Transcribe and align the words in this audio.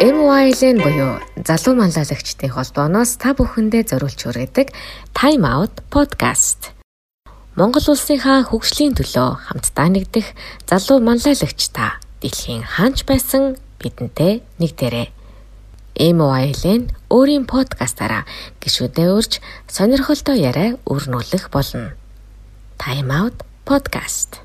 MYLN 0.00 0.80
буюу 0.80 1.20
залуу 1.44 1.76
манлайлагчдын 1.76 2.48
холбооноос 2.56 3.20
та 3.20 3.36
бүхэндээ 3.36 3.84
зориулж 3.92 4.16
хүргэдэг 4.24 4.72
Time 5.12 5.44
Out 5.44 5.84
podcast. 5.92 6.72
Монгол 7.52 7.84
улсынхаа 7.84 8.48
хөгжлийн 8.48 8.96
төлөө 8.96 9.52
хамтдаа 9.52 9.88
нэгдэх 9.92 10.24
залуу 10.64 11.04
манлайлагч 11.04 11.60
та 11.76 12.00
дэлхийн 12.24 12.64
хаанч 12.64 13.04
байсан 13.04 13.60
бидэнтэй 13.76 14.40
нэгдэрээ. 14.56 15.12
MYLN 16.00 16.96
өөрийн 17.12 17.44
подкастаараа 17.44 18.24
гişүдээ 18.64 19.08
урьж 19.12 19.44
сонирхолтой 19.68 20.40
яриа 20.40 20.80
өрнүүлэх 20.88 21.52
болно. 21.52 21.92
Time 22.80 23.12
Out 23.12 23.44
podcast 23.68 24.40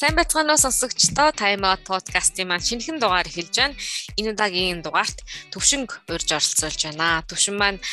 Сайн 0.00 0.16
байцгаана 0.16 0.56
уу 0.56 0.64
сонсогчдоо 0.64 1.28
Out 1.36 1.84
podcast-ийн 1.84 2.48
маань 2.48 2.64
шинэхэн 2.64 2.96
дугаар 3.04 3.28
эхэлж 3.28 3.52
байна. 3.52 3.76
Энэ 4.16 4.32
удаагийн 4.32 4.80
дугаарт 4.80 5.20
төвшинг 5.52 6.00
урьж 6.08 6.32
оролцуулж 6.32 6.80
байна. 6.88 7.20
Төвшин 7.28 7.60
маань 7.60 7.84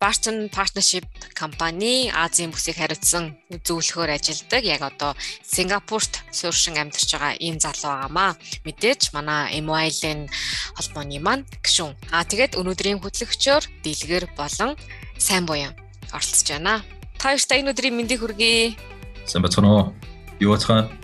Barton 0.00 0.48
Partnership 0.48 1.04
компани 1.36 2.08
Азийн 2.08 2.48
бүсийг 2.48 2.80
хариуцсан 2.80 3.36
зөвлөхөөр 3.60 4.16
ажилладаг. 4.16 4.64
Яг 4.64 4.88
одоо 4.88 5.12
Сингапурт 5.44 6.24
сууршин 6.32 6.80
амьдарч 6.80 7.12
байгаа 7.12 7.36
ийм 7.36 7.60
залуу 7.60 7.92
байгаамаа. 7.92 8.40
Мэдээж 8.64 9.12
манай 9.12 9.60
MYL-ийн 9.60 10.32
холбооны 10.80 11.20
маань 11.20 11.44
гişүн. 11.60 11.92
Аа 12.08 12.24
тэгээд 12.24 12.56
өнөөдрийн 12.56 13.04
хөтлөгчөөр 13.04 13.84
Дэлгэр 13.84 14.32
болон 14.32 14.80
Сайн 15.20 15.44
буян 15.44 15.76
оролцож 16.08 16.48
байна. 16.48 16.80
Та 17.20 17.36
хоёртай 17.36 17.60
энэ 17.60 17.76
өдрийн 17.76 18.00
мэндийг 18.00 18.24
хүргэе. 18.24 18.80
Сайн 19.28 19.44
байцгаана 19.44 19.68
уу? 19.68 19.84
Юу 20.40 20.56
бацгаана? 20.56 21.03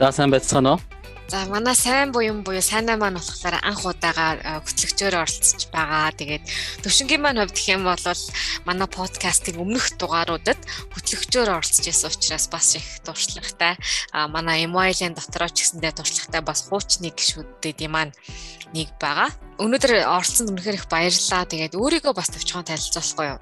За 0.00 0.08
сайн 0.16 0.32
байцгаана 0.32 0.72
уу? 0.72 0.80
За 1.28 1.44
манай 1.44 1.76
сайн 1.76 2.08
буян 2.08 2.40
буюу 2.40 2.64
сайнаа 2.64 2.96
маань 2.96 3.20
болохоор 3.20 3.60
анх 3.60 3.84
удаага 3.84 4.64
хөтлөгчөөр 4.64 5.12
оролцож 5.20 5.68
байгаа. 5.68 6.08
Тэгээд 6.16 6.44
төвшингийн 6.80 7.20
маань 7.20 7.44
хувьд 7.44 7.52
гэх 7.52 7.68
юм 7.76 7.84
бол 7.84 8.00
манай 8.64 8.88
подкастын 8.88 9.60
өмнөх 9.60 10.00
дугааруудад 10.00 10.56
хөтлөгчөөр 10.96 11.52
оролцож 11.52 11.84
байсан 11.84 12.16
учраас 12.16 12.48
бас 12.48 12.80
их 12.80 12.88
туршлагатай. 13.04 13.76
А 14.16 14.24
манай 14.24 14.64
MYL-ийн 14.64 15.12
дотроо 15.12 15.52
ч 15.52 15.68
гэсэндээ 15.68 15.92
туршлагатай 15.92 16.40
бас 16.48 16.64
хуучны 16.72 17.12
гişүүдүүд 17.12 17.78
юм 17.84 17.92
маань 17.92 18.16
нэг 18.72 18.96
байгаа. 18.96 19.28
Өнөөдөр 19.60 20.00
оролцсонд 20.08 20.48
үнэхээр 20.48 20.80
их 20.80 20.88
баярлалаа. 20.88 21.44
Тэгээд 21.44 21.76
өөрийгөө 21.76 22.16
бас 22.16 22.32
төвчхон 22.32 22.64
танилцуулахгүй 22.64 23.36
юу? 23.36 23.40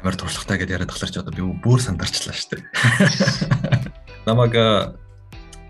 Амар 0.00 0.16
туршлагатай 0.16 0.64
гэдээ 0.64 0.76
яриад 0.80 0.88
тахлаар 0.88 1.12
ч 1.12 1.20
одоо 1.20 1.36
би 1.36 1.44
бүр 1.44 1.78
сандарчлаа 1.84 2.32
шүү 2.32 2.56
дээ. 2.56 3.92
намайг 4.24 4.56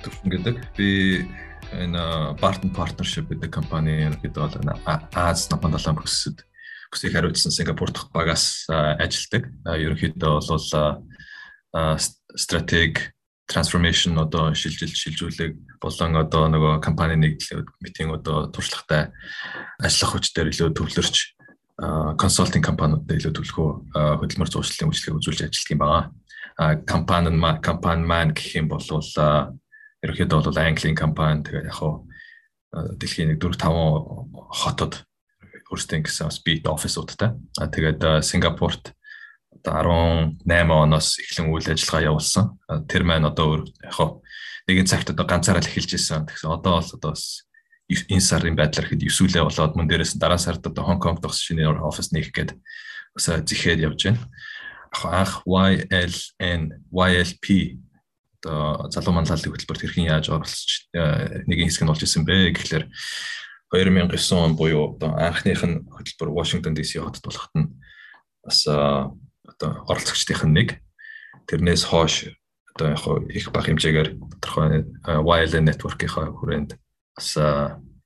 төвшин 0.05 0.31
гэдэг 0.31 0.57
би 0.79 1.27
энэ 1.75 2.39
Barton 2.39 2.71
Partnership 2.71 3.27
гэдэг 3.27 3.51
компани 3.51 4.07
ерөнхийдөө 4.07 4.63
бол 4.63 4.79
Аз 4.87 5.51
намхан 5.51 5.75
далайн 5.75 5.99
бүсэд 5.99 6.47
бүсийг 6.93 7.19
хариуцсан 7.19 7.51
Сингапур 7.51 7.91
дахь 7.91 8.15
багаас 8.15 8.71
ажилладаг. 8.71 9.51
Ерөнхийдөө 9.67 10.39
бол 10.39 10.63
стратеги 12.39 13.11
трансформашн 13.51 14.23
одоо 14.23 14.55
шилжилт 14.55 14.95
шилжүүлэг 14.95 15.83
болон 15.83 16.17
одоо 16.17 16.47
нөгөө 16.47 16.79
компани 16.79 17.19
нэгдлээ 17.19 17.67
митинг 17.83 18.23
одоо 18.23 18.49
туршлагатай 18.55 19.11
ажиллах 19.83 20.15
хүчээр 20.15 20.55
илүү 20.55 20.71
төвлөрч 20.79 21.17
консалтинг 22.23 22.65
компаниудад 22.65 23.19
илүү 23.19 23.35
төлөхөө 23.35 23.69
хөдөлмөр 24.23 24.49
зуршлын 24.49 24.89
үйлчлэгийг 24.95 25.19
үзүүлж 25.19 25.41
ажилладаг 25.45 25.75
юм 25.75 25.83
байна 25.83 26.15
компани 26.57 27.31
маань 27.31 27.61
компани 27.63 28.07
маань 28.07 28.33
гэх 28.35 28.55
юм 28.55 28.69
бол 28.71 28.83
ерөнхийдөө 30.05 30.39
бол 30.45 30.59
Английн 30.59 30.95
компани 30.95 31.42
тэгээ 31.42 31.67
яг 31.67 31.75
хуу 31.75 32.07
дэлхийн 32.70 33.39
4 33.39 33.59
5 33.59 34.55
хотод 34.55 35.03
өөрсдөө 35.70 36.07
гэсэн 36.07 36.31
speed 36.31 36.69
office-уудтай. 36.70 37.35
А 37.59 37.67
тэгээд 37.67 38.23
Сингапурт 38.23 38.95
одоо 39.51 40.31
18 40.47 40.70
оноос 40.70 41.19
эхлэн 41.19 41.51
үйл 41.51 41.67
ажиллагаа 41.67 42.14
явуулсан. 42.14 42.55
Тэр 42.87 43.03
маань 43.03 43.27
одоо 43.27 43.67
яг 43.83 43.95
хуу 43.95 44.23
нэгэн 44.70 44.87
цагт 44.87 45.11
одоо 45.11 45.27
ганцаараа 45.27 45.63
л 45.64 45.70
эхэлж 45.70 45.98
исэн. 45.98 46.29
Тэгсэн 46.31 46.55
одоо 46.55 46.79
бол 46.79 46.91
одоо 46.95 47.14
энэ 47.91 48.23
сарын 48.23 48.55
байдлаар 48.55 48.87
хэд 48.95 49.03
9 49.03 49.27
үлээ 49.27 49.43
болоод 49.43 49.75
мөн 49.75 49.89
дээрээс 49.91 50.14
дараа 50.23 50.39
сард 50.39 50.63
одоо 50.63 50.85
Хонконгт 50.87 51.25
бас 51.25 51.43
шинэ 51.43 51.67
офис 51.83 52.14
нээх 52.14 52.31
гээд 52.31 52.51
бас 53.14 53.27
зихэд 53.43 53.83
явж 53.83 54.01
байна 54.07 54.23
анх 55.03 55.43
YLN 55.47 56.63
YLP 56.95 57.79
одоо 58.45 58.91
залуу 58.93 59.15
манлайлалын 59.17 59.53
хөтөлбөрт 59.57 59.83
хэрхэн 59.83 60.13
яаж 60.13 60.29
оролцож 60.29 60.93
э, 60.93 61.43
нэгэн 61.49 61.67
хэсэг 61.67 61.83
нь 61.85 61.91
болж 61.91 62.05
исэн 62.05 62.29
бэ? 62.29 62.53
Гэхлээр 62.53 62.87
2009 63.73 64.15
он 64.37 64.55
буюу 64.55 64.95
одоо 64.95 65.17
анхных 65.17 65.65
нь 65.65 65.83
хөтөлбөр 65.89 66.31
Washington 66.31 66.77
DC 66.77 67.01
хотод 67.01 67.25
болоход 67.25 67.53
нь 67.57 67.73
бас 68.45 68.69
одоо 68.69 69.71
оролцогчдын 69.89 70.53
нэг. 70.53 70.79
Тэрнээс 71.49 71.89
хойш 71.89 72.37
одоо 72.77 72.93
яг 72.93 73.03
их 73.33 73.49
бага 73.51 73.73
хэмжээгээр 73.73 74.09
тодорхой 74.39 74.85
YLN 75.03 75.65
network-ийнхаа 75.73 76.37
хүрээнд 76.37 76.77
бас 77.17 77.29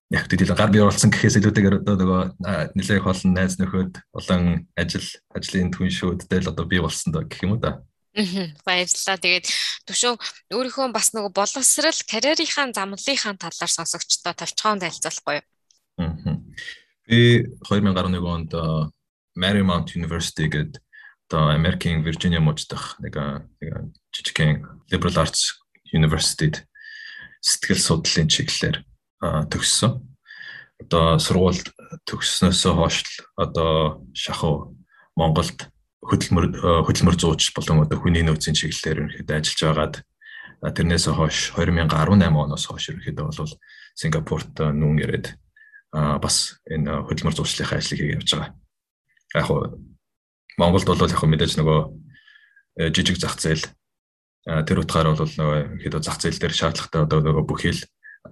яг 0.08 0.24
тэтэл 0.24 0.56
гар 0.56 0.72
бие 0.72 0.82
оролцсон 0.84 1.12
гэхээс 1.12 1.36
илүүтэйгээр 1.36 1.84
одоо 1.84 1.96
нөгөө 2.00 2.22
нэлээх 2.72 3.04
олон 3.04 3.32
найз 3.36 3.60
нөхөд 3.60 4.00
болон 4.08 4.64
ажил 4.72 5.04
ажлын 5.36 5.69
түншүүдтэй 5.69 6.41
л 6.41 6.50
одоо 6.52 6.64
бий 6.64 6.80
болсон 6.80 7.12
доо 7.12 7.28
гэх 7.28 7.44
юм 7.44 7.56
уу 7.56 7.60
да. 7.60 7.84
Баярлалаа. 8.64 9.20
Тэгээд 9.20 9.46
төвшөө 9.84 10.12
өөрийнхөө 10.56 10.86
бас 10.96 11.12
нөгөө 11.12 11.32
боловсрал 11.36 12.00
карьерийнхаа 12.08 12.72
замлынхаа 12.72 13.36
талаар 13.36 13.72
сонсогчдоо 13.76 14.32
тавчгаан 14.32 14.80
танилцуулахгүй 14.80 15.38
юу? 15.38 15.46
Би 17.04 17.44
2011 17.69 18.25
онд 18.25 18.52
Marymount 19.36 19.92
University 19.92 20.48
гэдэг 20.48 20.82
одоо 21.28 21.52
Америкийн 21.52 22.02
Виржиниа 22.02 22.40
мужидх 22.40 22.96
нэг 23.04 23.12
нэг 23.60 23.92
жижигхэн 24.10 24.64
liberal 24.88 25.20
arts 25.20 25.60
university-д 25.92 26.64
сэтгэл 27.44 27.78
судлалын 27.78 28.32
чиглэлээр 28.32 28.82
төгссөн. 29.22 29.98
Одоо 30.78 31.18
сургуульд 31.18 31.74
төгссөнөөсөө 32.06 32.72
хойш 32.78 33.02
одоо 33.34 34.04
шахуу 34.14 34.78
Монголд 35.18 35.66
хөдөлмөр 36.06 36.86
хөдөлмөр 36.86 37.16
зууч 37.18 37.50
болон 37.56 37.82
одоо 37.82 37.98
хүний 37.98 38.22
нөөцийн 38.22 38.54
чиглэлээр 38.54 39.26
ерөнхийдөө 39.26 39.36
ажиллаж 39.42 39.62
байгаад 39.66 39.94
тэрнээс 40.78 41.10
хойш 41.10 41.50
2018 41.58 42.30
оноос 42.30 42.64
хойш 42.70 42.94
ерөнхийдөө 42.94 43.26
бол 43.26 43.52
Сингапурт 43.98 44.54
нүүн 44.54 45.02
ирээд 45.02 45.26
бас 46.22 46.62
энэ 46.70 47.02
хөдөлмөр 47.10 47.34
зуучлалын 47.34 47.82
ажлыг 47.82 47.98
хийж 47.98 48.30
байгаа. 48.38 48.54
Яг 49.34 49.46
хуу 49.50 49.82
Монголд 50.58 50.86
бол 50.86 51.02
яг 51.02 51.22
мэдээж 51.22 51.58
нөгөө 51.58 51.80
э, 52.78 52.90
жижиг 52.94 53.18
зах 53.18 53.38
зээл 53.38 53.62
тэр 54.46 54.82
утгаараа 54.82 55.14
бол 55.14 55.28
нөгөө 55.28 55.82
ихэд 55.82 56.02
зах 56.02 56.18
зээл 56.18 56.38
дээр 56.38 56.54
шаардлагатай 56.54 57.02
одоо 57.06 57.18
нөгөө 57.22 57.44
бүхэл 57.46 57.80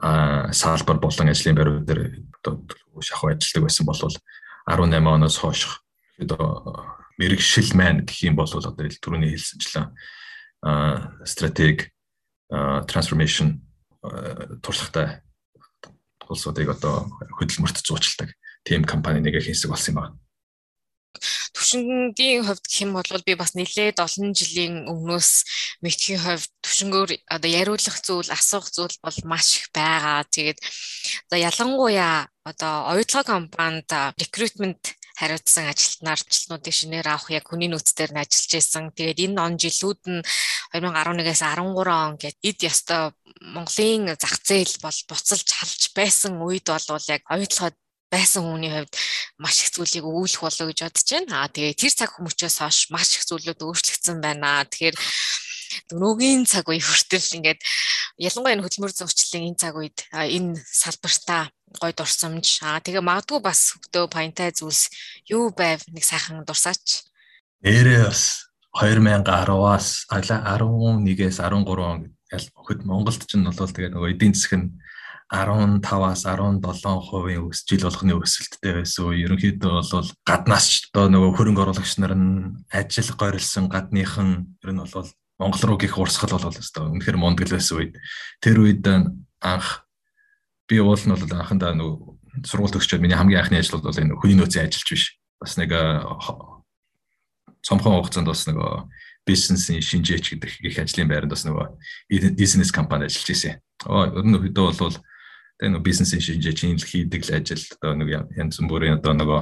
салбар 0.01 0.99
болон 1.01 1.31
ажлын 1.31 1.57
байрууд 1.57 1.87
дээр 1.87 2.23
одоо 2.43 2.61
шахуу 3.01 3.31
ажилладаг 3.31 3.65
байсан 3.65 3.87
бол 3.87 4.01
18 4.67 5.07
оноос 5.07 5.37
хойш 5.39 5.83
одоо 6.19 6.97
мэрэгшил 7.19 7.73
маань 7.75 8.05
гэх 8.05 8.25
юм 8.29 8.37
бол 8.37 8.49
одоо 8.49 8.73
түрүүний 8.73 9.33
хэлсэнчлэн 9.37 9.93
стратеги 11.25 11.93
трансформашн 12.51 13.61
туршлагатай 14.63 15.23
улсуудыг 16.29 16.69
одоо 16.77 17.09
хөдөлмөрт 17.39 17.81
зуучладаг 17.83 18.35
тийм 18.65 18.85
компани 18.85 19.21
нэг 19.21 19.41
хэсэг 19.41 19.71
болсон 19.71 19.95
юм 19.95 20.01
байна 20.01 20.17
төвшингийн 21.57 22.45
хувьд 22.45 22.65
гэх 22.67 22.83
юм 22.85 22.93
бол 22.93 23.23
би 23.25 23.35
бас 23.35 23.55
нэлээд 23.57 23.99
олон 24.03 24.35
жилийн 24.37 24.85
өмнөөс 24.91 25.31
мэдхийн 25.81 26.21
хувьд 26.21 26.53
төвшингөөр 26.77 27.11
одоо 27.33 27.49
яриулах 27.49 27.97
зүйл, 28.05 28.29
асуух 28.29 28.69
зүйл 28.69 28.97
бол 29.01 29.19
маш 29.25 29.65
их 29.65 29.73
байгаа. 29.73 30.29
Тэгээд 30.29 30.61
одоо 31.25 31.39
ялангуяа 31.41 32.29
одоо 32.45 32.93
оюутлага 32.93 33.33
компанид 33.33 33.89
recruitment 34.21 34.93
хариуцсан 35.17 35.73
ажилтнаар 35.73 36.21
ажилтнуудыг 36.21 36.75
шинээр 36.77 37.09
авах 37.09 37.33
яг 37.33 37.49
хүний 37.49 37.73
нөөц 37.73 37.97
дээр 37.97 38.13
нь 38.13 38.21
ажиллаж 38.21 38.53
исэн. 38.61 38.93
Тэгээд 38.93 39.25
энэ 39.25 39.41
он 39.41 39.57
жилүүд 39.57 40.03
нь 40.05 40.21
2011-ээс 40.77 41.41
13 41.41 41.65
он 41.65 42.21
гээд 42.21 42.37
эд 42.45 42.59
ястай 42.61 43.17
Монголын 43.41 44.13
зах 44.21 44.37
зээл 44.45 44.77
бол 44.85 44.99
буцалж 45.09 45.49
халж 45.49 45.83
байсан 45.97 46.37
үед 46.45 46.69
бол 46.69 47.09
яг 47.09 47.25
оюутлогод 47.33 47.77
байсан 48.13 48.45
хүний 48.45 48.69
хувьд 48.69 48.93
маш 49.41 49.65
их 49.65 49.73
зүйлийг 49.73 50.05
өгүүлэх 50.05 50.45
болов 50.45 50.69
гэж 50.69 50.79
бодож 50.85 51.09
байна. 51.09 51.33
Аа 51.41 51.49
тэгээ 51.49 51.75
тэр 51.81 51.93
цаг 51.97 52.11
хүмүүчээс 52.21 52.57
хойш 52.61 52.79
маш 52.93 53.17
их 53.17 53.25
зүйлүүд 53.25 53.61
өөрчлөгдсөн 53.65 54.21
байна. 54.21 54.69
Тэгэхээр 54.69 54.97
дөрөвгийн 55.91 56.47
цаг 56.47 56.67
үе 56.69 56.83
хүртэл 56.83 57.39
ингээд 57.39 57.61
ялангуяа 58.19 58.55
энэ 58.59 58.65
хөдөлмөр 58.65 58.93
зурчлалын 58.95 59.49
энэ 59.55 59.61
цаг 59.61 59.75
үед 59.79 59.99
энэ 60.13 60.59
салбартаа 60.59 61.51
гой 61.81 61.93
дурсамж 61.93 62.63
аа 62.63 62.81
тэгээ 62.81 63.05
магадгүй 63.05 63.41
бас 63.43 63.77
хөдөө 63.77 64.11
паянтай 64.11 64.51
зүйлс 64.51 64.91
юу 65.31 65.53
байв 65.53 65.83
нэг 65.93 66.05
сайхан 66.07 66.43
дурсаач. 66.47 67.07
Нэрээ 67.63 68.09
бас 68.09 68.51
2010-аас 68.77 70.07
11-ээс 70.11 71.39
13 71.41 71.65
он 71.81 72.01
хэд 72.67 72.81
Монголд 72.85 73.23
ч 73.23 73.33
нь 73.39 73.47
бол 73.47 73.71
тэгээд 73.71 73.95
нөгөө 73.95 74.13
эдийн 74.15 74.35
нь 74.35 74.67
15-аас 75.27 76.23
17% 76.23 76.63
жил 77.67 77.83
болгоны 77.83 78.15
өсөлттэй 78.15 78.73
байсан. 78.79 79.11
Ерөнхийдөө 79.11 79.73
бол 79.83 80.11
гаднаас 80.23 80.67
ч 80.71 80.75
одоо 80.95 81.11
нөгөө 81.11 81.31
хөрөнгө 81.35 81.63
оруулагч 81.67 81.99
нар 81.99 82.15
нь 82.15 82.63
ажил 82.71 83.11
горилсон 83.19 83.67
гадныхан 83.67 84.55
ер 84.63 84.71
нь 84.71 84.83
бол 84.87 85.09
Монгол 85.39 85.77
руу 85.77 85.79
гих 85.79 85.99
урсгал 85.99 86.39
бол 86.41 86.49
өстой. 86.49 86.89
Үнэхээр 86.89 87.21
мундаг 87.21 87.49
л 87.49 87.57
байсан 87.57 87.77
үед. 87.77 87.95
Тэр 88.41 88.65
үед 88.65 88.87
анх 88.87 89.87
би 90.69 90.81
уул 90.81 90.97
нь 90.97 91.13
бол 91.13 91.37
анхандаа 91.37 91.77
нөгөө 91.77 92.49
сургууль 92.49 92.73
төгсчөөд 92.73 93.05
миний 93.05 93.17
хамгийн 93.17 93.45
анхны 93.45 93.61
ажил 93.61 93.81
бол 93.81 93.93
энэ 93.93 94.17
хүний 94.17 94.37
нөөцийн 94.37 94.67
ажилч 94.69 94.89
биш. 94.89 95.05
Бас 95.41 95.57
нэг 95.61 95.71
цомхон 97.67 98.01
хугацаанд 98.01 98.29
бас 98.31 98.47
нөгөө 98.49 98.89
бизнесийн 99.27 99.83
шинжээч 99.83 100.39
гэдэг 100.39 100.51
их 100.71 100.79
ажлын 100.79 101.11
байранд 101.11 101.35
бас 101.35 101.45
нөгөө 101.45 101.67
бизнес 102.39 102.71
компани 102.71 103.11
ажиллаж 103.11 103.31
ирсэн. 103.31 103.59
Аа 103.91 104.07
ер 104.15 104.25
нь 104.25 104.39
хөдөө 104.39 104.67
бол 104.79 104.97
тэгээ 105.59 105.71
нөгөө 105.75 105.87
бизнесийн 105.87 106.23
шинжээч 106.23 106.87
хийдэг 106.87 107.27
л 107.27 107.35
ажил 107.35 107.65
одоо 107.83 107.93
нэг 107.99 108.09
янз 108.39 108.63
бүрийн 108.63 109.03
одоо 109.03 109.13
нөгөө 109.19 109.41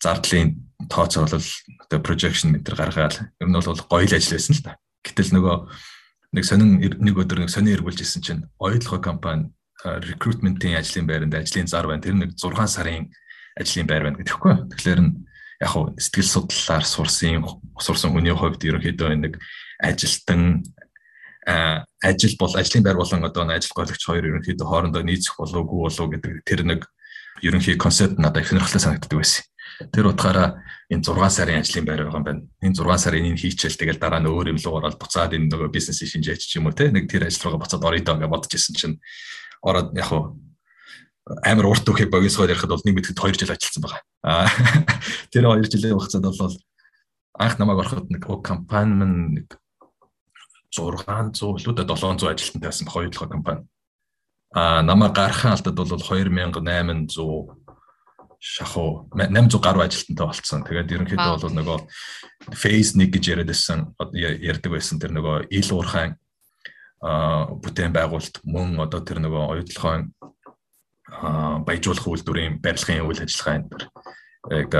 зардлын 0.00 0.56
тооцоо 0.88 1.28
бол 1.28 1.46
одоо 1.84 1.98
projection 2.00 2.56
мэтэр 2.56 2.74
гаргаад 2.74 3.14
ер 3.36 3.48
нь 3.48 3.56
бол 3.56 3.84
гоё 3.84 4.06
л 4.08 4.16
ажил 4.16 4.32
байсан 4.32 4.56
л 4.56 4.64
та. 4.64 4.81
Гэтэл 5.02 5.34
нөгөө 5.34 5.56
нэг 6.32 6.44
сонин 6.46 6.78
нэг 6.78 7.16
өдөр 7.18 7.44
нэг 7.44 7.50
сонин 7.52 7.74
эргүүлж 7.74 8.00
исэн 8.02 8.22
чинь 8.22 8.42
ойлгоо 8.62 9.02
компани 9.02 9.50
recruitment-ийн 9.82 10.78
ажлын 10.78 11.06
байранд 11.06 11.34
ажлын 11.34 11.66
зар 11.66 11.86
байна. 11.90 12.02
Тэр 12.02 12.14
нэг 12.14 12.38
6 12.38 12.70
сарын 12.70 13.10
ажлын 13.58 13.86
байр 13.86 14.06
байна 14.06 14.22
гэхгүй. 14.22 14.54
Тэгэхээр 14.70 15.00
нь 15.02 15.12
яг 15.62 15.70
хуу 15.70 15.94
сэтгэл 15.98 16.30
судлалаар 16.30 16.84
сурсан 16.86 17.42
сурсан 17.78 18.14
хүний 18.14 18.34
хувьд 18.34 18.62
ерөнхийдөө 18.62 19.10
нэг 19.18 19.42
ажилтан 19.82 20.62
ажил 21.46 22.34
бол 22.38 22.54
ажлын 22.54 22.84
байр 22.86 22.96
болон 22.96 23.26
одоо 23.26 23.46
ажил 23.50 23.74
гойлагч 23.74 24.02
хоёр 24.06 24.26
ерөнхийдөө 24.30 24.66
хоорондоо 24.66 25.02
нийцэх 25.02 25.34
болов 25.38 25.66
уу 25.66 25.90
гэдэг 25.90 26.46
тэр 26.46 26.62
нэг 26.62 26.86
ерөнхий 27.42 27.74
концепт 27.74 28.18
надад 28.18 28.42
их 28.42 28.48
сонирхолтой 28.48 28.80
санагддаг 28.80 29.18
байсан. 29.18 29.42
Тэр 29.92 30.12
утгаараа 30.12 30.60
энэ 30.92 31.02
6 31.02 31.30
сарын 31.32 31.60
ажлын 31.62 31.86
байр 31.86 32.04
байгаа 32.04 32.20
юм 32.20 32.26
байна. 32.26 32.42
Энэ 32.60 32.76
6 32.76 32.98
сарын 32.98 33.28
энэ 33.32 33.40
хийчихэл 33.40 33.80
тэгэл 33.80 34.02
дараа 34.02 34.20
нь 34.20 34.28
өөр 34.28 34.52
юм 34.52 34.58
руу 34.60 34.76
ороод 34.80 34.98
буцаад 35.00 35.32
энэ 35.32 35.48
нөгөө 35.48 35.72
бизнесийн 35.72 36.10
шинжээч 36.10 36.42
ч 36.44 36.60
юм 36.60 36.68
уу 36.68 36.76
те 36.76 36.92
нэг 36.92 37.08
тэр 37.08 37.26
ажил 37.26 37.48
руугаа 37.48 37.64
буцаад 37.64 37.86
орё 37.86 38.04
доо 38.04 38.16
гэж 38.20 38.28
бодож 38.28 38.52
исэн 38.52 38.74
чинь 38.76 38.96
ороод 39.64 39.96
яг 39.96 40.08
хуу 40.12 40.36
амар 41.46 41.66
урт 41.70 41.86
үхийг 41.86 42.10
богиносгоор 42.10 42.50
ярихад 42.50 42.74
бол 42.74 42.84
нэг 42.84 42.94
мэтгэд 42.98 43.16
2 43.16 43.38
жил 43.38 43.54
ажилласан 43.54 43.82
байгаа. 43.82 44.02
Аа 44.26 44.48
тэр 45.32 45.46
2 45.48 45.70
жилийн 45.70 45.94
хугацаанд 45.96 46.26
бол 46.26 46.56
анх 47.38 47.54
намайг 47.58 47.78
ороход 47.78 48.10
нэг 48.10 48.22
компани 48.42 48.92
мань 48.92 49.16
нэг 49.38 49.48
600 50.74 51.62
лүү 51.62 51.74
700 51.78 52.26
ажилтнтай 52.26 52.68
байсан 52.68 52.88
хоёулаа 52.90 53.28
компани. 53.30 53.62
Аа 54.54 54.82
намайг 54.82 55.14
гарахын 55.14 55.54
алдад 55.54 55.78
бол 55.78 55.86
2800 55.86 57.61
шахуу 58.42 59.06
800 59.14 59.62
гаруй 59.62 59.86
ажилтнтай 59.86 60.26
болцсон. 60.26 60.64
Тэгээд 60.66 60.90
ерөнхийдөө 60.90 61.38
бол 61.46 61.54
нөгөө 61.62 61.78
phase 62.58 62.98
1 62.98 63.14
гэж 63.14 63.24
яриад 63.30 63.46
байсан 63.54 63.94
ярьдаг 64.18 64.70
байсан 64.74 64.98
тэр 64.98 65.14
нөгөө 65.14 65.46
ил 65.54 65.70
уурхайн 65.78 66.18
бүтээн 67.02 67.94
байгуулалт 67.94 68.42
мөн 68.42 68.82
одоо 68.82 69.00
тэр 69.06 69.22
нөгөө 69.22 69.62
оюутлогын 69.62 70.10
баяжуулах 71.62 72.06
үйлдвэрийн 72.10 72.58
барилгын 72.58 73.06
үйл 73.06 73.22
ажиллагаа 73.22 73.54
энэ 73.62 73.70
яг 74.58 74.72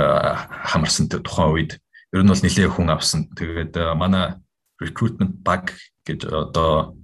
хамарсан 0.67 1.07
тухайн 1.07 1.55
үед 1.55 1.71
ер 2.11 2.23
нь 2.23 2.31
бол 2.35 2.43
нэлээд 2.43 2.67
хүн 2.67 2.91
авсан. 2.91 3.31
Тэгээд 3.31 3.79
манай 3.95 4.35
recruitment 4.75 5.39
bug 5.39 5.71
гэж 6.03 6.27
одоо 6.27 6.99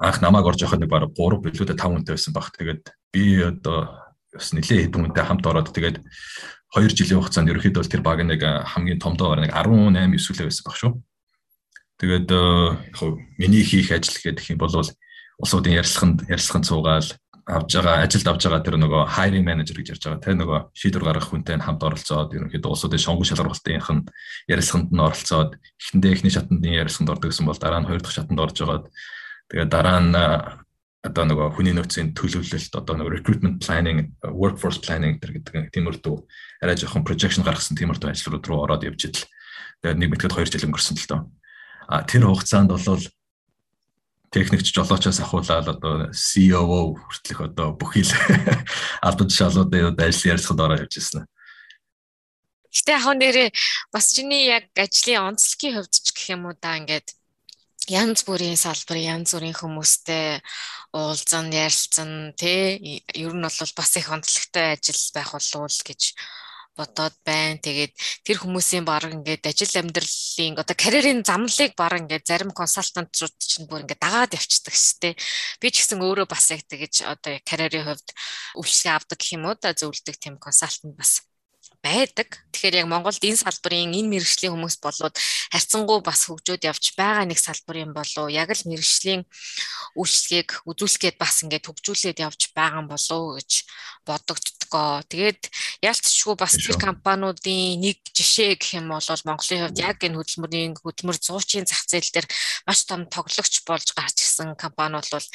анх 0.00 0.18
намайг 0.24 0.48
орж 0.48 0.64
явахад 0.64 0.80
нэг 0.80 0.88
баг 0.88 1.12
3 1.12 1.44
билүүдэд 1.44 1.76
5 1.76 2.00
хүнтэй 2.00 2.16
байсан 2.16 2.32
баг. 2.32 2.48
Тэгээд 2.56 2.84
би 3.12 3.44
одоо 3.44 4.03
бас 4.34 4.52
нэлээд 4.52 4.90
хэдэн 4.90 5.02
хүнтэй 5.06 5.24
хамт 5.24 5.46
ороод 5.46 5.70
тэгээд 5.70 5.96
2 6.74 6.90
жилийн 6.90 7.22
хугацаанд 7.22 7.50
ерөөхдөө 7.54 7.80
бол 7.80 7.92
тэр 7.94 8.02
баг 8.02 8.18
нэг 8.26 8.42
хамгийн 8.42 8.98
томдоогоор 8.98 9.46
нэг 9.46 9.54
18 9.54 10.18
9 10.18 10.50
байсан 10.50 10.64
баг 10.66 10.76
шүү. 10.76 10.92
Тэгээд 12.02 12.28
яг 12.34 13.00
миний 13.38 13.62
хийх 13.62 13.94
ажил 13.94 14.18
гэдэг 14.18 14.50
юм 14.50 14.58
бол 14.58 14.74
улсуудын 15.38 15.78
ярилцлаганд 15.78 16.26
ярилцлаганд 16.26 16.66
суугаал 16.66 17.08
авж 17.46 17.70
байгаа 17.76 18.02
ажилд 18.02 18.26
авж 18.26 18.42
байгаа 18.48 18.64
тэр 18.64 18.76
нөгөө 18.80 19.02
hiring 19.14 19.44
manager 19.44 19.76
гэж 19.76 19.94
ярьж 19.94 20.04
байгаа 20.08 20.24
те 20.24 20.32
нөгөө 20.32 20.58
шийдвэр 20.72 21.04
гаргах 21.04 21.28
хүнтэй 21.28 21.60
хамт 21.60 21.82
оролцоод 21.84 22.32
ерөнхийдөө 22.32 22.72
улсуудын 22.72 23.04
шонгон 23.04 23.28
шалгуулалтынх 23.28 23.90
нь 23.92 24.06
ярилцлаганд 24.48 24.90
нь 24.90 25.04
оролцоод 25.04 25.50
эхэндээ 25.60 26.12
эхний 26.16 26.32
шатанд 26.32 26.64
нь 26.64 26.78
ярилцлаганд 26.80 27.12
ордог 27.12 27.28
гэсэн 27.28 27.44
бол 27.44 27.60
дараа 27.60 27.80
нь 27.84 27.88
хоёр 27.88 28.00
дахь 28.00 28.16
шатанд 28.16 28.40
орж 28.40 28.56
байгаа. 28.64 28.88
Тэгээд 29.52 29.70
дараа 29.70 29.98
нь 30.00 30.16
одоо 31.04 31.24
нөгөө 31.28 31.52
хүний 31.52 31.74
нөөцийн 31.76 32.16
төлөвлөлт 32.16 32.72
одоо 32.80 32.96
нөгөө 32.96 33.12
recruitment 33.20 33.60
planning, 33.60 34.16
workforce 34.24 34.80
planning 34.80 35.20
гэдэг 35.20 35.68
тиймэрдүү 35.76 36.16
арай 36.64 36.80
жоохон 36.80 37.04
projection 37.04 37.44
гаргасан 37.44 37.76
тиймэрдүү 37.76 38.08
ажлууд 38.08 38.48
руу 38.48 38.64
ороод 38.64 38.88
явж 38.88 39.12
идэл. 39.12 39.28
Тэгээд 39.84 40.00
нэг 40.00 40.08
мэтгэд 40.16 40.32
2 40.32 40.48
жил 40.48 40.66
өнгөрсөн 40.72 40.96
л 40.96 41.08
доо. 41.12 41.20
А 41.92 42.08
тэр 42.08 42.24
хугацаанд 42.24 42.72
бол 42.72 43.04
техникч 44.32 44.72
жолоочоос 44.72 45.20
ахуулаад 45.20 45.68
одоо 45.76 45.94
COO 46.10 46.96
хүртэлх 46.96 47.40
одоо 47.52 47.76
бүхий 47.76 48.02
л 48.02 48.12
албан 49.06 49.28
тушаалуудын 49.28 49.94
ажил 50.00 50.32
ярилцахад 50.32 50.64
ороо 50.64 50.80
явж 50.88 50.98
ирсэн. 50.98 51.28
Гэтэ 52.72 52.96
яг 52.96 53.14
нэрээ 53.14 53.48
бас 53.92 54.16
чиний 54.16 54.50
яг 54.50 54.72
ажлын 54.74 55.36
онцлогийн 55.36 55.78
хувьд 55.78 55.94
ч 55.94 56.10
гэх 56.10 56.34
юм 56.34 56.50
уу 56.50 56.56
да 56.58 56.80
ингээд 56.80 57.14
янз 57.86 58.26
бүрийн 58.26 58.58
салбар 58.58 58.98
янз 58.98 59.36
бүрийн 59.36 59.54
хүмүүстэй 59.54 60.42
уулзан 60.94 61.50
ярилцсан 61.50 62.10
тий 62.38 63.02
ер 63.24 63.32
нь 63.34 63.42
бол 63.42 63.72
бас 63.78 63.90
их 63.98 64.08
онцлогтой 64.14 64.78
ажил 64.78 65.02
байх 65.14 65.30
болов 65.34 65.60
уу 65.66 65.86
гэж 65.88 66.02
бодоод 66.78 67.14
байна. 67.26 67.58
Тэгээд 67.58 67.94
тэр 68.26 68.36
хүмүүсийн 68.42 68.84
баг 68.86 69.06
ингээд 69.06 69.46
ажил 69.46 69.74
амьдралын 69.78 70.58
одоо 70.58 70.76
карьерийн 70.78 71.22
замналыг 71.26 71.72
баг 71.78 71.94
ингээд 71.98 72.26
зарим 72.30 72.50
консалтантууд 72.50 73.34
чинь 73.38 73.66
бүр 73.70 73.82
ингээд 73.86 74.02
дагаад 74.02 74.34
явцдаг 74.38 74.74
шүү 74.74 74.98
дээ. 75.02 75.14
Би 75.62 75.66
ч 75.70 75.82
гэсэн 75.82 76.02
өөрөө 76.02 76.26
бас 76.30 76.50
яг 76.50 76.62
тэгэж 76.66 76.94
одоо 77.06 77.38
карьерийн 77.46 77.86
хувьд 77.86 78.08
өвчлөг 78.58 78.94
авдаг 78.94 79.18
гэх 79.18 79.34
юм 79.38 79.46
уу 79.46 79.54
да 79.58 79.70
зөвлөдөг 79.74 80.16
тийм 80.18 80.34
консалтант 80.38 80.98
бас 80.98 81.22
байдаг. 81.84 82.28
Тэгэхээр 82.56 82.80
яг 82.80 82.88
Монголд 82.88 83.20
энэ 83.20 83.44
салбарын 83.44 83.92
энэ 83.92 84.08
мэрэгжлийн 84.16 84.56
хүмүүс 84.56 84.80
болоод 84.80 85.14
харьцангуй 85.52 86.00
бас 86.00 86.24
хөгжөөд 86.24 86.64
явж 86.64 86.96
байгаа 86.96 87.28
нэг 87.28 87.36
салбар 87.36 87.76
юм 87.84 87.92
болов 87.92 88.32
яг 88.32 88.48
л 88.48 88.64
мэрэгжлийн 88.64 89.28
үйлчлэгийг 89.92 90.64
үзүүлэхэд 90.64 91.16
бас 91.20 91.44
ингээд 91.44 91.68
хөгжүүлээд 91.68 92.24
явж 92.24 92.40
байгаа 92.56 92.80
юм 92.80 92.88
болов 92.88 93.36
гэж 93.36 93.50
бодогддгоо. 94.08 95.04
Тэгээд 95.12 95.42
ялцчгүй 95.84 96.34
бас 96.40 96.56
тэр 96.56 96.80
компаниудын 96.80 97.84
нэг 97.84 98.00
жишээ 98.16 98.56
гэх 98.56 98.80
юм 98.80 98.88
бол 98.96 99.04
Монголын 99.04 99.68
хувьд 99.68 99.84
яг 99.84 100.00
энэ 100.00 100.16
хөдөлмөрийн 100.16 100.72
хөдөлмөр 100.80 101.18
100-ийн 101.20 101.68
зах 101.68 101.84
зээл 101.84 102.10
дээр 102.16 102.26
маш 102.64 102.88
том 102.88 103.04
тоглогч 103.12 103.60
болж 103.68 103.88
гарч 103.92 104.16
ирсэн 104.24 104.56
компани 104.56 105.04
бол 105.04 105.28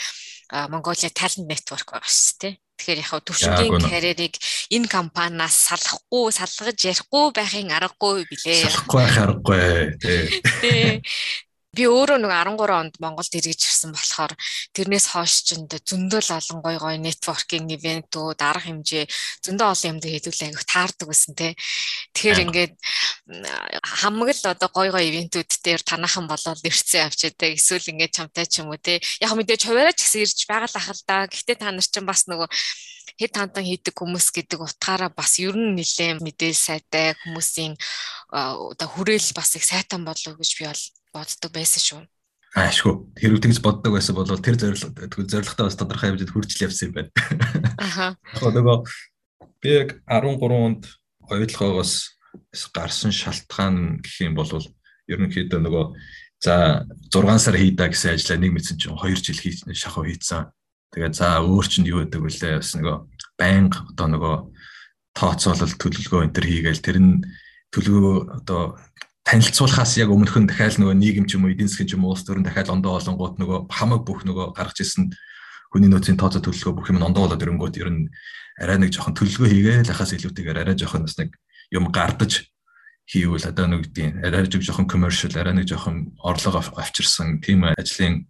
Mongolia 0.74 1.14
Talent 1.14 1.46
Network 1.46 1.94
байгаа 1.94 2.10
шүү 2.10 2.38
дээ. 2.42 2.69
Тэгэхээр 2.80 3.04
яг 3.04 3.12
төвшингийн 3.28 3.76
карьерийг 3.84 4.36
энэ 4.72 4.88
компаниас 4.88 5.56
салахгүй, 5.68 6.32
салгаж 6.32 6.80
ярихгүй 6.80 7.26
байхын 7.36 7.76
аргагүй 7.76 8.24
билээ. 8.32 8.64
Салахгүй 8.72 8.98
байх 9.04 9.18
аргагүй 9.20 9.68
тий. 10.00 11.04
Би 11.70 11.86
өөрөө 11.86 12.18
нэг 12.18 12.34
13 12.34 12.74
онд 12.74 12.96
Монголд 12.98 13.30
эргэж 13.30 13.62
ирсэн 13.62 13.94
болохоор 13.94 14.34
тэрнээс 14.74 15.06
хойш 15.14 15.34
ч 15.46 15.62
зөндөл 15.86 16.30
олон 16.34 16.60
гой 16.66 16.78
гой 16.82 16.98
нэтворкинг 16.98 17.70
ивентүүд, 17.78 18.42
арга 18.42 18.74
хэмжээ 18.74 19.06
зөндөө 19.46 19.68
олон 19.70 19.90
юмд 19.94 20.06
хийдүүл 20.10 20.42
аяг 20.50 20.66
таардаг 20.66 21.08
байсан 21.14 21.38
те. 21.38 21.54
Тэгэхээр 22.18 22.44
ингээд 22.50 22.74
хамаг 23.86 24.34
л 24.34 24.50
одоо 24.50 24.70
гой 24.74 24.90
гой 24.90 25.14
ивентүүд 25.14 25.50
дээр 25.62 25.82
танахан 25.86 26.26
болоод 26.26 26.58
ирсэн 26.66 27.06
авчиадаг. 27.06 27.54
Эсвэл 27.54 27.94
ингээд 27.94 28.18
чамтай 28.18 28.50
ч 28.50 28.66
юм 28.66 28.74
уу 28.74 28.82
те. 28.82 28.98
Яг 29.22 29.38
мэдээж 29.38 29.70
хуваараа 29.70 29.94
ч 29.94 30.10
гэсэн 30.10 30.26
ирж 30.26 30.40
байгаа 30.50 30.74
л 30.74 30.80
ах 30.82 30.90
л 30.90 31.04
да. 31.06 31.30
Гэхдээ 31.30 31.58
та 31.62 31.70
нар 31.70 31.86
чинь 31.86 32.10
бас 32.10 32.26
нөгөө 32.26 32.50
хэд 33.20 33.34
хантан 33.36 33.68
хийдэг 33.68 33.94
хүмүүс 33.94 34.32
гэдэг 34.32 34.60
утгаараа 34.64 35.12
бас 35.12 35.38
ер 35.44 35.54
нь 35.54 35.76
нэлээ 35.76 36.24
мэдээлэл 36.24 36.56
сайтай 36.56 37.20
хүмүүсийн 37.20 37.76
одоо 38.32 38.88
хүрээл 38.88 39.36
бас 39.36 39.60
их 39.60 39.66
сайтан 39.68 40.08
болов 40.08 40.40
гэж 40.40 40.52
би 40.56 40.64
бол 40.66 40.84
боддог 41.20 41.52
байсан 41.52 41.82
шүү. 41.84 42.02
Аашгүй. 42.58 42.94
Хэрвээ 43.20 43.44
тэгж 43.46 43.60
боддог 43.62 43.94
байсан 43.94 44.16
бол 44.18 44.26
тэр 44.26 44.58
зорилго 44.58 44.90
зорилготой 45.22 45.66
бас 45.70 45.78
тодорхой 45.78 46.10
хэмжээнд 46.10 46.34
хүрч 46.34 46.58
явсан 46.66 46.90
юм 46.90 46.94
байна. 46.98 47.12
Аха. 47.78 48.18
Яг 48.42 48.54
нөгөө 48.58 48.78
би 49.62 49.70
яг 49.70 49.90
13 50.10 50.50
онд 50.50 50.84
оюутлогоос 51.30 52.18
гарсан 52.74 53.14
шалтгаан 53.14 54.02
гэх 54.02 54.26
юм 54.26 54.34
бол 54.34 54.50
ерөнхийдөө 55.06 55.60
нөгөө 55.62 55.86
за 56.42 56.86
6 57.14 57.38
сар 57.38 57.56
хийдаа 57.60 57.94
гэсэн 57.94 58.18
ажлаа 58.18 58.38
нэг 58.42 58.52
мэдсэн 58.58 58.78
чинь 58.82 58.98
2 58.98 59.14
жил 59.22 59.38
хийсэн 59.38 59.78
шахуу 59.78 60.10
хийцэн. 60.10 60.50
Тэгээ 60.90 61.14
за 61.14 61.46
өөр 61.46 61.66
чинь 61.70 61.86
юу 61.86 62.02
гэдэг 62.02 62.18
вүлээ 62.18 62.58
бас 62.58 62.74
нөгөө 62.74 62.98
байнга 63.38 63.86
одоо 63.94 64.08
нөгөө 64.10 64.36
тооцоолол 65.14 65.74
төлөвлөгөө 65.78 66.22
энэ 66.26 66.34
төр 66.34 66.48
хийгээл 66.50 66.86
тэр 66.86 66.98
нь 66.98 67.22
төлөвлөгөө 67.76 68.18
одоо 68.42 68.62
танилцуулахаас 69.30 69.94
яг 70.02 70.10
өмнөх 70.10 70.34
нь 70.42 70.50
дахиад 70.50 70.82
нөгөө 70.82 70.98
нийгэм 70.98 71.26
ч 71.30 71.38
юм 71.38 71.46
уу 71.46 71.54
эдийн 71.54 71.70
засгийн 71.70 71.86
ч 71.86 71.94
юм 71.94 72.10
уу 72.10 72.18
улс 72.18 72.26
төрийн 72.26 72.42
дахиад 72.42 72.74
ондоо 72.74 72.98
олонгууд 72.98 73.38
нөгөө 73.38 73.70
хамаг 73.70 74.02
бүх 74.02 74.26
нөгөө 74.26 74.58
гаргаж 74.58 74.82
ирсэн 74.82 75.14
хүний 75.70 75.86
нөөцийн 75.86 76.18
тооцоо 76.18 76.42
төлөвлөгөө 76.42 76.74
бүх 76.74 76.90
юм 76.90 77.06
ондоо 77.06 77.30
болоод 77.30 77.46
ирэнгүүт 77.46 77.78
ер 77.78 77.90
нь 77.94 78.10
арай 78.58 78.82
нэг 78.82 78.90
жоохон 78.90 79.14
төлөвлөгөө 79.14 79.54
хийгээл 79.54 79.94
ахаас 79.94 80.18
илүүтэйгээр 80.18 80.62
арай 80.66 80.74
жоохон 80.74 81.06
бас 81.06 81.14
нэг 81.22 81.38
юм 81.70 81.94
гардаж 81.94 82.50
хийвэл 83.06 83.46
одоо 83.46 83.66
нэг 83.70 83.94
гэдэг 83.94 84.26
арай 84.26 84.42
нэг 84.50 84.66
жоохон 84.66 84.90
commercial 84.90 85.34
арай 85.38 85.54
нэг 85.54 85.70
жоохон 85.70 86.18
орлого 86.26 86.66
авчирсан 86.74 87.38
тийм 87.38 87.70
ажлын 87.70 88.26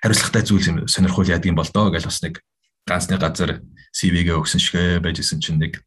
хариуцлагатай 0.00 0.42
зүйл 0.48 0.68
юм 0.72 0.76
сонирхол 0.88 1.28
яадаг 1.28 1.52
юм 1.52 1.60
бол 1.60 1.68
доо 1.68 1.92
гэж 1.92 2.08
бас 2.08 2.24
нэг 2.24 2.40
ганцны 2.88 3.20
газар 3.20 3.60
CV-гээ 3.92 4.40
өгсөн 4.40 4.60
шигэ 4.60 5.04
байжсэн 5.04 5.40
чинь 5.44 5.60
нэг 5.60 5.84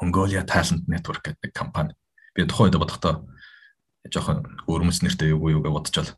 Mongolia 0.00 0.46
Talent 0.48 0.88
Network 0.88 1.28
гэдэг 1.28 1.52
компани. 1.52 1.92
Би 2.32 2.48
тухайд 2.48 2.72
бодохдоо 2.72 3.28
жоохон 4.08 4.46
өрмөс 4.64 5.02
нэртэй 5.04 5.36
юу 5.36 5.50
юу 5.52 5.60
гэж 5.60 5.74
бодчихвол 5.76 6.12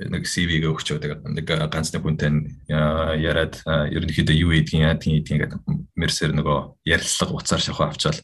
нэг 0.00 0.24
CV-гээ 0.24 0.72
өгчөө 0.72 0.96
тэгээд 0.96 1.20
нэг 1.28 1.44
ганцны 1.44 2.00
хүнтэй 2.00 2.32
яриад 3.20 3.60
ерөнхийдөө 3.68 4.36
юу 4.40 4.56
ийдгийн 4.56 4.88
яадгийн 4.88 5.20
ийдгийн 5.20 5.40
гэдэг 5.44 5.60
мерсер 5.92 6.32
нөгөө 6.32 6.88
ярилцлага 6.88 7.36
уцаар 7.36 7.60
шахаа 7.60 7.92
авчаал 7.92 8.16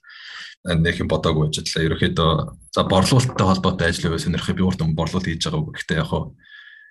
нэг 0.64 0.98
юм 0.98 1.08
бодоагүй 1.10 1.46
байж 1.46 1.60
тлаа. 1.62 1.84
Ерөнхийдөө 1.86 2.30
за 2.74 2.82
борлуулалттай 2.88 3.46
холбоотой 3.46 3.88
ажил 3.92 4.08
байвал 4.08 4.24
сонирхох 4.24 4.56
би 4.56 4.64
урд 4.66 4.80
нь 4.82 4.96
борлуулалт 4.96 5.28
хийж 5.28 5.46
байгаа 5.46 5.60
үг. 5.62 5.76
Гэхдээ 5.78 6.00
яг 6.00 6.08
хуу 6.10 6.34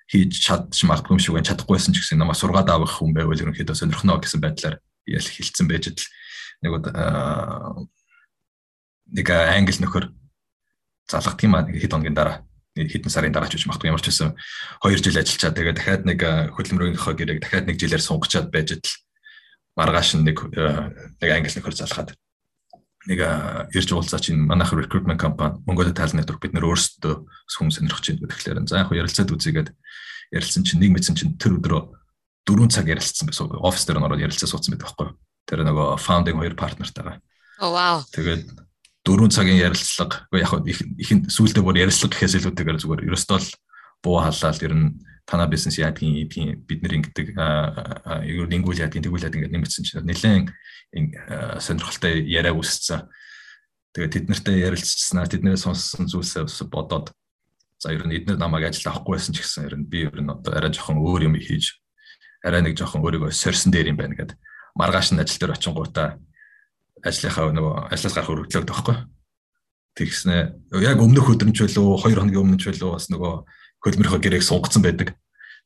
хийж 0.08 0.32
чадчих 0.40 0.88
магадгүй 0.88 1.18
юм 1.18 1.20
шиг 1.20 1.34
байна. 1.36 1.50
Чадахгүйсэн 1.50 1.92
ч 1.92 2.00
гэсэн 2.00 2.22
намайг 2.22 2.40
сургаад 2.40 2.70
авах 2.72 2.96
хүн 2.96 3.12
байвал 3.12 3.36
ерөнхийдөө 3.36 3.76
сонирхно 3.76 4.22
гэсэн 4.22 4.40
байдлаар 4.40 4.80
ял 5.10 5.28
хилцэн 5.28 5.68
байж 5.68 5.92
тл 5.92 6.08
нэг 6.64 6.72
нэг 9.12 9.28
англи 9.28 9.76
нөхөр 9.82 10.06
залгах 11.10 11.38
тийм 11.38 11.56
аа 11.56 11.66
хэд 11.70 11.92
хоногийн 11.94 12.18
дараа 12.18 12.46
хэдэн 12.76 13.12
сарын 13.12 13.32
дараа 13.32 13.48
ч 13.48 13.56
гэж 13.56 13.72
магадгүй 13.72 13.90
ямар 13.90 14.04
ч 14.04 14.12
байсан 14.12 14.36
2 14.84 15.00
жил 15.00 15.16
ажиллачаа 15.16 15.52
тэгээ 15.56 15.76
дахиад 15.76 16.04
нэг 16.04 16.20
хөдөлмөрийнхөө 16.54 17.14
гэрээг 17.16 17.40
дахиад 17.40 17.66
нэг 17.72 17.80
жилээр 17.80 18.04
сунгачаад 18.04 18.52
байж 18.52 18.76
тл 18.76 18.94
маргааш 19.80 20.20
нэг 20.20 20.38
нэг 20.52 21.30
англи 21.32 21.56
нөхөр 21.56 21.76
залхаад 21.76 22.16
нэг 23.06 23.20
ирж 23.72 23.90
уулзаа 23.94 24.20
чинь 24.20 24.44
манайх 24.44 24.74
recruitment 24.74 25.22
компани 25.22 25.62
Mongolia 25.64 25.94
Talent 25.94 26.20
Network 26.20 26.42
бид 26.42 26.58
нэр 26.58 26.68
өөрсдөө 26.68 27.14
хүн 27.54 27.70
сонирхож 27.70 28.12
байна 28.12 28.28
гэхлээр 28.28 28.60
за 28.66 28.82
яг 28.82 28.90
ярилцаад 28.90 29.30
үзьгээд 29.30 29.70
ярилцсан 30.34 30.66
чинь 30.66 30.82
нэг 30.82 30.92
мэдсэн 30.98 31.16
чинь 31.16 31.38
тэр 31.38 31.62
өдрөө 31.62 31.82
4 32.50 32.70
цаг 32.74 32.90
ярилцсан 32.90 33.30
байсан. 33.30 33.54
Офис 33.62 33.86
дээр 33.86 34.02
ороод 34.02 34.22
ярилцаа 34.22 34.50
суудсан 34.50 34.74
байдаг 34.74 34.90
байхгүй 34.90 35.06
юу? 35.06 35.18
Тэр 35.46 35.60
нөгөө 35.70 36.02
founding 36.02 36.38
хоёр 36.42 36.58
партнертайгаа. 36.58 37.22
Оо 37.62 37.72
вау. 37.74 37.98
Тэгээд 38.10 38.65
дөрвөн 39.06 39.30
цагийн 39.30 39.62
ярилцлага 39.62 40.26
яг 40.34 40.52
ихэнд 40.66 41.30
сүүлдээ 41.30 41.64
бүр 41.64 41.78
ярилцлага 41.86 42.14
гэхээс 42.18 42.42
илүүтэйгээр 42.42 42.82
зүгээр 42.82 43.06
ерөөсөө 43.06 43.38
л 43.38 43.50
буу 44.02 44.18
халаал 44.22 44.66
ер 44.66 44.74
нь 44.74 44.98
танаа 45.30 45.50
бизнес 45.50 45.78
яадгийн 45.78 46.26
эдгийн 46.26 46.50
бид 46.66 46.82
нэр 46.82 46.98
ингэдэг 47.02 47.38
юу 48.30 48.46
нингүүл 48.50 48.82
яадгийн 48.82 49.06
тэгүүл 49.06 49.26
яадгийн 49.26 49.46
гэдэг 49.46 49.56
нэмэгдсэн 49.58 49.86
чинь 49.86 50.06
нэлээд 50.06 50.50
сонирхолтой 51.62 52.22
яриаг 52.26 52.58
үсцсэн. 52.62 53.10
Тэгээд 53.94 54.14
тэд 54.14 54.26
нартай 54.30 54.56
ярилцчихснаа 54.66 55.26
тэднээс 55.26 55.66
сонссон 55.66 56.06
зүйлсээ 56.06 56.46
бодоод 56.70 57.14
за 57.82 57.94
ер 57.94 58.06
нь 58.06 58.16
эдгээр 58.22 58.38
намайг 58.38 58.70
ажил 58.70 58.92
авахгүй 58.92 59.18
байсан 59.18 59.34
ч 59.34 59.42
гэсэн 59.42 59.66
ер 59.66 59.76
нь 59.80 59.90
би 59.90 60.06
ер 60.06 60.20
нь 60.22 60.30
одоо 60.30 60.54
арай 60.54 60.72
жоохон 60.72 61.02
өөр 61.02 61.26
юм 61.32 61.36
хийж 61.40 61.80
арай 62.46 62.62
нэг 62.62 62.78
жоохон 62.78 63.02
өөрийгөө 63.02 63.32
сорьсон 63.34 63.74
дээр 63.74 63.96
юм 63.96 63.98
байна 63.98 64.16
гэд. 64.16 64.38
Маргааш 64.76 65.16
нь 65.16 65.22
ажил 65.24 65.40
дээр 65.40 65.56
очингуудаа 65.56 66.20
ажлынхаа 67.06 67.54
нөгөө 67.54 67.94
ажлаас 67.94 68.16
гарах 68.18 68.34
өргөдлөөд 68.34 68.66
байхгүй. 68.66 68.96
Тэгснэ 69.96 70.36
яг 70.82 71.00
өмнөх 71.00 71.30
өдөр 71.30 71.48
нь 71.50 71.56
ч 71.56 71.64
байлуу 71.64 71.96
2 72.02 72.18
хоногийн 72.18 72.44
өмнө 72.44 72.60
ч 72.60 72.68
байлуу 72.68 72.98
бас 72.98 73.08
нөгөө 73.14 73.34
хөлмөрийнхөө 73.86 74.22
гэрээг 74.26 74.44
сунгацсан 74.44 74.82
байдаг. 74.82 75.14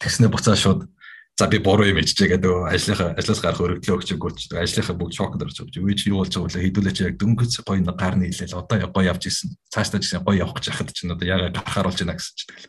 Тэгснэ 0.03 0.27
буцаа 0.29 0.59
шууд 0.59 0.91
за 1.39 1.47
би 1.47 1.57
буруу 1.63 1.87
юм 1.87 2.03
ичжээ 2.03 2.35
гэдэг 2.35 2.51
ажлынхаа 2.67 3.15
ажлаас 3.15 3.39
гарах 3.39 3.63
өргөдлөө 3.63 3.95
өгч 3.95 4.09
өгөөч. 4.19 4.39
Ажлынхаа 4.59 4.95
бүгд 4.99 5.15
шокнд 5.15 5.43
орж 5.47 5.63
өгч. 5.63 5.79
Үгүй 5.79 5.95
чи 5.95 6.11
юу 6.11 6.19
болж 6.19 6.35
байгаа 6.35 6.51
вэ? 6.51 6.67
Хэдүүлээч 6.67 6.97
яг 7.07 7.15
дөнгөж 7.15 7.63
гоё 7.63 7.79
нэг 7.79 7.95
гарны 7.95 8.27
хилээл 8.27 8.59
одоо 8.59 8.77
яг 8.83 8.91
гоё 8.91 9.07
явж 9.07 9.23
исэн. 9.31 9.55
Цаашдаа 9.71 10.03
гэсэн 10.03 10.27
гоё 10.27 10.43
явах 10.43 10.59
гэж 10.59 10.67
хахад 10.67 10.91
чинь 10.91 11.15
одоо 11.15 11.23
яагаад 11.23 11.55
гарахаар 11.55 11.87
болж 11.87 11.99
байна 12.03 12.19
гэсэн 12.19 12.35
чинь 12.35 12.49
тэгэл. 12.51 12.67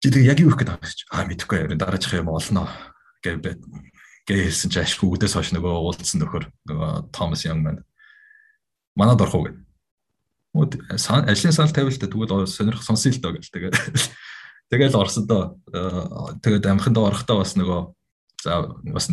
Чи 0.00 0.08
тэг 0.08 0.24
яг 0.24 0.38
юу 0.40 0.50
их 0.50 0.56
гэдэг? 0.56 0.80
Аа 1.12 1.28
мэдэхгүй 1.28 1.58
ярин 1.68 1.76
дараачих 1.76 2.16
юм 2.16 2.32
олноо 2.32 2.66
гэв 3.20 3.36
гээсэн 4.28 4.70
чи 4.72 4.78
ашиг 4.80 5.04
үгдээс 5.04 5.36
хойш 5.36 5.52
нөгөө 5.52 5.74
уулзсан 5.84 6.20
нөхөр 6.24 6.48
нөгөө 6.68 6.90
Томас 7.12 7.44
Янг 7.44 7.60
маань. 7.60 7.82
Манад 8.96 9.20
орох 9.20 9.34
уу 9.36 9.44
гэв. 9.48 9.56
Ажлын 10.54 11.52
сал 11.52 11.72
тавилтаа 11.72 12.08
тэгвэл 12.08 12.46
сонирх 12.48 12.80
сонсъё 12.80 13.12
л 13.12 13.20
доо 13.20 13.32
гэл. 13.36 13.52
Тэгээд 13.52 13.74
тэгэл 14.72 14.96
орсон 14.96 15.26
доо. 15.28 15.60
Тэгээд 16.40 16.64
амхандаа 16.70 17.12
орохдоо 17.12 17.44
бас 17.44 17.52
нөгөө 17.58 17.80
за 18.44 18.60
бас 18.92 19.08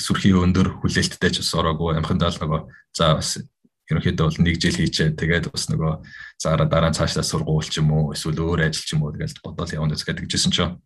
сүрхийн 0.00 0.40
өндөр 0.48 0.80
хүлээлттэй 0.80 1.30
ч 1.32 1.36
бас 1.40 1.52
ороогүй 1.56 1.96
амхандаа 1.98 2.32
л 2.32 2.40
нөгөө 2.40 2.60
за 2.96 3.16
бас 3.20 3.40
ерөнхийдөө 3.88 4.26
бол 4.28 4.40
нэг 4.44 4.56
жил 4.60 4.76
хийчээ 4.76 5.16
тэгээд 5.16 5.52
бас 5.52 5.68
нөгөө 5.68 5.92
заараа 6.40 6.68
дараа 6.68 6.90
нь 6.92 6.96
цаашдаа 6.96 7.24
сургууль 7.24 7.68
ч 7.68 7.80
юм 7.80 7.92
уу 7.92 8.12
эсвэл 8.16 8.40
өөр 8.40 8.68
ажил 8.68 8.84
ч 8.84 8.96
юм 8.96 9.04
уу 9.04 9.12
тэгэл 9.12 9.40
бодоол 9.44 9.76
явна 9.76 9.96
гэдэг 9.96 10.24
гэжсэн 10.24 10.52
чинь 10.52 10.76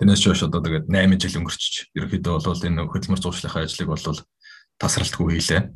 Тэрнээс 0.00 0.24
ч 0.24 0.32
одоо 0.32 0.64
тэгээд 0.64 0.88
8 0.88 1.20
жил 1.20 1.44
өнгөрчиж 1.44 1.92
ерөнхийдөө 1.92 2.40
бол 2.40 2.64
энэ 2.64 2.88
хөдөлмөр 2.88 3.20
зуршлахын 3.20 3.68
ажлыг 3.68 3.88
бол 3.92 4.00
тасралтгүй 4.80 5.36
хийлээ. 5.36 5.68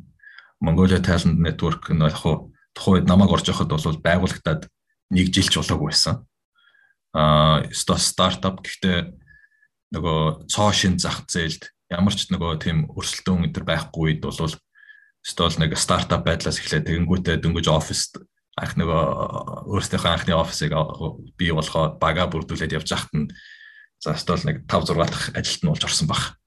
Mongolia 0.65 0.97
Talent 0.97 1.37
Network 1.37 1.93
нь 1.93 2.01
яг 2.01 2.17
хуу 2.17 2.49
тухайд 2.73 3.05
намайг 3.05 3.29
орж 3.29 3.53
явахад 3.53 3.69
бол 3.69 4.01
байгуулагдаад 4.01 4.65
нэг 5.13 5.29
жил 5.29 5.45
ч 5.45 5.61
болоогүй 5.61 5.93
байсан. 5.93 6.25
Аа 7.13 7.69
стартап 7.69 8.65
гэхдээ 8.65 9.13
нөгөө 9.93 10.49
цоо 10.49 10.73
шин 10.73 10.97
зах 10.97 11.29
зээлд 11.29 11.69
ямар 11.93 12.17
ч 12.17 12.25
нөгөө 12.33 12.65
тийм 12.65 12.89
өрсөлдөөн 12.97 13.53
энэ 13.53 13.61
байхгүй 13.61 14.17
үед 14.17 14.25
бол 14.25 14.57
стол 15.21 15.55
нэг 15.61 15.77
стартап 15.77 16.25
байдлаас 16.25 16.57
эхлээд 16.57 16.89
тэгэнгүүтээ 16.89 17.45
дөнгөж 17.45 17.69
оффист 17.69 18.25
анх 18.57 18.73
нөгөө 18.73 19.69
өөрсдийнхөө 19.69 20.11
анхны 20.11 20.33
офисыг 20.33 20.73
бий 21.37 21.51
болохоо 21.53 21.93
бага 22.01 22.25
бүрдүүлээд 22.25 22.75
явж 22.77 22.89
хахад 22.89 23.13
нь 23.13 23.27
За 24.05 24.13
стол 24.21 24.37
нэг 24.45 24.69
5 24.69 24.93
6 24.93 25.09
дахь 25.09 25.33
ажилт 25.33 25.61
нь 25.65 25.69
болж 25.73 25.81
орсон 25.81 26.05
баг. 26.05 26.37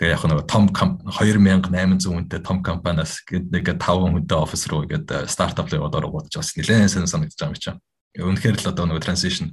Тэгээ 0.00 0.16
яг 0.16 0.24
нэг 0.24 0.48
том 0.48 0.72
2800 0.72 2.00
хүнтэй 2.08 2.40
том 2.40 2.64
компаниас 2.64 3.20
нэг 3.28 3.76
5 3.76 3.76
хүнтэй 3.76 4.38
офис 4.40 4.64
руу 4.72 4.88
ингээд 4.88 5.28
стартап 5.28 5.68
л 5.68 5.76
яваад 5.76 6.00
ороод 6.00 6.32
бас 6.32 6.56
нэлээд 6.56 6.88
сайн 6.88 7.04
санагдаж 7.04 7.36
байгаа 7.36 7.52
юм 7.52 7.60
чинь. 7.60 7.80
Үнэхээр 8.24 8.56
л 8.56 8.70
одоо 8.72 8.88
нэг 8.88 9.04
transition. 9.04 9.52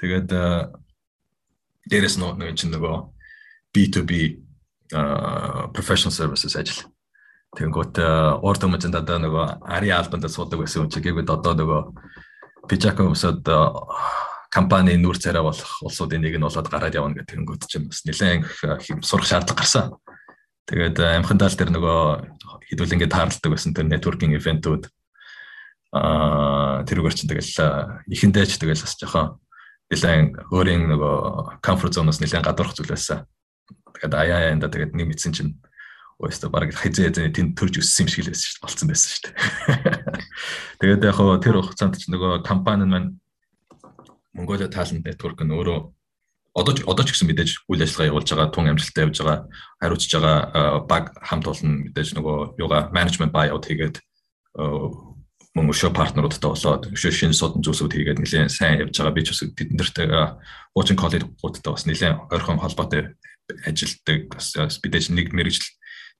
Тэгээд 0.00 0.32
дээрэс 1.92 2.16
нь 2.16 2.24
нэг 2.24 2.56
чинь 2.56 2.72
нөгөө 2.72 2.96
B2B 3.76 4.12
professional 5.76 6.16
services 6.16 6.56
ажил. 6.56 6.88
Тэнгүүт 7.52 8.00
урд 8.40 8.64
өмнө 8.64 8.96
одоо 8.96 9.20
нөгөө 9.20 9.46
ари 9.60 9.92
албанд 9.92 10.24
суудаг 10.32 10.64
байсан 10.64 10.88
юм 10.88 10.88
чи 10.88 11.04
гэвэл 11.04 11.28
одоо 11.28 11.52
нөгөө 11.52 11.80
Пижако 12.64 13.04
өмсөд 13.04 13.44
компани 14.48 14.96
нүүр 14.96 15.20
царай 15.20 15.44
болох 15.44 15.82
улсуудын 15.84 16.24
нэг 16.24 16.40
нь 16.40 16.44
болоод 16.44 16.68
гараад 16.72 16.96
явна 16.96 17.20
гэх 17.20 17.28
тэгэнгүүт 17.28 17.68
чинь 17.68 17.88
бас 17.88 18.04
нэлээд 18.08 19.04
сурах 19.04 19.28
шаардлага 19.28 19.60
гарсан. 19.60 19.92
Тэгээд 20.68 20.96
э, 21.00 21.16
амхандаал 21.20 21.52
дээр 21.52 21.72
нөгөө 21.72 22.00
хэдүүл 22.72 22.94
ингээд 22.96 23.12
таарладаг 23.12 23.50
байсан 23.52 23.72
тэр 23.76 23.88
networking 23.88 24.32
ивентүүд 24.36 24.88
аа 25.92 26.84
тэрүүгээр 26.88 27.16
чинь 27.16 27.28
тэгэл 27.28 27.52
э, 27.60 27.68
ихэндээ 28.12 28.44
ч 28.48 28.60
тэгэл 28.60 28.84
бас 28.84 28.96
жоохон 28.96 29.36
нэлээд 29.92 30.52
өөрийн 30.52 30.84
нөгөө 30.92 31.60
comfort 31.64 31.96
zone-оос 31.96 32.20
нэлээд 32.20 32.44
гадуурх 32.44 32.76
зүйл 32.76 32.92
байсан. 32.92 33.24
Тэгээд 33.96 34.16
аяа 34.16 34.52
янда 34.52 34.68
тэгээд 34.68 34.92
нэг 34.96 35.08
мэдсэн 35.12 35.32
чинь 35.32 35.56
өөстө 36.20 36.52
баг 36.52 36.72
хизээ 36.72 37.12
тэнд 37.32 37.56
төрж 37.56 37.80
өссөн 37.80 38.04
юм 38.04 38.12
шиг 38.12 38.24
л 38.26 38.32
байсан 38.32 38.44
шүү 38.44 38.56
дээ. 38.58 38.60
Болцсон 38.64 38.88
байсан 38.92 39.08
шүү 39.08 39.22
дээ. 39.24 39.36
Тэгээд 40.82 41.06
яг 41.08 41.16
хоо 41.16 41.36
тэр 41.40 41.56
хугацаанд 41.62 41.96
ч 41.96 42.12
нөгөө 42.12 42.44
компани 42.44 42.84
маань 42.84 43.16
Mongolia 44.38 44.70
Talent 44.70 45.02
Network 45.02 45.42
нь 45.42 45.50
өөрөө 45.50 45.78
одоо 46.54 46.72
ч 46.74 46.86
одоо 46.86 47.04
ч 47.04 47.10
гэсэн 47.12 47.28
мэдээж 47.28 47.50
үйл 47.66 47.82
ажиллагаа 47.82 48.10
явуулж 48.10 48.28
байгаа, 48.30 48.54
тун 48.54 48.70
амжилттай 48.70 49.04
явж 49.06 49.16
байгаа, 49.18 49.38
хариуцж 49.82 50.10
байгаа 50.14 50.38
баг 50.86 51.04
хамт 51.22 51.46
олон 51.50 51.70
мэдээж 51.90 52.08
нөгөө 52.14 52.36
юугаа 52.62 52.90
management 52.94 53.34
buyout 53.34 53.66
хийгээд 53.66 53.96
мөн 55.54 55.70
өшөө 55.74 55.90
партнеруудтай 55.94 56.50
болоод 56.50 56.82
өшөө 56.94 57.12
шинэ 57.14 57.34
судан 57.34 57.62
зүйлсүүд 57.62 57.94
хийгээд 57.94 58.20
нэлээд 58.22 58.50
сайн 58.54 58.82
явж 58.82 58.94
байгаа. 58.94 59.14
Би 59.14 59.22
ч 59.26 59.34
бас 59.34 59.42
тэднэртэй 59.42 60.06
coaching 60.74 60.98
college-уудтай 60.98 61.70
бас 61.74 61.84
нэлээд 61.86 62.18
ойрхон 62.30 62.62
холбоотой 62.62 63.18
ажилтдаг. 63.66 64.18
Бас 64.30 64.78
бидээж 64.82 65.10
нэг 65.14 65.34
мэрэгжил 65.34 65.66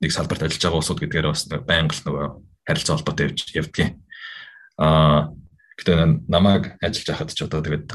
нэг 0.02 0.10
салбарт 0.10 0.42
ажиллаж 0.46 0.62
байгаа 0.62 0.80
улсууд 0.82 1.00
гэдгээр 1.02 1.30
бас 1.30 1.46
байнга 1.50 1.94
л 1.94 2.04
нөгөө 2.06 2.26
харилцаа 2.66 2.94
холбоотой 2.98 3.26
явж 3.30 3.40
явдгийн. 3.54 3.90
Аа 4.78 5.34
Гэтэ 5.78 6.26
намайг 6.26 6.74
ажиллаж 6.82 7.06
байхад 7.06 7.30
ч 7.30 7.46
одоо 7.46 7.62
тэгээд 7.62 7.94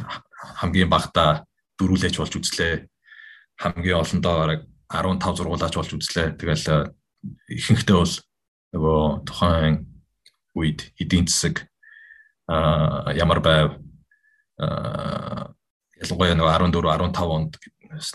хамгийн 0.64 0.88
багтаа 0.88 1.44
дөрүүлээч 1.76 2.16
болж 2.18 2.34
үзлээ. 2.40 2.88
Хамгийн 3.60 4.00
олондоо 4.00 4.36
бараг 4.40 4.62
15 4.88 5.38
зургуулаач 5.38 5.76
болж 5.76 5.92
үзлээ. 5.92 6.40
Тэгэл 6.40 6.66
э, 6.72 6.80
ихэнхдээ 7.52 7.98
бол 8.00 8.16
нөгөө 8.72 9.04
тухайн 9.28 9.76
үед 10.56 10.80
эдийн 10.96 11.28
засаг 11.28 11.68
а 12.48 13.12
ямар 13.16 13.40
байв 13.44 13.76
а 14.60 15.52
ялангуяа 16.00 16.36
нөгөө 16.40 16.72
14 16.72 17.14
15 17.14 17.36
онд 17.36 17.54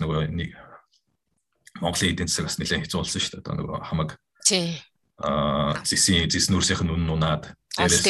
нөгөө 0.01 0.21
нэг 0.33 0.51
Монголын 1.83 2.13
эдийн 2.13 2.29
засаг 2.29 2.49
бас 2.49 2.59
нэлээд 2.59 2.89
хэцүү 2.89 3.01
болсон 3.01 3.21
шүү 3.21 3.33
дээ. 3.37 3.43
Одоо 3.45 3.55
нөгөө 3.59 3.79
хамаг 3.85 4.11
тий 4.45 4.81
а 5.19 5.75
зисэн 5.83 6.31
зисэн 6.31 6.55
үрсийнх 6.55 6.87
нь 6.87 6.95
үнэн 6.95 7.11
унаад 7.11 7.45
дээрээс 7.75 8.07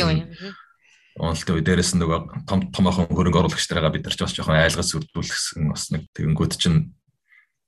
Онолтой 1.18 1.58
үе 1.58 1.66
дээрээс 1.66 1.98
нөгөө 1.98 2.46
том 2.46 2.70
томоохон 2.70 3.10
хөрөнгө 3.10 3.42
оруулагч 3.42 3.66
нараа 3.74 3.90
бид 3.90 4.06
нар 4.06 4.14
ч 4.14 4.22
бас 4.22 4.34
жоохон 4.34 4.54
айлгаж 4.54 4.86
сүрдүүлсэн 4.86 5.66
бас 5.66 5.90
нэг 5.90 6.06
тэгэнгүүт 6.14 6.54
чинь 6.54 6.94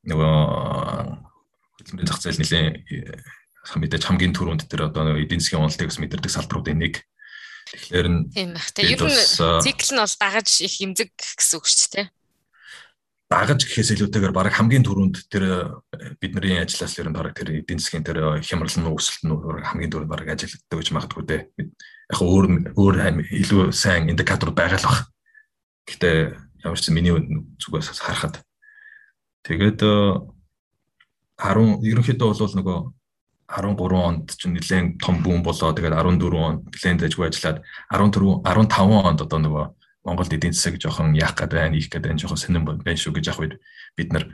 нөгөө 0.07 0.35
хөдөлмөрийн 1.77 2.09
зах 2.09 2.23
зээл 2.23 2.39
нэлээд 2.39 2.79
мэдээж 3.77 4.05
хамгийн 4.07 4.35
түрүүнд 4.35 4.71
тэр 4.71 4.89
одоо 4.89 5.19
эдийн 5.19 5.43
засгийн 5.43 5.67
уналтыг 5.67 5.91
бас 5.91 6.01
мэдэрдэг 6.01 6.31
салбаруудын 6.33 6.79
нэг. 6.79 6.95
Тэгэхээр 7.71 8.09
нь 8.09 8.19
тийм 8.33 8.51
байх. 8.57 8.71
Тэгээ 8.73 8.97
ер 8.97 9.05
нь 9.05 9.19
цикл 9.67 9.91
нь 9.95 10.01
бол 10.01 10.17
дагаж 10.17 10.49
их 10.65 10.75
эмзэг 10.81 11.11
гэсэн 11.13 11.57
үг 11.61 11.67
шүү 11.69 11.91
дээ. 11.95 12.07
Дагаж 13.31 13.61
гэхээс 13.63 13.95
илүүтэйгээр 13.95 14.35
баг 14.35 14.51
хамгийн 14.51 14.83
түрүүнд 14.83 15.17
тэр 15.31 15.79
бидний 16.19 16.59
ажлаас 16.59 16.99
ер 16.99 17.07
нь 17.07 17.15
баг 17.15 17.31
тэр 17.37 17.63
эдийн 17.63 17.79
засгийн 17.79 18.03
тэр 18.03 18.43
хямрал 18.43 18.75
нь 18.75 18.91
өсөлт 18.91 19.23
нь 19.23 19.35
хамгийн 19.71 19.93
түрүүнд 19.93 20.11
баг 20.11 20.27
ажилладаг 20.27 20.79
гэж 20.83 20.89
магадгүй 20.91 21.25
дээ. 21.31 21.43
Яг 22.11 22.21
өөр 22.21 22.75
өөр 22.75 22.97
илүү 23.31 23.73
сайн 23.73 24.11
индикатор 24.11 24.51
байгаа 24.51 24.79
л 24.83 24.89
баг. 24.89 25.07
Гэтэ 25.87 26.35
ямар 26.65 26.81
ч 26.81 26.91
миний 26.91 27.15
зүгээс 27.57 28.03
харахад 28.03 28.43
тэгээд 29.47 29.81
10 29.81 31.87
ерөнхийдөө 31.87 32.35
бол 32.37 32.57
нөгөө 32.61 32.79
13 33.51 33.99
онд 33.99 34.31
чинь 34.39 34.55
нэлээд 34.55 35.03
том 35.03 35.19
бүүн 35.25 35.43
болоо 35.43 35.75
тэгээд 35.75 35.97
14 35.97 36.39
онд 36.39 36.61
нэлээд 36.71 37.07
ажгүй 37.09 37.27
ажиллаад 37.27 37.59
14 37.91 38.47
15 38.47 39.09
онд 39.09 39.21
одоо 39.25 39.41
нөгөө 39.41 39.65
Монголд 40.05 40.33
эдийн 40.33 40.57
засаг 40.57 40.81
жоохон 40.81 41.13
яах 41.13 41.37
гээд 41.37 41.53
байна, 41.53 41.77
ийх 41.77 41.93
гээд 41.93 42.09
байна, 42.09 42.17
жоохон 42.17 42.41
сонирн 42.41 42.65
байна 42.65 42.97
шүү 42.97 43.21
гэж 43.21 43.37
яг 43.37 43.61
бид 43.97 44.13
нар 44.17 44.33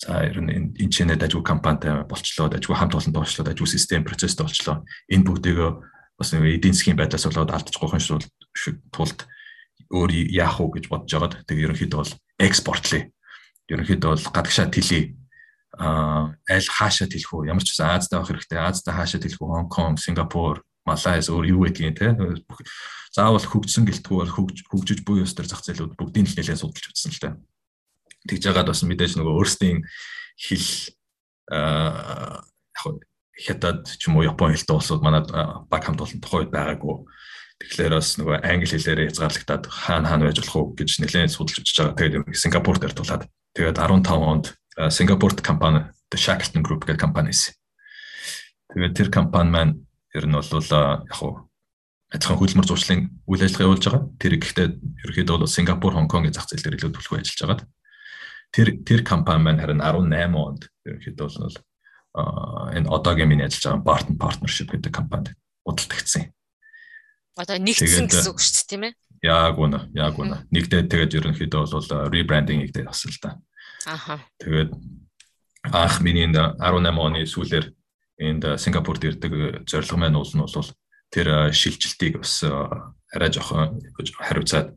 за 0.00 0.24
ер 0.24 0.40
нь 0.40 0.72
энэ 0.80 0.88
чинээд 0.88 1.28
ажгүй 1.28 1.44
компанитай 1.44 2.08
болчлоо, 2.08 2.48
ажгүй 2.48 2.72
хамт 2.72 2.96
олонтой 2.96 3.20
болчлоо, 3.20 3.44
ажгүй 3.44 3.68
систем 3.68 4.06
процесстэй 4.06 4.46
болчлоо. 4.46 4.86
Энэ 5.12 5.26
бүгдийг 5.28 5.84
бас 6.18 6.34
эдийн 6.34 6.74
засгийн 6.74 6.98
байдлаас 6.98 7.24
болоод 7.30 7.54
алдчихгүйхэн 7.54 8.02
тулд 8.90 9.18
өөр 9.88 10.10
яах 10.34 10.60
уу 10.60 10.74
гэж 10.74 10.90
бодож 10.90 11.12
байгаад 11.14 11.34
тэгээд 11.46 11.64
ерөнхийдөө 11.70 11.98
бол 12.02 12.14
экспортлээ. 12.42 13.02
Ерөнхийдөө 13.72 14.10
бол 14.12 14.26
гадагшаа 14.34 14.68
тэлээ 14.68 15.14
а 15.78 16.34
аль 16.50 16.68
хаашаа 16.68 17.06
хэлэх 17.06 17.32
үү 17.32 17.48
ямар 17.48 17.62
ч 17.62 17.72
байсан 17.72 17.94
Азтай 17.94 18.18
авах 18.18 18.34
хэрэгтэй. 18.34 18.58
Азтай 18.58 18.92
хаашаа 18.92 19.20
хэлэх 19.22 19.38
үү 19.38 19.48
Хонконг 19.48 20.02
Сингапур 20.02 20.66
Малайз 20.84 21.30
өөр 21.30 21.46
юу 21.54 21.62
гэдгийг 21.68 21.96
те? 21.96 22.16
Заавал 23.14 23.44
хөгжсөн 23.44 23.86
гэлтгүй 23.86 24.16
бол 24.24 24.34
хөгжиж 24.34 25.04
буй 25.06 25.22
ёс 25.22 25.36
төр 25.36 25.46
зах 25.46 25.62
зээлүүд 25.62 25.94
бүгдийг 25.94 26.26
л 26.32 26.36
нэлээд 26.40 26.58
судалж 26.58 26.92
үзсэн 26.92 27.12
л 27.14 27.22
та 27.22 27.30
тэгж 28.28 28.50
яагаад 28.50 28.68
бас 28.72 28.82
мэдээж 28.82 29.16
нөгөө 29.16 29.34
өөрсдийн 29.38 29.78
хэл 30.36 30.68
яг 31.48 32.84
хятад 33.38 33.86
ч 33.86 34.10
юм 34.10 34.18
уу 34.18 34.26
Япон 34.26 34.52
хэлтэй 34.52 34.74
улсууд 34.74 35.02
манад 35.02 35.30
баг 35.70 35.82
хамт 35.86 36.02
олон 36.02 36.20
тухайд 36.20 36.50
байгаагүй 36.50 37.06
Тэгэхээр 37.58 37.90
бас 37.90 38.14
нөгөө 38.22 38.36
англи 38.46 38.70
хэлээр 38.70 39.10
хязгаарлагдаад 39.10 39.64
хаана 39.66 40.06
хаана 40.06 40.26
байж 40.30 40.38
болох 40.38 40.54
уу 40.54 40.66
гэж 40.78 41.02
нэлээд 41.02 41.34
судалж 41.34 41.58
үзэж 41.58 41.90
байгаа. 41.90 41.98
Тэгээд 41.98 42.38
Сингапурт 42.38 42.80
дартуулаад 42.86 43.26
тэгээд 43.58 43.78
15 43.82 44.14
онд 44.14 44.44
Сингапурт 44.94 45.42
компани 45.42 45.90
The 46.06 46.18
Shackleton 46.22 46.62
Group 46.62 46.86
гэх 46.86 47.02
компани 47.02 47.34
байсан. 47.34 47.58
Тэгээд 48.70 48.94
тэр 48.94 49.08
компани 49.10 49.50
маань 49.50 49.74
ер 50.14 50.24
нь 50.30 50.38
бол 50.38 50.46
яг 50.46 51.18
уу 51.18 51.50
адилхан 52.14 52.38
хөдөлмөр 52.38 52.68
зуршлын 52.70 53.10
үйл 53.26 53.42
ажиллагаа 53.42 53.66
явуулж 53.74 53.84
байгаа. 53.90 54.02
Тэр 54.22 54.34
гэхдээ 54.38 54.68
ерөөхдөө 55.02 55.38
бол 55.42 55.50
Сингапур, 55.50 55.98
Хонконгийн 55.98 56.38
зах 56.38 56.46
зээл 56.46 56.62
дээр 56.62 56.78
илүү 56.78 56.94
төлөвлөгөө 56.94 57.20
ажиллаж 57.26 57.42
байгаа. 57.42 57.66
Тэр 58.54 58.68
тэр 58.86 59.00
компани 59.02 59.42
маань 59.42 59.58
харин 59.58 59.82
18 59.82 60.30
онд 60.30 60.70
ерөөхдөө 60.86 61.26
бол 61.26 61.58
энэ 62.14 62.88
одоогийн 62.88 63.28
миний 63.28 63.46
ажиллаж 63.46 63.82
байгаа 63.82 63.86
Barton 63.86 64.16
Partnership 64.16 64.68
гэдэг 64.72 64.92
компанид 64.92 65.36
худалдагдсан 65.64 66.22
юм. 66.28 66.32
Одоо 67.38 67.56
нэгдсэн 67.58 68.08
гэсэн 68.08 68.32
үг 68.32 68.40
шүү 68.42 68.54
дээ, 68.54 68.70
тийм 68.70 68.82
ээ? 68.88 68.92
Яг 69.22 69.56
үнэ, 69.58 69.78
яг 69.94 70.14
үнэ. 70.18 70.46
Нэгдээд 70.50 70.90
тэгээд 70.90 71.16
ерөнхийдөө 71.18 71.62
бол 71.70 71.90
rebranding 72.10 72.62
хийгдээ 72.66 72.86
бас 72.86 73.06
л 73.06 73.18
да. 73.22 73.38
Аха. 73.86 74.22
Тэгээд 74.42 74.74
анх 75.70 75.94
миний 76.02 76.26
18 76.26 76.58
оны 76.58 77.26
сүүлээр 77.26 77.66
энд 78.18 78.44
Сингапурт 78.58 79.04
ирдэг 79.04 79.66
зорилго 79.66 79.96
маань 79.98 80.18
уул 80.18 80.32
нь 80.34 80.42
бол 80.42 80.70
тэр 81.10 81.52
шилжилтийг 81.54 82.22
бас 82.22 82.42
арай 82.42 83.30
жоохон 83.30 83.78
хариуцаад 84.18 84.74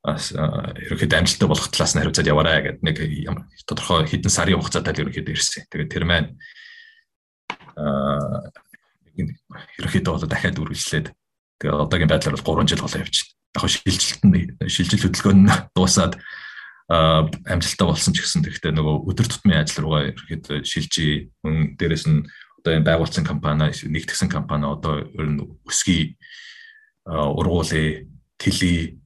ерөөхдөө 0.00 1.18
амжилттай 1.20 1.48
болох 1.48 1.68
талаас 1.68 1.92
нь 1.92 2.00
хариуцаад 2.00 2.30
яваарай 2.32 2.58
гэдэг 2.64 2.80
нэг 2.80 2.96
тодорхой 3.68 4.08
хэдэн 4.08 4.32
сарын 4.32 4.56
хугацаатай 4.56 4.96
л 4.96 5.02
ерөөхдөө 5.04 5.34
ирсэн. 5.36 5.68
Тэгээд 5.68 5.92
тэр 5.92 6.04
маань 6.08 6.40
аа 7.76 8.48
ерөөхдөө 9.76 10.12
бол 10.16 10.24
дахиад 10.24 10.56
үргэлжлээд 10.56 11.06
тэгээд 11.60 11.82
одоогийн 11.84 12.08
байдлаар 12.08 12.36
бол 12.40 12.64
3 12.64 12.72
жил 12.72 12.84
болоо 12.84 13.04
явчихна. 13.04 13.36
Яг 13.50 13.66
шилжилт 13.68 14.22
нь 14.24 14.70
шилжилт 14.70 15.04
хөдөлгөөн 15.04 15.40
нь 15.44 15.52
дуусаад 15.76 16.14
амжилттай 16.90 17.86
болсон 17.86 18.16
ч 18.16 18.24
гэсэн 18.24 18.42
тэгтээ 18.46 18.72
нөгөө 18.72 18.96
өдөр 19.04 19.26
тутмын 19.28 19.62
ажил 19.62 19.84
руугаа 19.84 20.10
ихэд 20.10 20.64
шилжиж 20.66 21.30
мөн 21.44 21.76
дээрэс 21.76 22.08
нь 22.08 22.24
одоо 22.58 22.72
энэ 22.74 22.88
байгуулсан 22.88 23.22
компани 23.22 23.70
нэгтгэсэн 23.70 24.32
компани 24.32 24.66
одоо 24.66 25.06
ер 25.06 25.28
нь 25.28 25.44
өсгий 25.68 26.16
ургуулээ 27.06 28.10
тэлий 28.42 29.00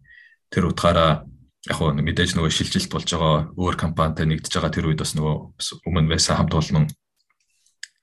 тэр 0.54 0.70
утгаараа 0.70 1.26
яг 1.66 1.76
хөө 1.76 1.98
мэдээж 1.98 2.38
нөгөө 2.38 2.52
шилжилт 2.54 2.90
болж 2.94 3.08
байгаа 3.10 3.50
өөр 3.58 3.74
компанитай 3.74 4.30
нэгдэж 4.30 4.52
байгаа 4.54 4.70
тэр 4.70 4.86
үед 4.94 5.02
бас 5.02 5.18
нөгөө 5.18 5.34
өмнө 5.90 6.14
байсан 6.14 6.38
хамт 6.38 6.54
олон 6.54 6.86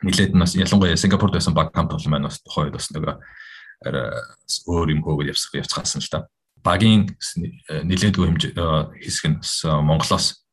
нилээд 0.04 0.36
нь 0.36 0.44
бас 0.44 0.58
ялангуяа 0.60 1.00
Сингапурд 1.00 1.38
байсан 1.40 1.56
баг 1.56 1.72
хамт 1.72 1.96
олон 1.96 2.12
маань 2.12 2.28
бас 2.28 2.44
тухайд 2.44 2.76
бас 2.76 2.92
нөгөө 2.92 3.16
өөр 4.68 4.88
юм 4.92 5.02
хөөгөл 5.06 5.32
явсах 5.32 5.62
явцгаасан 5.62 6.04
л 6.04 6.12
та 6.12 6.28
багийн 6.64 7.10
нэлээдгүй 7.70 8.26
хэмжээ 8.28 8.54
хэсэг 9.02 9.26
нь 9.30 9.40
Монголоос 9.66 10.46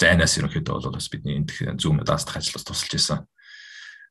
зайнаас 0.00 0.36
ерөнхийдөө 0.40 0.74
бол 0.80 0.96
бас 0.96 1.08
бидний 1.12 1.40
энэ 1.40 1.76
зүүн 1.76 2.04
даастах 2.04 2.40
ажлаас 2.40 2.64
тусалж 2.64 2.92
исэн. 2.96 3.20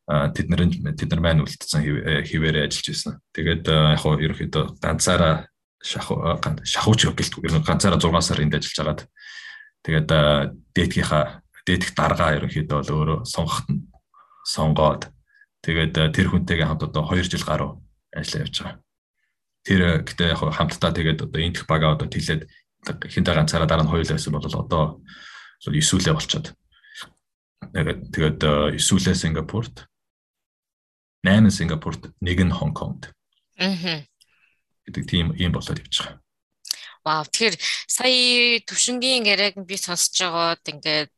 Тэд 0.08 0.48
нар 0.50 0.70
тэд 0.70 1.10
нар 1.10 1.22
маань 1.22 1.44
үлдсэн 1.44 1.82
хിവэрэ 2.26 2.70
ажиллаж 2.70 2.88
исэн. 2.94 3.14
Тэгээд 3.34 3.66
яг 3.68 4.00
хоо 4.02 4.22
ерөнхийдөө 4.22 4.82
ганцаараа 4.82 5.51
шахууч 5.84 7.02
гэлтгүй 7.10 7.46
ер 7.50 7.54
нь 7.58 7.66
ганцаараа 7.66 8.00
6 8.00 8.22
сар 8.22 8.42
энд 8.42 8.56
ажиллаж 8.56 8.80
агаад. 8.80 9.02
Тэгээд 9.82 10.10
дээдгийнхаа 10.78 11.42
дээдх 11.66 11.92
даргаа 11.98 12.38
ерөнхийдөө 12.38 12.78
бол 12.78 12.94
өөрөө 13.02 13.20
сонгохт 13.26 13.68
нь 13.74 13.90
сонгоод 14.46 15.10
тэгээд 15.66 15.94
тэр 16.14 16.28
хүнтэйгээ 16.30 16.70
хамт 16.70 16.86
одоо 16.86 17.04
2 17.10 17.26
жил 17.26 17.46
гаруй 17.46 17.82
ажиллаж 18.14 18.46
явж 18.46 18.56
байгаа. 18.62 18.78
Тэр 19.66 19.82
гэтээ 20.06 20.34
яг 20.34 20.42
хамтдаа 20.42 20.92
тэгээд 20.94 21.20
одоо 21.26 21.40
энтх 21.42 21.66
бага 21.66 21.94
одоо 21.98 22.08
тэлээд 22.10 22.46
хинтэ 22.86 23.34
ганцаараа 23.34 23.70
дараа 23.70 23.86
нь 23.86 23.94
хоёулаа 23.94 24.18
байсан 24.18 24.34
бол 24.34 24.46
одоо 24.46 25.02
эсүүлээ 25.70 26.18
болчиход 26.18 26.54
тэгээд 27.70 28.42
эсүүлээ 28.78 29.16
Сингапурт 29.16 29.86
8 31.22 31.54
Сингапурт 31.54 32.10
нэг 32.22 32.42
нь 32.42 32.50
Хонконгт 32.50 33.14
аа 33.62 34.02
гэдэг 34.88 35.04
тийм 35.10 35.28
юм 35.38 35.52
болоод 35.54 35.80
явж 35.80 35.96
байгаа. 36.00 36.20
Вау 37.02 37.26
тэгэхээр 37.26 37.56
сая 37.90 38.62
төвшингийн 38.68 39.26
яриаг 39.26 39.56
би 39.66 39.76
сонсож 39.78 40.14
байгаад 40.22 40.64
ингээд 40.70 41.10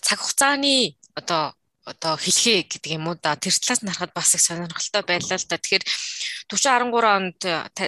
цаг 0.00 0.18
хугацааны 0.20 0.96
одоо 1.12 1.52
одоо 1.84 2.16
хэлхээ 2.16 2.64
гэдэг 2.64 2.96
юм 2.96 3.12
уу 3.12 3.16
да 3.20 3.36
тэр 3.36 3.52
талаас 3.52 3.84
нь 3.84 3.92
харахад 3.92 4.16
бас 4.16 4.32
их 4.32 4.40
сонирхолтой 4.40 5.04
байлаа 5.04 5.36
л 5.36 5.48
да. 5.48 5.60
Тэгэхээр 5.60 5.84
4013 6.48 7.04
онд 7.04 7.40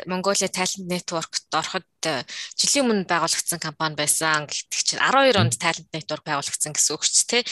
Mongolia 0.04 0.48
Talent 0.52 0.84
Network-т 0.92 1.48
ороход 1.56 1.88
э, 2.04 2.24
жилийн 2.60 2.84
өмнө 2.84 3.08
байгуулагдсан 3.08 3.60
компани 3.60 3.96
байсан. 3.96 4.44
Гэхдээ 4.44 4.84
чинь 4.84 5.00
12 5.00 5.40
онд 5.40 5.54
Talent 5.56 5.88
Network 5.96 6.24
байгуулагдсан 6.28 6.76
гэсэн 6.76 6.92
үг 6.92 7.04
ч 7.08 7.24
тий. 7.24 7.42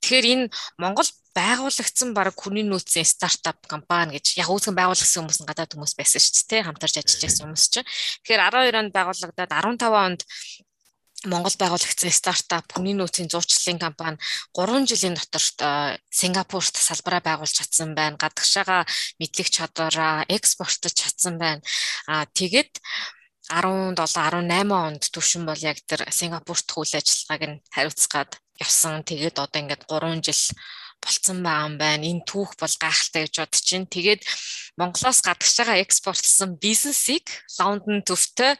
Тэгэхээр 0.00 0.26
энэ 0.32 0.44
Монгол 0.80 1.08
байгуулагдсан 1.34 2.10
баг 2.14 2.34
хүний 2.34 2.64
нөөцийн 2.66 3.06
стартап 3.06 3.58
компани 3.70 4.18
гэж 4.18 4.40
яг 4.42 4.48
үүсгэн 4.50 4.74
байгуулагдсан 4.76 5.22
хүмүүс 5.22 5.40
нь 5.42 5.48
гадаад 5.50 5.72
хүмүүс 5.74 5.94
байсан 5.94 6.20
шүү 6.20 6.46
дээ 6.50 6.66
хамтарч 6.66 6.94
ажиллаж 6.98 7.22
байсан 7.22 7.44
хүмүүс 7.46 7.66
чинь. 7.70 7.88
Тэгэхээр 8.26 8.42
12 8.50 8.80
онд 8.80 8.92
байгуулагдаад 8.96 9.52
15 9.54 9.94
онд 9.94 10.20
Монгол 11.28 11.52
байгуулагдсан 11.60 12.08
стартап 12.16 12.64
хүний 12.72 12.96
нөөцийн 12.96 13.28
зуучлалын 13.28 13.76
компани 13.76 14.16
3 14.56 14.88
жилийн 14.88 15.14
доторт 15.20 15.60
Сингапурт 16.08 16.72
салбараа 16.80 17.20
байгуулж 17.20 17.60
чадсан 17.60 17.92
байна. 17.92 18.16
Гадагшаага 18.16 18.88
мэдлэг 19.20 19.48
чадвараа 19.52 20.24
экспортлож 20.32 20.94
чадсан 20.96 21.36
байна. 21.36 21.60
Аа 22.08 22.24
тэгэд 22.24 22.72
17 23.52 24.00
18 24.00 24.72
онд 24.72 25.02
төвшин 25.12 25.44
бол 25.44 25.60
яг 25.60 25.76
тэр 25.84 26.08
Сингапурт 26.08 26.72
үйл 26.72 26.96
ажиллагааг 26.96 27.42
нь 27.52 27.60
хариуцгаад 27.68 28.40
явсан. 28.56 29.04
Тэгээд 29.04 29.36
одоо 29.44 29.60
ингээд 29.60 29.84
3 29.92 30.24
жил 30.24 30.42
болцсон 31.00 31.42
байгаа 31.42 31.66
юм 31.68 31.76
байна. 31.80 32.04
Энэ 32.06 32.24
түүх 32.28 32.54
бол 32.60 32.74
гайхалтай 32.80 33.26
гэж 33.26 33.34
бодож 33.40 33.62
чинь. 33.64 33.88
Тэгээд 33.88 34.22
Монголоос 34.76 35.20
гадагш 35.24 35.56
байгаа 35.58 35.82
экспортлсон 35.82 36.56
бизнесийг 36.60 37.26
Лондон 37.58 38.04
төвтэй 38.04 38.56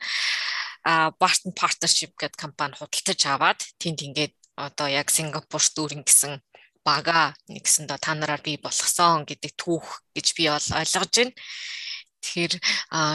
а 0.84 1.12
Barton 1.12 1.52
Partnership 1.52 2.16
гэдэг 2.16 2.40
компани 2.40 2.72
худалдаж 2.72 3.20
аваад 3.28 3.60
тэнд 3.76 4.00
ингээд 4.00 4.34
одоо 4.56 4.88
яг 4.88 5.12
Сингапур 5.12 5.60
дүүрэн 5.60 6.04
гэсэн 6.04 6.40
бага 6.84 7.36
нэгсэндээ 7.52 7.98
та 8.00 8.16
нараар 8.16 8.40
бий 8.40 8.56
болгосон 8.56 9.28
гэдэг 9.28 9.52
түүх 9.60 10.00
гэж 10.16 10.26
би 10.36 10.48
бол 10.48 10.68
ойлгож 10.80 11.12
байна. 11.12 11.36
Тэгэхээр 12.20 12.54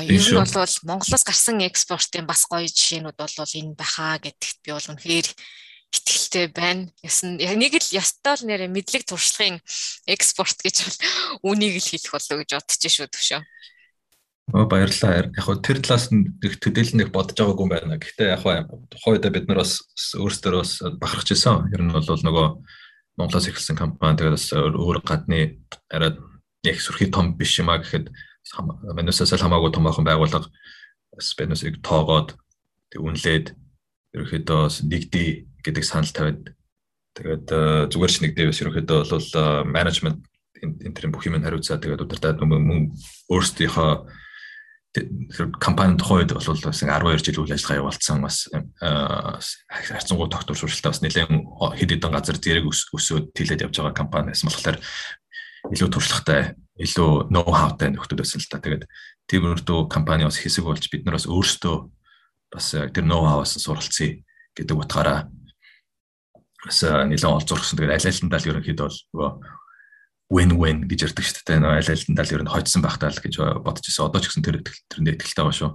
ер 0.05 0.25
нь 0.29 0.37
бол 0.37 0.75
Монголоос 0.85 1.23
гарсан 1.25 1.61
экспортын 1.65 2.25
бас 2.29 2.45
гоё 2.45 2.69
жишээнүүд 2.69 3.17
бол 3.17 3.33
энэ 3.33 3.77
баха 3.77 4.17
гэдэгт 4.21 4.57
би 4.65 4.69
бол 4.73 4.89
үнэхээр 4.93 5.27
итгэлтэй 6.35 6.51
байна. 6.51 6.91
Ясан 7.03 7.39
яг 7.39 7.55
нэг 7.55 7.79
л 7.79 7.95
ястаа 7.95 8.35
л 8.35 8.43
нэрэ 8.43 8.67
мэдлэг 8.67 9.07
туршлагын 9.07 9.63
экспорт 10.07 10.59
гэж 10.59 10.75
бол 10.83 10.97
үнийг 11.55 11.79
л 11.79 11.87
хэлэх 11.87 12.11
болов 12.11 12.37
гэж 12.43 12.49
бодож 12.59 12.83
шүү 12.83 13.07
төвшөө. 13.07 13.41
Оо 14.53 14.65
баярлалаа. 14.67 15.31
Яг 15.31 15.39
хөө 15.39 15.63
тэр 15.63 15.79
талаас 15.79 16.11
нь 16.11 16.35
их 16.43 16.59
төдийлөн 16.59 17.07
их 17.07 17.11
бодож 17.15 17.39
байгаагүй 17.39 17.63
юм 17.65 17.71
байна. 17.71 17.95
Гэхдээ 17.97 18.35
яг 18.35 18.43
хойдоо 19.01 19.31
бид 19.31 19.47
нар 19.47 19.63
бас 19.63 19.79
өөрсдөө 20.19 20.59
бас 20.59 20.71
бахархаж 20.99 21.31
исэн. 21.31 21.71
Ер 21.71 21.81
нь 21.81 21.93
бол 21.95 22.03
нөгөө 22.03 22.47
Монголоос 23.15 23.47
эхэлсэн 23.47 23.79
компани 23.79 24.19
тэгээд 24.19 24.35
бас 24.35 24.47
өөр 24.51 24.99
гадны 25.07 25.63
арай 25.87 26.19
яг 26.67 26.77
сүрхий 26.83 27.07
том 27.07 27.39
биш 27.39 27.57
юм 27.63 27.71
а 27.71 27.79
гэхэд 27.79 28.11
манусаас 28.91 29.31
л 29.31 29.39
хамаагүй 29.39 29.71
том 29.71 29.87
ахын 29.87 30.03
байгууллага 30.03 30.51
бас 31.15 31.31
бэнусыг 31.39 31.79
тоогоод 31.79 32.35
тэг 32.91 32.99
үнлээд 32.99 33.55
ерөөхдөө 34.13 34.59
бас 34.67 34.83
нэгдий 34.83 35.47
гэдэг 35.65 35.83
санал 35.83 36.13
тавиад 36.13 36.53
тэгээд 37.17 37.45
зүгээр 37.89 38.11
ч 38.13 38.17
нэгдээ 38.21 38.45
бас 38.53 38.61
ерөөхдөө 38.61 38.99
бол 39.09 39.29
менежмент 39.65 40.21
энэ 40.61 40.93
төрлийн 40.93 41.13
бүх 41.13 41.25
юм 41.25 41.41
хариуцаа 41.41 41.81
тэгээд 41.81 42.05
удирдаад 42.05 42.39
мөн 42.45 42.93
өөрсдийнхөө 43.33 43.91
компани 45.59 45.97
тухайд 45.97 46.31
бол 46.31 46.39
бас 46.39 46.79
12 46.79 47.25
жил 47.25 47.43
үйл 47.43 47.51
ажиллагаа 47.51 47.81
явуулсан 47.83 48.21
бас 48.23 48.47
харьцангуй 49.67 50.29
тогтвор 50.31 50.55
шууршилтаа 50.55 50.95
бас 50.95 51.01
нэлээд 51.03 51.27
хэд 51.27 51.91
хэдэн 51.99 52.11
газар 52.15 52.37
зэрэг 52.39 52.65
өсөөд 52.71 53.35
тэлээд 53.35 53.67
явж 53.67 53.75
байгаа 53.75 53.91
компани 53.91 54.31
байсан 54.31 54.47
болохоор 54.47 54.79
илүү 55.73 55.89
туршлагатай 55.91 56.55
илүү 56.79 57.31
ноу 57.31 57.51
хаутай 57.51 57.91
нөхдөд 57.91 58.19
байсан 58.19 58.39
л 58.39 58.49
та. 58.51 58.59
Тэгээд 58.59 58.83
тийм 59.27 59.47
өртөө 59.51 59.87
компани 59.91 60.27
бас 60.27 60.39
хэсэг 60.39 60.63
болж 60.63 60.87
бид 60.91 61.03
нар 61.03 61.17
бас 61.17 61.27
өөрсдөө 61.27 61.75
бас 62.51 62.67
тэр 62.91 63.05
ноу 63.07 63.23
хаваас 63.27 63.55
суралцъя 63.59 64.21
гэдэг 64.55 64.75
утгаараа 64.75 65.27
бас 66.65 66.79
нэлээд 66.81 67.25
олзуурсан. 67.25 67.77
Тэгээд 67.77 67.95
аль 67.95 68.09
алиндаа 68.09 68.39
л 68.41 68.49
ерөнхийдөө 68.49 68.87
бол 68.89 68.99
нөгөө 69.13 69.31
win-win 70.33 70.77
гэж 70.89 70.99
ярьдаг 71.05 71.23
шүү 71.25 71.45
дээ. 71.45 71.61
Аль 71.61 71.93
алиндаа 71.93 72.25
л 72.25 72.33
ер 72.33 72.43
нь 72.43 72.53
хоцсон 72.53 72.81
багтаа 72.81 73.13
л 73.13 73.21
гэж 73.21 73.33
бодож 73.61 73.85
ирсэн. 73.85 74.05
Одоо 74.09 74.19
ч 74.21 74.25
гэсэн 74.33 74.45
тэр 74.45 74.57
тэрэндээ 74.65 75.21
ихтэй 75.21 75.43
байгаа 75.45 75.53
шүү. 75.53 75.71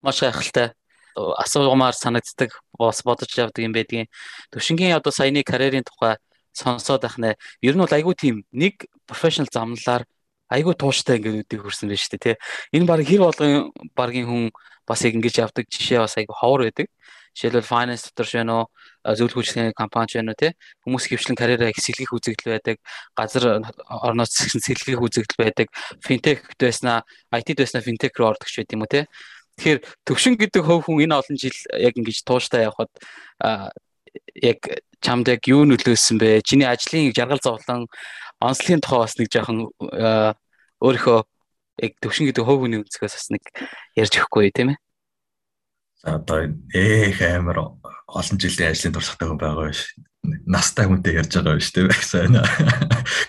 Маш 0.00 0.18
гайхалтай 0.24 0.72
асуумаар 1.16 1.96
санагддаг 1.96 2.56
бас 2.78 3.04
бодож 3.04 3.32
явдаг 3.36 3.60
юм 3.64 3.72
байдгийн. 3.76 4.08
Төвшингийн 4.52 4.96
одоо 4.96 5.12
саяны 5.12 5.44
карьерийн 5.44 5.84
тухай 5.84 6.16
сонсоод 6.52 7.04
байх 7.04 7.16
нэ. 7.20 7.36
Ер 7.60 7.76
нь 7.76 7.82
бол 7.84 7.92
айгүй 7.92 8.14
тийм 8.16 8.36
нэг 8.52 8.88
профешнл 9.04 9.48
замналаар 9.48 10.04
айгүй 10.48 10.74
тууштай 10.76 11.20
ингээд 11.20 11.44
үдийг 11.44 11.62
хүрсэн 11.64 11.88
байж 11.88 12.08
тээ. 12.08 12.40
Энэ 12.72 12.88
баг 12.88 13.04
хэр 13.04 13.22
болгон 13.24 13.72
багийн 13.96 14.26
хүн 14.28 14.44
бас 14.86 15.04
ингэж 15.04 15.44
явдаг 15.44 15.64
жишээ 15.68 16.00
бас 16.00 16.16
айгүй 16.16 16.36
ховор 16.36 16.68
байдаг. 16.68 16.88
Жишээлбэл 17.36 17.68
finance 17.68 18.08
дотор 18.08 18.24
ч 18.24 18.32
байна 18.40 18.64
уу, 18.64 18.66
зөвлөх 19.04 19.44
үйлчлэгийн 19.44 19.76
компани 19.76 20.08
ч 20.08 20.16
байна 20.16 20.32
уу 20.32 20.40
тий. 20.40 20.56
Хүмүүс 20.88 21.04
хөвчлэн 21.04 21.36
карьераа 21.36 21.68
хэсэглэх 21.68 22.16
үзэгдэл 22.16 22.52
байдаг, 22.56 22.76
газар 23.12 23.60
орноос 23.84 24.32
сэлгэх 24.32 25.04
үзэгдэл 25.04 25.44
байдаг. 25.44 25.68
Fintech 26.00 26.48
байснаа, 26.56 27.04
IT 27.36 27.52
байснаа 27.60 27.84
fintech 27.84 28.16
руу 28.16 28.32
ордог 28.32 28.48
ч 28.48 28.64
байт 28.64 28.72
юм 28.72 28.88
уу 28.88 28.90
тий. 28.90 29.04
Тэгэхээр 29.60 29.80
төвшин 30.08 30.34
гэдэг 30.40 30.64
хөв 30.64 30.88
хүн 30.88 31.04
энэ 31.04 31.16
олон 31.20 31.36
жил 31.36 31.58
яг 31.76 31.92
ингэж 32.00 32.24
тууштай 32.24 32.64
явхад 32.64 32.92
яг 34.40 34.60
чамд 35.04 35.28
яг 35.28 35.44
юу 35.44 35.68
нөлөөсөн 35.68 36.16
бэ? 36.16 36.40
Чиний 36.40 36.64
ажлын 36.64 37.12
жаргал 37.12 37.40
зовлон 37.44 37.84
онцлогийн 38.40 38.80
тухай 38.80 39.00
бас 39.04 39.16
нэг 39.20 39.28
жоохон 39.28 39.68
өөрийнхөө 40.80 41.20
яг 41.84 41.92
төвшин 42.00 42.32
гэдэг 42.32 42.44
хөв 42.44 42.64
хүний 42.64 42.80
өнцгөөс 42.80 43.16
бас 43.16 43.28
нэг 43.32 43.44
ярьж 43.96 44.12
өгөхгүй 44.16 44.52
тийм 44.52 44.72
ээ 44.72 44.80
одоо 46.06 46.54
ээх 46.70 47.18
амар 47.22 47.58
олон 48.06 48.38
жилийн 48.38 48.70
ажлын 48.70 48.94
туршлагатай 48.94 49.28
хүн 49.28 49.40
байгаа 49.42 49.68
биш. 49.70 49.82
Настай 50.46 50.86
хүнтэй 50.86 51.18
ярьж 51.18 51.34
байгаа 51.34 51.58
биш 51.58 51.70
тийм 51.74 51.90
байсан. 51.90 52.38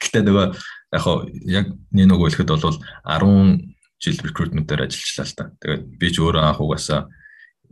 Гэтэ 0.01 0.21
нөгөө 0.21 0.45
яг 0.93 1.01
хоо 1.01 1.25
яг 1.49 1.73
нэг 1.89 2.05
нөгөө 2.05 2.37
хэлэхэд 2.37 2.53
бол 2.53 2.77
10 2.77 3.77
жил 3.97 4.17
recruitment-ээр 4.21 4.85
ажиллажлаа 4.85 5.25
л 5.25 5.33
та. 5.33 5.45
Тэгээд 5.57 5.83
би 5.97 6.07
ч 6.13 6.15
өөрөө 6.21 6.43
анх 6.45 6.61
угаасаа 6.61 7.09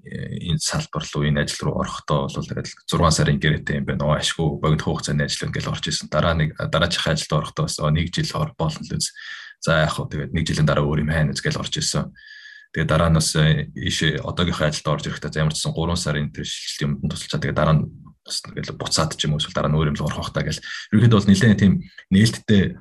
э, 0.02 0.50
энэ 0.50 0.62
салбар 0.62 1.06
руу 1.06 1.24
энэ 1.30 1.46
ажил 1.46 1.70
руу 1.70 1.86
орохдоо 1.86 2.26
бол 2.26 2.50
тэгээд 2.50 2.68
6 2.90 3.14
сарын 3.14 3.38
гэрээтэй 3.38 3.78
юм 3.78 3.86
байна. 3.86 4.10
Оо 4.10 4.18
ашгүй 4.18 4.58
богино 4.58 4.82
хугацааны 4.82 5.30
ажил 5.30 5.46
ингээл 5.46 5.70
орж 5.70 5.86
исэн. 5.86 6.10
Дараа 6.10 6.34
нэг 6.34 6.58
дараачихын 6.58 7.14
ажилд 7.14 7.34
орохдоо 7.38 7.70
бас 7.70 7.78
нэг 7.78 8.10
жил 8.10 8.34
ор 8.42 8.58
болно 8.58 8.82
л 8.82 8.98
үз. 8.98 9.14
За 9.62 9.86
яг 9.86 9.94
хоо 9.94 10.10
тэгээд 10.10 10.34
нэг 10.34 10.44
жилийн 10.50 10.66
дараа 10.66 10.86
өөр 10.90 11.06
юм 11.06 11.14
хайна 11.14 11.38
гэж 11.38 11.62
орж 11.62 11.78
исэн. 11.78 12.10
Тэгээ 12.76 12.92
дараа 12.92 13.08
нь 13.08 13.16
бас 13.16 13.32
э, 13.40 13.72
ийшээ 13.72 14.20
одоогийнхоо 14.20 14.68
ажилд 14.68 14.92
орж 14.92 15.08
ирэхдээ 15.08 15.40
ямар 15.40 15.56
ч 15.56 15.64
сан 15.64 15.72
3 15.72 15.96
сарын 15.96 16.28
тэр 16.28 16.44
шилжилт 16.44 17.00
юмд 17.00 17.08
тусалчаа 17.08 17.40
тэгээ 17.40 17.56
дараа 17.56 17.76
нь 17.80 17.88
бас 18.20 18.44
ингээл 18.44 18.76
буцаад 18.76 19.16
ч 19.16 19.32
юм 19.32 19.32
уу 19.32 19.40
эсвэл 19.40 19.56
дараа 19.56 19.72
нь 19.72 19.78
өөр 19.80 19.96
юм 19.96 19.96
л 19.96 20.04
орох 20.04 20.28
хахтаа 20.28 20.44
гэл. 20.44 20.60
Ерөнхийдөө 20.92 21.20
бол 21.24 21.30
нэлээд 21.32 21.56
тийм 21.56 21.74
нээлттэй 22.12 22.76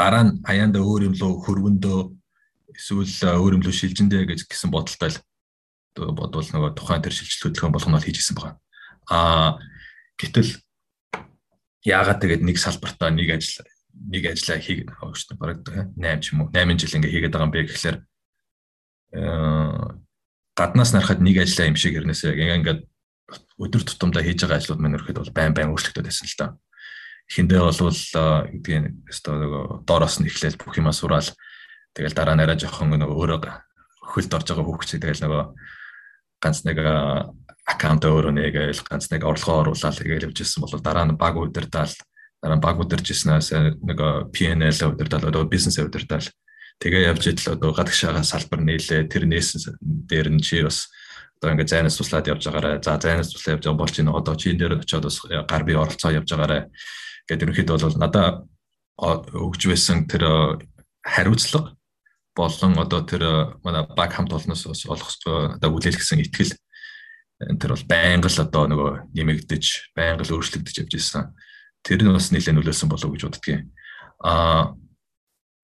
дараа 0.00 0.22
нь 0.24 0.40
хаяанда 0.48 0.80
өөр 0.80 1.12
юм 1.12 1.14
лөө 1.20 1.32
хөргөндөө 1.44 2.00
эсвэл 2.72 3.04
э, 3.04 3.36
өөр 3.36 3.52
юм 3.60 3.62
лөө 3.68 3.74
шилжиндээ 3.76 4.24
гэж 4.32 4.48
гисэн 4.48 4.72
бодолтой 4.72 5.12
л 5.12 5.20
бодвол 6.16 6.48
нөгөө 6.48 6.72
тухайн 6.72 7.04
тэр 7.04 7.12
шилжилт 7.12 7.52
хөдөлгөөн 7.52 7.76
болгоно 7.76 8.00
хийж 8.00 8.16
исэн 8.16 8.32
байгаа. 8.32 8.56
Аа 9.12 9.60
гэтэл 10.16 10.56
яагаад 11.84 12.24
тэгээд 12.24 12.48
нэг 12.48 12.56
салбартаа 12.56 13.12
нэг 13.12 13.28
ажил 13.28 13.60
нэг 13.92 14.24
ажиллаа 14.32 14.56
шүү 14.56 15.36
дээ. 15.36 15.36
Бараг 15.36 15.60
8 16.00 16.24
ч 16.24 16.32
юм 16.32 16.48
уу 16.48 16.54
8 16.56 16.80
жил 16.80 16.96
ингээ 16.96 17.12
хийгээд 17.12 17.34
байгаа 17.36 17.44
юм 17.44 17.52
бэ 17.52 17.68
гэхлээр 17.68 17.98
Э, 17.98 18.17
гаднаас 19.12 20.92
нарахад 20.92 21.20
нэг 21.24 21.40
ажиллаа 21.40 21.70
юм 21.70 21.78
шиг 21.78 21.96
хэрнээсээ 21.96 22.34
ингээд 22.34 22.80
өдөр 23.60 23.82
тутамдаа 23.84 24.22
хийж 24.24 24.44
байгаа 24.44 24.58
ажлууд 24.60 24.80
маань 24.80 24.96
өрхөд 24.96 25.18
бол 25.20 25.36
байн 25.36 25.52
байн 25.54 25.70
өөрчлөгдөд 25.72 26.08
байсан 26.08 26.28
л 26.28 26.36
та. 26.36 26.46
Эхэндээ 27.28 27.60
болвол 27.60 27.92
гэдгийг 27.92 28.84
өстой 29.08 29.36
нөгөө 29.36 29.64
доороос 29.84 30.16
нь 30.20 30.28
эхлээл 30.28 30.56
бүх 30.56 30.80
юмаа 30.80 30.96
сураал 30.96 31.28
тэгэл 31.92 32.16
дараа 32.16 32.36
нь 32.36 32.42
арай 32.44 32.56
жоохон 32.56 32.88
нөгөө 32.88 33.16
өөрөө 33.20 33.38
хөлд 34.12 34.32
орж 34.32 34.46
байгаа 34.48 34.64
хүүхчээ 34.64 35.00
тэгэл 35.04 35.22
нөгөө 35.28 35.42
ганц 36.40 36.58
нэг 36.64 36.78
аккаунт 37.68 38.04
өөрөө 38.08 38.32
нэгээл 38.32 38.80
ганц 38.88 39.12
нэг 39.12 39.22
орлогоо 39.28 39.68
оруулаад 39.68 40.00
тэгэл 40.00 40.32
явжсэн 40.32 40.64
бол 40.64 40.72
дараа 40.80 41.04
нь 41.04 41.20
баг 41.20 41.36
удирдаал 41.36 41.92
дараа 42.40 42.56
нь 42.56 42.64
баг 42.64 42.80
удиржсэнээс 42.80 43.48
нэг 43.84 43.98
PNL 44.32 44.78
удирдаал 44.88 45.28
одоо 45.28 45.44
бизнес 45.44 45.76
удирдаал 45.76 46.24
Тэгээ 46.78 47.10
явж 47.10 47.22
идэл 47.26 47.58
одоо 47.58 47.74
гадагшаага 47.74 48.22
салбар 48.22 48.62
нийлээ 48.62 49.10
тэр 49.10 49.26
нээсэн 49.26 49.78
дээр 49.82 50.30
нь 50.30 50.42
чи 50.42 50.62
бас 50.62 50.86
одоо 51.42 51.54
ингээ 51.54 51.66
зайнаас 51.66 51.98
туслаад 51.98 52.30
явж 52.30 52.46
байгаарай. 52.46 52.78
За 52.78 52.98
зайнаас 52.98 53.34
туслаад 53.34 53.58
явж 53.58 53.64
байгаа 53.66 53.82
бол 53.82 53.90
чи 53.90 54.02
одоо 54.06 54.34
чи 54.38 54.50
энэ 54.54 54.60
дээр 54.62 54.74
очиод 54.78 55.04
бас 55.06 55.18
гар 55.26 55.62
бие 55.66 55.78
оролцоо 55.78 56.10
явж 56.14 56.28
байгаарай. 56.30 56.70
Гэт 57.26 57.42
ерөнхийдөө 57.42 57.78
бол 57.82 57.98
надаа 57.98 58.26
өгж 58.98 59.62
байсан 59.66 60.06
тэр 60.06 60.62
хариуцлага 61.02 61.74
болон 62.34 62.78
одоо 62.78 63.02
тэр 63.02 63.22
манай 63.66 63.82
баг 63.82 64.14
хамт 64.14 64.32
олноос 64.32 64.66
олох 64.86 65.10
одоо 65.58 65.70
үлээлгсэн 65.74 66.22
ихтгэл 66.22 66.54
тэр 67.38 67.70
бол 67.74 67.86
байнга 67.90 68.30
л 68.30 68.42
одоо 68.42 68.64
нөгөө 68.70 68.90
нэмэгдэж 69.14 69.94
байнга 69.94 70.26
л 70.26 70.34
өөрчлөгдөж 70.38 70.74
явж 70.82 70.92
ирсэн. 70.94 71.34
Тэр 71.82 72.02
нь 72.02 72.14
бас 72.14 72.30
нэлээд 72.34 72.58
нөлөөсөн 72.58 72.90
болов 72.90 73.10
уу 73.10 73.14
гэж 73.14 73.22
боддгийн. 73.26 73.70
Аа 74.22 74.74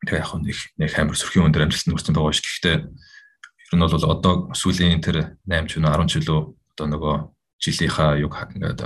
тэгээ 0.05 0.23
яг 0.23 0.33
нэг 0.41 0.59
нэг 0.79 0.91
амар 0.95 1.17
сөрхийн 1.17 1.47
өндөр 1.49 1.65
амжилт 1.67 1.89
нүрсэн 1.89 2.15
байгаа 2.15 2.33
ш. 2.33 2.41
Гэхдээ 2.45 2.77
ер 2.85 3.75
нь 3.75 3.83
бол 3.83 4.07
одоо 4.09 4.35
сүүлийн 4.55 5.01
тэр 5.01 5.37
8 5.49 5.69
ч 5.69 5.81
10 5.81 6.09
жилөө 6.09 6.41
одоо 6.77 6.87
нөгөө 6.89 7.15
жилийнхаа 7.61 8.21
юг 8.21 8.35
ингээд 8.55 8.81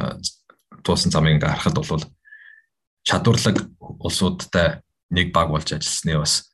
туусан 0.86 1.10
замыг 1.10 1.38
ингээд 1.38 1.52
харахад 1.58 1.78
бол 1.82 2.04
чадварлаг 3.04 3.56
улсуудтай 3.80 4.80
нэг 5.10 5.32
баг 5.32 5.48
болж 5.50 5.72
ажилласны 5.72 6.18
бас 6.20 6.48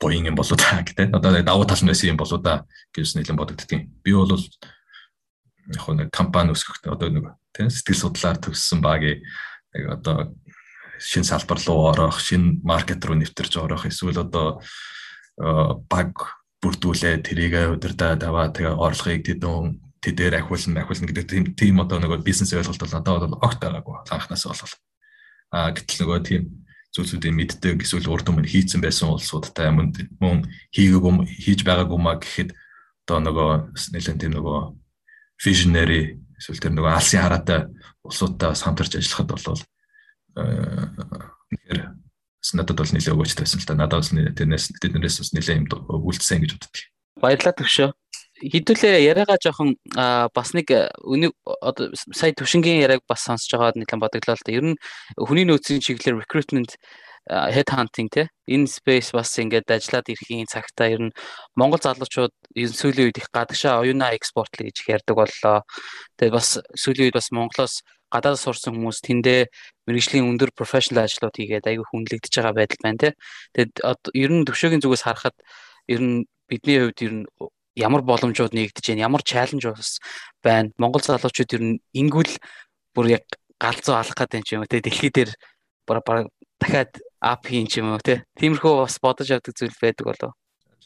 буян 0.00 0.26
юм 0.26 0.36
болоо 0.36 0.56
та 0.56 0.82
гэдэг. 0.82 1.14
Одоо 1.14 1.42
давуу 1.42 1.64
тал 1.64 1.80
нь 1.82 1.90
байсан 1.90 2.12
юм 2.12 2.20
болоо 2.20 2.38
да 2.38 2.66
гэж 2.92 3.16
нэлээд 3.16 3.38
бодогдтiin. 3.38 3.88
Би 4.02 4.12
бол 4.12 4.36
яг 4.36 5.86
нэг 5.88 6.10
компани 6.10 6.52
өсгөх 6.52 6.82
одоо 6.84 7.08
нэг 7.08 7.32
тийм 7.54 7.70
сэтгэл 7.70 8.10
судлаар 8.10 8.36
төгссөн 8.36 8.82
багийн 8.82 9.22
яг 9.74 9.84
одоо 9.96 10.34
шин 11.02 11.26
салбар 11.26 11.58
руу 11.66 11.90
орох, 11.90 12.22
шин 12.22 12.62
маркет 12.62 13.04
руу 13.04 13.18
нэвтэрч 13.18 13.58
орох 13.58 13.90
эсвэл 13.90 14.22
одоо 14.22 14.62
баг 15.90 16.14
бүрдүүлээ 16.62 17.26
тэрийг 17.26 17.74
удирдаад 17.74 18.22
аваа 18.22 18.54
тэгээ 18.54 18.78
орлогыг 18.78 19.26
тэдэн 19.26 19.82
тэдээр 19.98 20.38
ахиулна 20.38 20.86
ахиулна 20.86 21.08
гэдэг 21.10 21.26
тийм 21.26 21.44
тийм 21.58 21.74
одоо 21.82 21.98
нэг 21.98 22.22
бизнес 22.22 22.54
ойлголт 22.54 22.78
бол 22.78 22.94
надад 22.94 23.26
бол 23.26 23.42
огт 23.42 23.58
байгаагүй 23.58 23.94
анхнаас 24.06 24.46
бол 24.46 24.74
А 25.52 25.68
гэтэл 25.68 26.08
нөгөө 26.08 26.20
тийм 26.24 26.42
зүйлсүүдийг 26.96 27.34
мэддэг 27.36 27.84
эсвэл 27.84 28.08
урд 28.08 28.28
өмнө 28.32 28.48
хийцэн 28.48 28.80
байсан 28.80 29.12
улсуудтай 29.12 29.68
мөн 29.68 29.92
мөн 30.16 30.48
хийгээгүй 30.72 31.28
хийж 31.28 31.60
байгаагүй 31.60 32.00
маа 32.00 32.16
гэхэд 32.16 32.56
одоо 33.04 33.18
нөгөө 33.20 33.50
нэлээд 33.92 34.20
тийм 34.20 34.32
нөгөө 34.32 34.60
visionary 35.44 36.16
эсвэл 36.40 36.62
тэр 36.62 36.72
нөгөө 36.72 36.92
алсын 36.96 37.20
хараатай 37.20 37.60
улсуудтай 38.00 38.56
хамтарч 38.56 38.96
ажиллахад 38.96 39.28
бол 39.28 39.60
тэгэхээр 40.36 41.80
надад 42.58 42.76
бол 42.76 42.92
нэлээд 42.92 43.14
өгөөчтэй 43.14 43.44
байсан 43.46 43.60
л 43.60 43.68
та 43.68 43.74
надад 43.78 44.02
бас 44.02 44.10
тэрнээс 44.12 44.64
тэднээс 44.82 45.16
бас 45.22 45.30
нэлээд 45.32 45.60
юм 45.62 45.66
үлдсэн 45.70 46.42
гэж 46.42 46.50
боддог. 46.58 46.72
Баярлалаа 47.22 47.54
төвшөө 47.54 47.88
хідүүлээ 48.42 49.06
яриагаа 49.06 49.38
жоохон 49.38 49.78
бас 50.34 50.48
нэг 50.56 50.66
өнийг 51.06 51.32
одоо 51.46 51.94
сая 51.94 52.34
төвшингийн 52.34 52.82
яриаг 52.82 53.06
бас 53.06 53.22
сонсож 53.22 53.54
байгаад 53.54 53.78
нэлээд 53.78 54.02
бодоглоо 54.02 54.34
л 54.34 54.44
да. 54.46 54.50
Ер 54.52 54.64
нь 54.74 54.76
хүний 55.14 55.46
нөөцийн 55.46 55.78
чиглэлээр 55.78 56.18
recruitment 56.18 56.74
head 57.30 57.70
hunting 57.70 58.10
те 58.10 58.26
энэ 58.50 58.66
space 58.66 59.14
бас 59.14 59.30
ингээд 59.38 59.70
ажиллаад 59.70 60.10
ирэхийн 60.10 60.50
цагтаа 60.50 60.90
ер 60.90 61.02
нь 61.06 61.14
Монгол 61.54 61.78
залуучууд 61.78 62.34
ер 62.58 62.70
нь 62.70 62.74
сүүлийн 62.74 63.14
үед 63.14 63.22
их 63.22 63.30
гадагшаа 63.30 63.78
оюунаа 63.78 64.10
экспортлё 64.18 64.66
гэж 64.66 64.90
ярьдаг 64.90 65.14
боллоо. 65.14 65.62
Тэгээд 66.18 66.34
бас 66.34 66.58
сүүлийн 66.74 67.14
үед 67.14 67.18
бас 67.18 67.30
Монголоос 67.30 67.86
гадаад 68.12 68.36
сурсан 68.36 68.76
хүмүүс 68.76 69.00
тэндээ 69.00 69.48
мэрэгжлийн 69.88 70.28
өндөр 70.28 70.52
professional 70.52 71.08
ажлууд 71.08 71.32
хийгээд 71.32 71.68
аягүй 71.72 71.86
хүнлэгдэж 71.88 72.32
байгаа 72.36 72.54
байдал 72.54 72.80
байна 72.84 73.00
те. 73.00 73.10
Тэгээд 73.56 73.72
ер 74.12 74.30
нь 74.30 74.44
төвшөөгийн 74.44 74.84
зүгээс 74.84 75.04
харахад 75.08 75.36
ер 75.88 76.00
нь 76.04 76.16
бидний 76.46 76.78
хувьд 76.84 77.00
ер 77.00 77.12
нь 77.16 77.24
ямар 77.74 78.04
боломжууд 78.04 78.52
нэгдэж 78.52 78.84
байна, 78.92 79.06
ямар 79.08 79.22
чаленж 79.24 79.64
бас 79.64 79.96
байна. 80.44 80.70
Монгол 80.76 81.00
залуучууд 81.00 81.56
ер 81.56 81.62
нь 81.64 81.80
ингүүл 81.96 82.36
бүр 82.92 83.06
яг 83.16 83.24
галзуу 83.56 83.96
алах 83.96 84.16
гэдэг 84.16 84.52
юм 84.52 84.68
те 84.68 84.84
дэлхий 84.84 85.08
дээр 85.08 85.32
дахиад 86.62 86.92
ап 87.20 87.46
хийн 87.46 87.66
ч 87.66 87.80
юм 87.80 87.94
уу 87.94 88.02
те. 88.02 88.22
Тиймэрхүү 88.38 88.84
бас 88.84 88.98
бодож 89.02 89.30
авдаг 89.30 89.54
зүйл 89.56 89.74
байдаг 89.80 90.04
болов. 90.06 90.32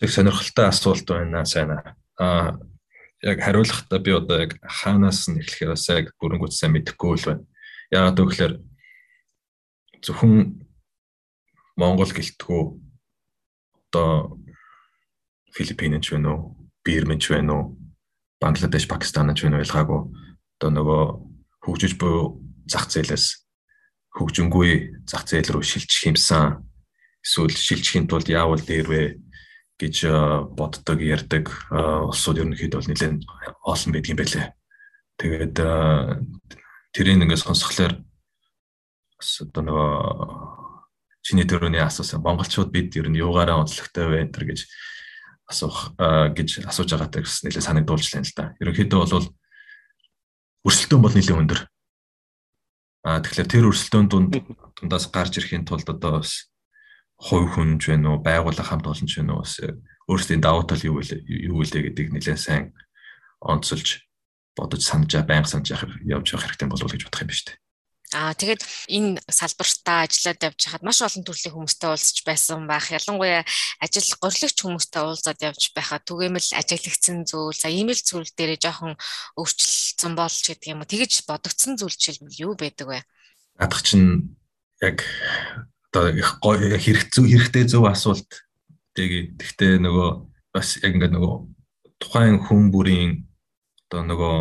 Яг 0.00 0.10
сонирхолтой 0.10 0.66
асуулт 0.68 1.06
байна 1.08 1.44
сайн 1.44 1.74
аа. 2.16 2.56
Яг 3.22 3.40
хариулахдаа 3.40 3.98
би 3.98 4.12
одоо 4.12 4.44
яг 4.44 4.60
хаанаас 4.60 5.28
нь 5.28 5.40
эхлэхээр 5.40 5.72
бас 5.72 5.88
яг 5.88 6.12
бүрэнгүүт 6.20 6.52
сайн 6.52 6.72
мэдэхгүй 6.76 7.16
л 7.16 7.26
байна. 7.26 7.44
Яагаад 7.92 8.18
гэвэл 8.18 8.56
зөвхөн 10.04 10.60
Монгол 11.76 12.12
гэлтгүү 12.12 12.62
одоо 13.88 14.36
Филиппинч 15.52 16.12
вэ 16.12 16.18
нөө 16.20 16.38
Бирмэнч 16.84 17.24
байна 17.32 17.52
уу? 17.56 17.64
Бангладеш, 18.40 18.84
Пакистанч 18.84 19.40
байна 19.40 19.56
уу 19.56 19.64
ялгаагүй. 19.64 20.00
Одоо 20.60 20.70
нөгөө 20.76 21.02
хөгжиж 21.64 21.96
буй 21.96 22.36
зах 22.68 22.90
зээлээс 22.92 23.46
хөгжингүй 24.16 25.04
зах 25.04 25.28
зээл 25.28 25.56
рүү 25.56 25.64
шилжих 25.64 26.08
юмсан 26.08 26.64
эсвэл 27.20 27.52
шилжихийн 27.52 28.08
тулд 28.08 28.28
яавал 28.32 28.62
дээр 28.62 28.86
вэ 28.88 29.02
гэж 29.76 29.96
боддог 30.56 30.98
ярддаг 31.04 31.52
улсууд 31.70 32.40
ерөнхийдөө 32.40 32.80
бол 32.80 32.90
нэлээд 32.90 33.16
олон 33.60 33.90
байдаг 33.92 34.10
юм 34.12 34.18
байлээ. 34.20 34.46
Тэгээд 35.20 35.56
тэрийг 36.96 37.16
ингээд 37.20 37.44
сонсхолоор 37.44 37.94
бас 39.20 39.30
одоо 39.44 39.62
нөгөө 39.64 39.92
чиний 41.20 41.44
төрөний 41.44 41.82
асуусан 41.84 42.24
монголчууд 42.24 42.72
бид 42.72 42.96
ер 42.96 43.08
нь 43.12 43.20
юугаараа 43.20 43.60
онцлогтой 43.60 44.06
вэ 44.08 44.16
энэ 44.28 44.48
гэж 44.48 44.60
асуух 45.50 45.92
гэж 45.98 46.64
асууж 46.70 46.88
байгаатай 46.94 47.22
гэсэн 47.22 47.50
нэлээд 47.50 47.66
санагдуулж 47.66 48.06
байна 48.14 48.26
л 48.26 48.36
да. 48.36 48.44
Ерөнхийдөө 48.62 48.98
бол 49.04 49.28
өрсөлдөөн 50.66 51.02
бол 51.02 51.14
нэлээд 51.14 51.40
өндөр. 51.42 51.60
Аа 53.06 53.22
тэгэхээр 53.22 53.48
тэр 53.50 53.68
өрсөлдөөн 53.70 54.06
дунд 54.10 54.32
дундаас 54.78 55.06
гарч 55.10 55.38
ирэхийн 55.38 55.66
тулд 55.66 55.86
одоо 55.86 56.22
бас 56.22 56.50
хувь 57.16 57.48
хүнж 57.56 57.82
байна 57.88 58.16
уу, 58.16 58.22
байгууллага 58.22 58.68
хамт 58.68 58.86
олон 58.86 59.08
ч 59.08 59.20
байна 59.20 59.40
уу 59.40 59.42
бас 59.44 59.60
өөрсдийн 60.06 60.40
давуу 60.44 60.64
тал 60.68 60.82
юу 60.84 61.00
вэ 61.00 61.24
юу 61.26 61.58
вэ 61.58 61.66
гэдгийг 61.66 62.12
нэлээд 62.12 62.40
сайн 62.40 62.76
онцолж 63.40 64.06
бодож 64.56 64.82
санаж 64.84 65.12
байнга 65.26 65.48
санаж 65.48 65.72
явж 65.72 66.26
явах 66.32 66.44
хэрэгтэй 66.44 66.68
болов 66.68 66.86
уу 66.86 66.92
гэж 66.94 67.02
бодох 67.08 67.22
юм 67.24 67.28
байна 67.28 67.36
шүү 67.36 67.48
дээ. 67.50 67.58
Аа 68.14 68.38
тэгээд 68.38 68.62
энэ 68.86 69.18
салбартаа 69.26 70.06
ажиллаад 70.06 70.46
явж 70.46 70.60
хахад 70.62 70.86
маш 70.86 71.02
олон 71.02 71.26
төрлийн 71.26 71.54
хүмүүстэй 71.58 71.90
уулзч 71.90 72.22
байсан 72.22 72.70
байх. 72.70 72.94
Ялангуяа 72.94 73.42
ажил 73.82 74.06
горлогч 74.22 74.56
хүмүүстэй 74.62 75.02
уулзаад 75.02 75.42
явж 75.42 75.74
байхад 75.74 76.06
түгээмэл 76.06 76.54
ажиглагдсан 76.54 77.26
зүйл, 77.26 77.58
за 77.58 77.66
имэйл 77.66 77.98
зүйл 77.98 78.30
дээрээ 78.30 78.62
жоохон 78.62 78.94
өвчлөлтсөн 79.34 80.12
болж 80.14 80.38
гэдэг 80.38 80.70
юм 80.70 80.86
уу. 80.86 80.92
Тэгэж 80.94 81.26
бодогдсон 81.26 81.74
зүйл 81.74 81.98
жишээлбэл 81.98 82.42
юу 82.46 82.52
байдаг 82.54 82.86
вэ? 82.86 83.02
Адах 83.58 83.82
чинь 83.82 84.38
яг 84.78 85.02
одоо 85.96 86.12
их 86.12 86.36
хэрэгтэй 86.44 87.24
хэрэгтэй 87.24 87.64
зөв 87.64 87.88
асуулт. 87.88 88.28
Тэгтээ 88.92 89.80
нөгөө 89.80 90.08
бас 90.52 90.76
яг 90.84 90.92
ингээд 90.92 91.16
нөгөө 91.16 91.34
тухайн 92.00 92.36
хүн 92.44 92.68
бүрийн 92.68 93.24
одоо 93.88 94.04
нөгөө 94.04 94.36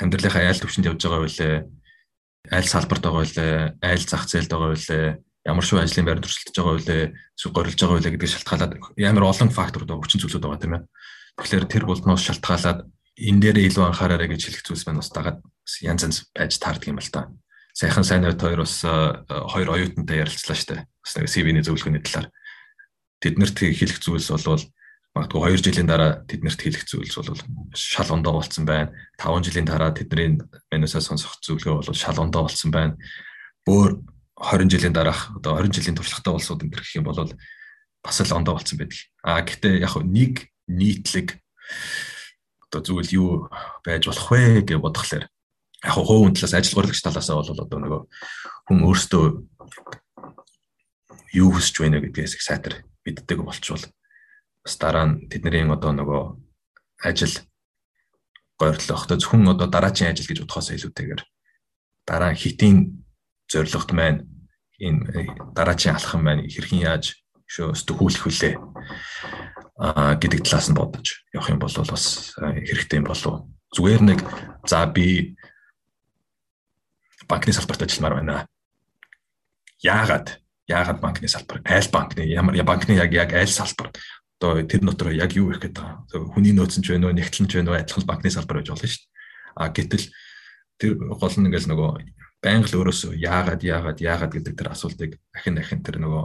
амьдралынхаа 0.00 0.48
айл 0.48 0.60
төвшөнд 0.60 0.88
явж 0.88 1.00
байгаа 1.04 1.20
байлээ 1.24 1.56
аль 2.52 2.68
салбарт 2.68 3.02
байгаа 3.02 3.24
вэ? 3.24 3.76
Аль 3.82 4.04
зах 4.04 4.28
зээлд 4.28 4.50
байгаа 4.50 4.72
вэ? 4.76 5.20
Ямар 5.46 5.64
шүү 5.64 5.82
ажлын 5.82 6.06
байр 6.06 6.20
төрөлдөж 6.20 6.56
байгаа 6.56 6.76
вэ? 6.80 7.12
Эсвэл 7.36 7.54
горилж 7.54 7.78
байгаа 7.80 7.96
вэ 8.00 8.10
гэдгийг 8.14 8.32
шалтгаалаад 8.32 8.72
ямар 8.96 9.24
олон 9.26 9.50
факторууд 9.50 9.90
байгаа, 9.90 10.04
хүчин 10.04 10.20
зүйлсүүд 10.22 10.44
байгаа 10.44 10.62
тийм 10.62 10.74
ээ. 10.78 10.82
Тэгэхээр 11.36 11.66
тэр 11.70 11.84
болдноос 11.86 12.22
шалтгаалаад 12.24 12.80
энэ 13.16 13.40
дээр 13.40 13.58
илүү 13.66 13.84
анхаараарай 13.86 14.28
гэж 14.30 14.42
хэлэх 14.46 14.62
зүйлс 14.66 14.84
байна 14.86 15.00
бас 15.02 15.10
дагаад 15.10 15.38
янз 15.82 16.02
янз 16.06 16.18
байж 16.34 16.52
таардаг 16.60 16.88
юм 16.90 17.00
л 17.00 17.10
та. 17.10 17.30
Сайхан 17.76 18.08
сайн 18.08 18.24
найт 18.24 18.40
хоёр 18.40 18.64
бас 18.64 18.80
хоёр 18.80 19.68
оюутантай 19.68 20.24
ярилцлаа 20.24 20.56
штэ. 20.56 20.88
Бас 20.88 21.12
нэг 21.12 21.28
CV-ний 21.28 21.60
зөвлөгөөний 21.60 22.00
талаар. 22.00 22.32
Тэднэрт 23.20 23.52
хэлэх 23.52 24.00
зүйлс 24.00 24.32
бол 24.32 24.64
магадгүй 25.12 25.60
2 25.60 25.60
жилийн 25.60 25.84
дараа 25.84 26.24
тэднэрт 26.24 26.56
хэлэх 26.56 26.88
зүйлс 26.88 27.20
бол 27.20 27.36
шал 27.76 28.16
ондоо 28.16 28.40
болцсон 28.40 28.64
байна. 28.64 28.96
5 29.20 29.44
жилийн 29.44 29.68
дараа 29.68 29.92
тэдний 29.92 30.40
менюсаа 30.72 31.04
сонсох 31.04 31.36
зөвлөгөө 31.44 31.84
бол 31.84 31.92
шал 31.92 32.16
ондоо 32.16 32.48
болцсон 32.48 32.72
байна. 32.72 32.96
Бөөр 33.68 34.00
20 34.40 34.72
жилийн 34.72 34.96
дараах 34.96 35.36
одоо 35.36 35.60
20 35.60 35.76
жилийн 35.76 36.00
туршлагатай 36.00 36.32
улсууд 36.32 36.64
энэ 36.64 36.80
гэх 36.80 36.96
юм 36.96 37.04
бол 37.12 37.28
бас 38.00 38.16
л 38.24 38.36
ондоо 38.40 38.56
болцсон 38.56 38.80
байдаг. 38.80 39.04
А 39.20 39.44
гэхдээ 39.44 39.84
яг 39.84 40.00
нэг 40.00 40.48
нийтлэг 40.64 41.36
одоо 42.72 42.80
зүйл 42.80 43.12
юу 43.12 43.30
байж 43.84 44.08
болох 44.08 44.32
вэ 44.32 44.64
гэж 44.64 44.80
бодглохлоор 44.80 45.28
яг 45.84 45.94
хүн 45.96 46.32
талаас 46.32 46.54
ажил 46.54 46.76
гурлагч 46.76 47.00
талаас 47.02 47.28
бол 47.28 47.50
одоо 47.50 47.78
нөгөө 47.80 48.00
хүн 48.68 48.78
өөртөө 48.86 49.24
юу 51.36 51.48
хүсэж 51.52 51.74
байна 51.84 52.00
гэдгээс 52.00 52.36
их 52.38 52.42
сайтар 52.42 52.84
мэддэг 53.04 53.44
болчвол 53.44 53.84
бас 54.64 54.74
дараа 54.80 55.06
нь 55.06 55.28
тэдний 55.28 55.68
одоо 55.68 55.92
нөгөө 55.92 56.22
ажил 57.04 57.34
гойрлох 58.58 59.04
одоо 59.04 59.16
зөвхөн 59.20 59.52
одоо 59.52 59.68
дараачийн 59.68 60.10
ажил 60.10 60.26
гэж 60.26 60.38
бодохоос 60.42 60.72
илүүтэйгээр 60.72 61.22
дараа 62.08 62.32
хитийн 62.32 63.04
зорилгот 63.52 63.92
маань 63.92 64.24
энэ 64.80 65.52
дараачийн 65.54 65.94
алхам 65.94 66.24
маань 66.24 66.48
хэрхэн 66.48 66.82
яаж 66.88 67.20
шөө 67.46 67.76
стөхүүлэх 67.76 68.24
вүлээ 68.26 68.54
а 69.78 70.16
гэдэг 70.16 70.40
талаас 70.42 70.66
нь 70.72 70.78
бодож 70.78 71.06
явах 71.36 71.52
юм 71.52 71.60
бол 71.60 71.76
бас 71.76 72.32
хэрэгтэй 72.40 72.98
юм 72.98 73.06
болов 73.06 73.44
зүгээр 73.76 74.02
нэг 74.02 74.20
за 74.64 74.88
би 74.88 75.36
банкны 77.28 77.52
салбарт 77.52 77.82
ажилламаар 77.82 78.18
байна 78.22 78.46
яагаад 79.82 80.40
яагаад 80.66 81.00
банкны 81.00 81.28
салбар 81.28 81.62
айл 81.64 81.88
банкны 81.92 82.26
ямар 82.26 82.56
банкны 82.64 82.96
яг 82.96 83.12
яг 83.12 83.32
айл 83.34 83.50
салбар 83.50 83.92
одоо 84.40 84.62
тэр 84.62 84.80
дотор 84.84 85.12
яг 85.12 85.32
юу 85.32 85.50
их 85.50 85.60
гэдэг 85.60 85.80
байгаа. 85.80 86.28
Хүний 86.36 86.52
нөөцөн 86.52 86.84
ч 86.84 86.92
байна 86.92 87.08
уу, 87.08 87.16
нэгтлэн 87.16 87.48
ч 87.48 87.56
байна 87.56 87.72
уу, 87.72 87.80
адилхан 87.80 88.04
банкны 88.04 88.28
салбар 88.28 88.60
байж 88.60 88.68
болно 88.68 88.84
шүү 88.84 89.00
дээ. 89.00 89.12
А 89.56 89.72
гэтэл 89.72 90.04
тэр 90.76 90.92
гол 91.00 91.34
нь 91.40 91.46
ингээл 91.48 91.70
нөгөө 91.72 91.90
байнга 92.44 92.68
л 92.68 92.76
өөрөөсөө 92.76 93.16
яагаад 93.16 93.64
яагаад 93.64 93.98
яагаад 94.04 94.32
гэдэг 94.36 94.54
тэр 94.60 94.68
асуултыг 94.76 95.16
ахин 95.32 95.56
ахин 95.56 95.80
тэр 95.80 95.96
нөгөө 96.04 96.24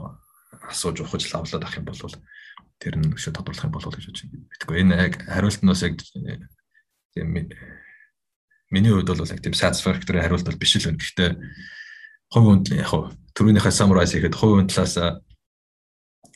асууж 0.67 1.07
ухаж 1.07 1.23
лавлаад 1.31 1.63
ах 1.63 1.77
юм 1.79 1.87
бол 1.87 2.03
тэр 2.83 2.93
нь 2.99 3.15
өшөө 3.15 3.31
тодруулах 3.31 3.63
юм 3.63 3.71
болов 3.71 3.87
уу 3.87 3.95
гэж 3.95 4.05
бодож 4.11 4.23
байна. 4.27 4.43
Тэгэхгүй 4.59 4.77
энэ 4.83 4.95
яг 4.99 5.13
хариултнаас 5.23 5.81
яг 5.87 5.93
тийм 7.15 7.27
миний 8.71 8.91
хувьд 8.91 9.11
бол 9.11 9.27
яг 9.27 9.41
тийм 9.43 9.53
satisfactory 9.53 10.23
хариулт 10.23 10.47
бол 10.47 10.59
биш 10.59 10.75
л 10.79 10.87
байна. 10.87 10.99
Гэхдээ 10.99 11.29
хувь 12.31 12.45
хүнд 12.47 12.67
яг 12.73 12.91
түрүүнийхээ 13.35 13.73
summarize 13.75 14.15
хийхэд 14.15 14.35
хувь 14.39 14.55
хүн 14.57 14.71
талаас 14.71 14.95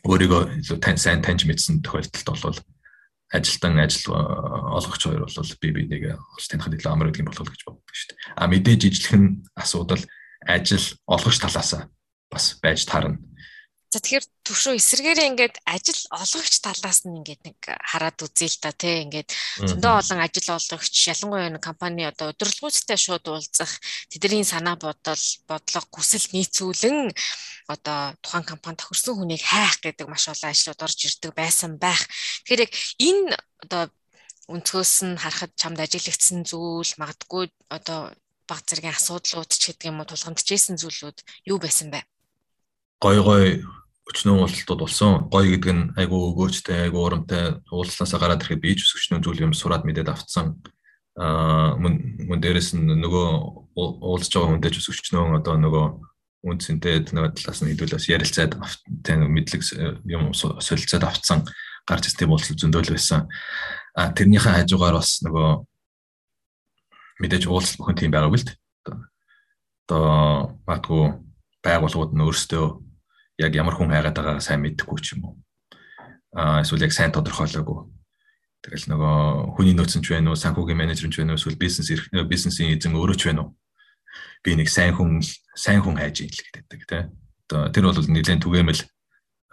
өөрийгөө 0.05 0.41
илүү 0.61 0.77
тань 0.83 1.01
сайн 1.01 1.23
таньж 1.25 1.47
мэдсэн 1.47 1.81
тохиолдолд 1.81 2.43
бол 2.43 2.59
ажилтан 3.33 3.79
ажил 3.79 4.13
олгогч 4.13 5.01
хоёр 5.01 5.25
бол 5.25 5.57
би 5.61 5.69
бинийг 5.71 6.03
олж 6.13 6.45
танихад 6.45 6.77
илүү 6.77 6.91
амар 6.91 7.09
болов 7.09 7.41
уу 7.41 7.49
гэж 7.49 7.63
боддог 7.65 7.95
шүү 7.95 8.09
дээ. 8.13 8.19
А 8.37 8.45
мэдээж 8.45 8.81
нь 9.17 9.41
асуудал 9.57 10.03
ажил 10.45 10.85
олгогч 11.09 11.37
талаас 11.41 11.71
бас 12.29 12.45
байж 12.61 12.85
таарна. 12.85 13.17
За 13.95 14.03
тэгэхээр 14.03 14.27
төвшөө 14.43 14.75
эсэргээрээ 14.75 15.27
ингээд 15.31 15.55
ажил 15.63 16.01
олгогч 16.11 16.59
талаас 16.59 17.07
нь 17.07 17.15
ингээд 17.15 17.41
нэг 17.47 17.59
хараад 17.63 18.19
үзье 18.27 18.51
л 18.51 18.59
та 18.59 18.75
тий 18.75 19.07
ингээд 19.07 19.31
зөндөө 19.71 19.93
олон 20.03 20.19
ажил 20.19 20.51
олгогч 20.51 20.95
ялангуяа 21.15 21.55
нэг 21.55 21.63
компани 21.63 22.03
одоо 22.03 22.35
удирдлагуудтай 22.35 22.99
шууд 22.99 23.23
уулзах 23.23 23.71
тэдний 24.11 24.43
санаа 24.43 24.75
бодол 24.75 25.23
бодлого 25.47 25.87
хүсэл 25.95 26.27
нийцүүлэн 26.35 27.15
одоо 27.71 28.19
тухайн 28.19 28.43
компани 28.43 28.83
тохирсон 28.83 29.15
хүнийг 29.15 29.39
хайх 29.47 29.79
гэдэг 29.79 30.11
маш 30.11 30.27
олон 30.27 30.51
ажлууд 30.51 30.83
орж 30.83 30.99
ирдэг 30.99 31.31
байсан 31.31 31.79
байх. 31.79 32.03
Тэгэхээр 32.43 32.67
яг 32.67 32.71
энэ 32.99 33.31
одоо 33.63 33.83
өнцгөөс 34.51 34.93
нь 35.07 35.15
харахад 35.23 35.55
чамд 35.55 35.79
ажиглагдсан 35.79 36.43
зүйл 36.43 36.91
магадгүй 36.99 37.47
одоо 37.71 38.11
баг 38.43 38.59
зэргийн 38.67 38.91
асуудлууд 38.91 39.55
ч 39.55 39.71
гэдэг 39.71 39.87
юм 39.87 40.03
уу 40.03 40.09
тулгамдчихсэн 40.11 40.75
зүйлүүд 40.83 41.47
юу 41.47 41.63
байсан 41.63 41.95
бэ? 41.95 42.03
гой 42.99 43.21
гой 43.21 43.63
өчнөө 44.05 44.45
уулзалтууд 44.45 44.81
болсон. 44.85 45.11
Гой 45.33 45.57
гэдэг 45.57 45.73
нь 45.73 45.83
айгу 45.97 46.29
өгөөчтэй, 46.29 46.89
айгу 46.89 47.01
урамтай 47.01 47.57
уулзлаасаа 47.73 48.21
гараад 48.21 48.45
ирэхэд 48.45 48.61
бие 48.61 48.77
өсгчнөө 48.77 49.19
зүйл 49.25 49.49
юм 49.49 49.53
сураад 49.57 49.81
мэдээд 49.81 50.13
авцсан. 50.13 50.61
Аа 51.17 51.73
мөн 51.81 52.21
мөн 52.29 52.39
дээрэс 52.43 52.77
нь 52.77 52.85
нөгөө 52.85 53.27
уулзж 53.73 54.29
байгаа 54.29 54.49
хүнтэй 54.53 54.71
ч 54.71 54.77
өсгчнөө 54.85 55.41
одоо 55.41 55.57
нөгөө 55.57 55.85
үнцэнтэй 56.45 57.09
нөгөө 57.09 57.33
талаас 57.33 57.59
нь 57.65 57.73
хэдүүлээс 57.73 58.05
ярилцаад 58.13 58.53
тань 59.01 59.25
мэдлэг 59.25 59.65
юм 60.05 60.37
солилцоод 60.37 61.01
авцсан 61.01 61.41
гарч 61.89 62.13
ирсэн 62.13 62.29
уулзалт 62.29 62.61
зөндөөл 62.61 62.93
байсан. 62.93 63.25
А 63.97 64.13
тэрнийхээ 64.13 64.61
хажуугаар 64.61 65.01
бас 65.01 65.25
нөгөө 65.25 65.49
мэдээж 67.25 67.43
уулзалт 67.49 67.79
бүхэн 67.81 67.97
тийм 67.97 68.11
байгаагүй 68.13 68.39
л 68.43 68.45
дээ. 68.45 68.57
Одоо 69.89 70.05
магадгүй 70.69 71.03
байгууллагууд 71.65 72.13
нь 72.13 72.25
өөрсдөө 72.25 72.65
яг 73.39 73.51
ямар 73.55 73.75
хүн 73.75 73.91
хайгаад 73.91 74.15
байгаагаа 74.15 74.43
сайн 74.43 74.63
мэдэхгүй 74.63 74.99
ч 75.03 75.15
юм 75.15 75.27
уу. 75.27 75.35
Аа 76.35 76.63
эсвэл 76.63 76.87
яг 76.87 76.93
сайн 76.95 77.11
тодорхойлоогүй. 77.11 77.91
Тэгэл 78.65 78.89
нөгөө 78.89 79.15
хүний 79.59 79.75
нөөцөн 79.75 80.01
ч 80.01 80.15
байна 80.15 80.33
уу, 80.33 80.39
санхүүгийн 80.39 80.79
менежер 80.79 81.11
ч 81.11 81.21
байна 81.21 81.35
уу, 81.35 81.39
эсвэл 81.39 81.59
бизнес 81.59 81.91
бизнесийн 82.25 82.73
эзэн 82.73 82.97
өөрөө 82.97 83.17
ч 83.19 83.23
байна 83.29 83.45
уу. 83.45 83.51
Би 84.41 84.55
нэг 84.55 84.71
сайн 84.71 84.95
хүн 84.95 85.21
сайн 85.53 85.83
хүн 85.83 85.99
хайж 85.99 86.23
ийн 86.23 86.31
л 86.31 86.41
гэдэг 86.49 86.81
тий. 86.87 87.03
Одоо 87.51 87.69
тэр 87.69 87.85
бол 87.91 87.99
нэлээд 87.99 88.41
түгээмэл 88.41 88.81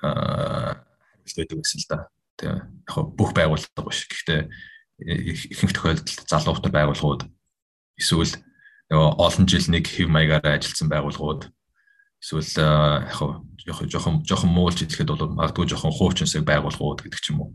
аа 0.01 0.81
хариулт 1.23 1.37
байдаг 1.37 1.59
байсан 1.61 1.79
л 1.79 1.89
да. 1.91 1.99
Тий. 2.41 2.49
Яг 2.49 2.97
бүх 3.13 3.31
байгууллага 3.37 3.83
биш. 3.85 4.07
Гэхдээ 4.09 4.41
ихэнх 5.03 5.73
тохиолдолд 5.75 6.29
залуутар 6.31 6.73
байгууллагууд 6.73 7.23
эсвэл 7.99 8.35
нөгөө 8.91 9.11
олон 9.19 9.47
жил 9.49 9.67
нэг 9.69 9.85
хэв 9.89 10.09
маягаар 10.09 10.57
ажилласан 10.57 10.89
байгууллагууд 10.89 11.43
эсвэл 12.23 12.47
яг 13.03 13.19
жоохон 13.67 13.89
жоохон 13.91 14.15
жоохон 14.23 14.51
муулж 14.55 14.79
хэлэхэд 14.79 15.11
бол 15.11 15.35
магадгүй 15.35 15.67
жоохон 15.67 15.91
хуучинсыг 15.91 16.47
байгуулгууд 16.47 17.03
гэдэг 17.03 17.21
ч 17.21 17.35
юм 17.35 17.43
уу. 17.43 17.51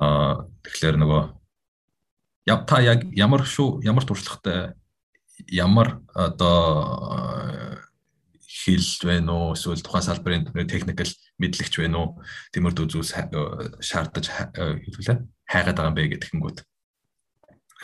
Аа 0.00 0.48
тэгэхээр 0.64 0.96
нөгөө 0.96 1.22
яв 2.48 2.64
та 2.64 2.80
яг 2.80 3.04
ямар 3.12 3.44
шүү 3.44 3.84
ямар 3.84 4.04
туршлагатай 4.08 4.72
ямар 5.52 6.00
одоо 6.16 7.76
хэл 8.64 8.88
байна 9.04 9.32
уу 9.32 9.52
эсвэл 9.52 9.84
тухайн 9.84 10.04
салбарын 10.04 10.44
техникэл 10.68 11.12
мэдлэгч 11.40 11.74
байна 11.80 11.96
уу 12.00 12.08
тиймэрдүү 12.52 12.86
зүйлс 12.92 13.12
шаардаж 13.80 14.26
хэлүүлээ 14.56 15.16
хайгаад 15.48 15.76
байгаа 15.76 15.92
юм 15.92 15.96
бэ 15.96 16.12
гэдгхэнгүүт 16.16 16.58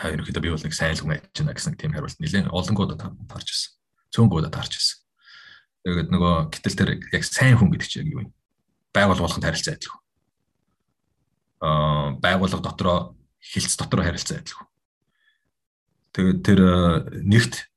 ерөнхийдөө 0.05 0.43
би 0.45 0.53
бол 0.53 0.65
нэг 0.65 0.77
сайн 0.77 0.93
л 0.93 1.01
хүн 1.01 1.17
ажиж 1.17 1.41
байна 1.41 1.57
гэсэн 1.57 1.77
тийм 1.81 1.97
хариулт 1.97 2.21
нэлээд 2.21 2.53
олонгууд 2.53 3.01
таарч 3.01 3.49
ирсэн. 3.49 3.73
Цөөнгүүд 4.13 4.53
таарч 4.53 4.73
ирсэн. 4.77 5.06
Тэгээд 5.87 6.11
нөгөө 6.11 6.51
гэтэл 6.51 6.75
тэр 6.83 6.91
яг 7.15 7.23
сайн 7.23 7.55
хүн 7.55 7.71
гэдэг 7.71 7.87
чинь 7.87 8.11
юу 8.11 8.27
вэ? 8.27 8.35
Байгуул 8.91 9.23
болгонд 9.23 9.47
харилцаа 9.47 9.79
адилхан. 9.79 10.03
Аа 11.63 12.19
байгууллага 12.19 12.67
дотроо 12.67 12.99
хилцс 13.39 13.79
дотроо 13.79 14.03
харилцаа 14.03 14.43
адилхан. 14.43 14.67
Тэгээд 16.11 16.39
тэр 16.43 16.61
нэгт 17.23 17.71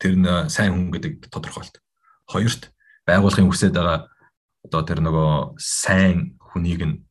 тэр 0.00 0.16
нь 0.16 0.48
сайн 0.48 0.72
хүн 0.72 0.96
гэдэг 0.96 1.28
тодорхойлт. 1.28 1.76
Хоёрт 2.24 2.72
байгууллагын 3.04 3.52
хүсэж 3.52 3.76
байгаа 3.76 4.08
одоо 4.64 4.80
тэр 4.88 5.04
нөгөө 5.04 5.60
сайн 5.60 6.40
хүнийг 6.40 6.80
нь 6.88 7.04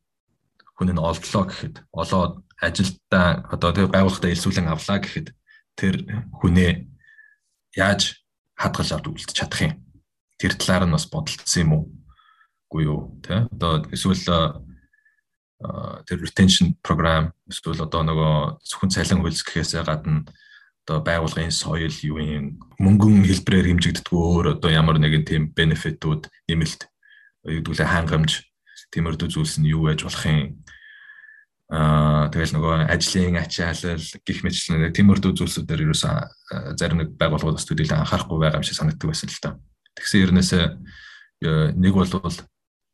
хүн 0.74 0.90
нь 0.90 0.98
олдлоо 0.98 1.46
гэхэд 1.46 1.86
олоод 1.94 2.42
ажилдаа 2.58 3.46
одоо 3.46 3.70
тэр 3.78 3.94
байгууллагатай 3.94 4.34
илсүүлэн 4.34 4.74
авлаа 4.74 5.06
гэхэд 5.06 5.38
тэр 5.78 6.26
хүнээ 6.42 6.90
яаж 7.78 8.26
хадгалж 8.58 8.90
авч 8.90 9.06
үлдчих 9.06 9.38
чадах 9.38 9.62
юм 9.70 9.91
тэр 10.42 10.58
талаар 10.58 10.90
нь 10.90 10.96
бас 10.98 11.06
бодолцсон 11.06 11.62
юм 11.62 11.72
уу? 11.78 11.84
Үгүй 12.74 12.84
юу, 12.90 13.22
тэ? 13.22 13.46
Одоо 13.54 13.86
эсвэл 13.94 14.18
тэр 16.10 16.18
retention 16.26 16.74
program 16.82 17.30
эсвэл 17.46 17.86
одоо 17.86 18.02
нөгөө 18.02 18.66
зөвхөн 18.66 18.90
цалин 18.90 19.22
хөлс 19.22 19.46
гэхээсээ 19.46 19.86
гадна 19.86 20.26
одоо 20.86 20.98
байгууллагын 21.06 21.54
соёл 21.54 21.94
юу 22.02 22.18
юм 22.18 22.58
мөнгөн 22.82 23.22
хэлбэрээр 23.30 23.70
хэмжигддэггүй 23.70 24.18
өөр 24.18 24.46
одоо 24.58 24.72
ямар 24.74 24.98
нэгэн 24.98 25.22
тийм 25.22 25.44
бенефитүүд 25.54 26.34
нэмэлт 26.50 26.90
югдүүлээ 27.46 27.86
хангамж 27.94 28.42
тиймэрдүү 28.90 29.30
зүйлс 29.30 29.62
нь 29.62 29.70
юу 29.70 29.86
байж 29.86 30.02
болох 30.02 30.26
юм 30.26 30.66
аа 31.70 32.34
тэгэл 32.34 32.58
нөгөө 32.58 32.90
ажлын 32.90 33.38
ачаалал 33.38 34.02
гих 34.26 34.40
мэтлэн 34.42 34.90
тиймэрдүү 34.92 35.32
зүйлсүүдээр 35.38 35.86
ерөөсөө 35.86 36.74
зарим 36.76 37.06
нэг 37.06 37.10
байгууллагууд 37.22 37.62
бас 37.62 37.70
төдийлөн 37.70 38.02
анхаарахгүй 38.02 38.38
байгаа 38.42 38.60
юм 38.60 38.66
шиг 38.66 38.76
санагддаг 38.82 39.08
байсан 39.08 39.30
л 39.30 39.40
та. 39.40 39.50
Тэгсэн 39.96 40.24
ернээсээ 40.30 40.64
нэг 41.76 41.94
бол 41.94 42.08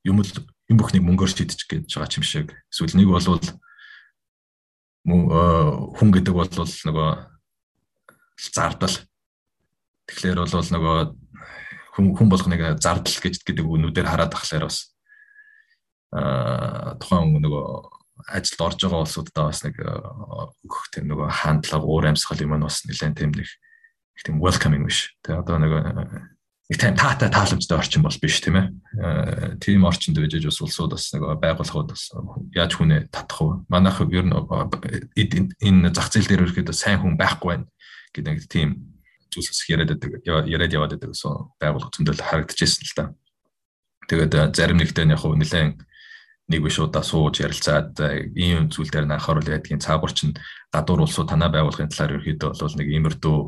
юм 0.07 0.17
л 0.23 0.31
юм 0.67 0.77
бүхнийг 0.79 1.03
мөнгөөр 1.03 1.31
шийдчих 1.31 1.67
гэж 1.67 1.95
байгаа 1.95 2.17
юм 2.19 2.25
шиг. 2.27 2.51
Эсвэл 2.71 2.95
нэг 2.99 3.07
бол 3.07 3.27
хүн 5.07 6.09
гэдэг 6.11 6.33
бол 6.35 6.49
нөгөө 6.51 7.09
зардал. 8.51 8.95
Тэгэхээр 10.07 10.39
бол 10.43 10.51
нөгөө 10.51 10.97
хүн 11.95 12.05
хүн 12.15 12.29
болгоныг 12.29 12.79
зардал 12.83 13.17
гэж 13.23 13.43
гэдэг 13.43 13.63
үгнүүдээр 13.63 14.07
хараад 14.07 14.31
тахлаар 14.35 14.67
бас 14.67 14.91
аа 16.11 16.95
тухайн 16.99 17.35
нөгөө 17.39 17.63
ажилд 18.27 18.61
орж 18.63 18.79
байгаа 18.83 19.03
улсуудаа 19.03 19.51
бас 19.51 19.63
нэг 19.63 19.75
өгөх 19.79 20.83
тийм 20.91 21.11
нөгөө 21.11 21.27
хандлага 21.31 21.83
уур 21.87 22.07
амьсгал 22.07 22.43
юм 22.43 22.55
нь 22.59 22.65
бас 22.67 22.83
нэлээд 22.87 23.15
тийм 23.15 23.31
нэг 23.35 23.47
тийм 24.23 24.39
welcoming 24.43 24.83
биш. 24.87 25.15
Тэгээ 25.23 25.41
одоо 25.43 25.57
нөгөө 25.59 26.36
нэг 26.67 26.77
тийм 26.83 26.95
таатай 26.99 27.31
тааламжтай 27.31 27.77
орчин 27.79 28.03
бол 28.03 28.19
биш 28.19 28.43
тийм 28.43 28.59
ээ. 28.59 28.67
Э, 28.99 29.55
тийм 29.55 29.87
орчинд 29.87 30.19
байж 30.19 30.35
бас 30.43 30.59
улсууд 30.59 30.91
бас 30.91 31.15
нэг 31.15 31.23
байгууллагууд 31.39 31.95
бас 31.95 32.11
яаж 32.51 32.75
хүнээ 32.75 33.07
татах 33.07 33.39
вэ? 33.39 33.53
Манайх 33.71 34.03
ер 34.03 34.27
нь 34.27 34.35
энэ 35.63 35.95
зах 35.95 36.11
зээл 36.11 36.27
дээр 36.27 36.43
ирэхэд 36.43 36.75
сайн 36.75 36.99
хүн 36.99 37.15
байхгүй 37.15 37.47
байна 37.55 37.65
гэдэг 38.11 38.31
нэг 38.35 38.43
тийм 38.51 38.69
зүйлс 39.31 39.63
яриад 39.71 39.95
байдаг 39.95 40.11
яриад 40.27 40.75
яваад 40.75 40.91
байдаг 40.99 41.15
гэсэн 41.15 41.55
байгууллага 41.55 41.95
зөндөл 41.95 42.19
харагдчихсэн 42.19 42.83
л 42.83 42.95
да. 42.99 43.05
Тэгээд 44.11 44.33
э, 44.35 44.43
зарим 44.51 44.79
нэгтээ 44.83 45.07
яг 45.07 45.23
хөө 45.23 45.39
нэлээд 45.39 45.79
нэг 46.51 46.59
биш 46.63 46.79
удаа 46.79 47.03
сууж 47.03 47.43
ярилцаад 47.43 47.95
э, 48.03 48.31
ийм 48.35 48.67
зүйл 48.67 48.91
дээр 48.91 49.07
анхааруул 49.07 49.47
ядгийн 49.47 49.83
цаагуур 49.83 50.11
чинь 50.11 50.35
гадуур 50.71 51.07
улсууд 51.07 51.31
танаа 51.31 51.51
байгууллагын 51.51 51.91
талаар 51.91 52.19
ерөөхдөө 52.19 52.59
бол 52.59 52.75
нэг 52.79 52.87
иймэрдүү 52.87 53.39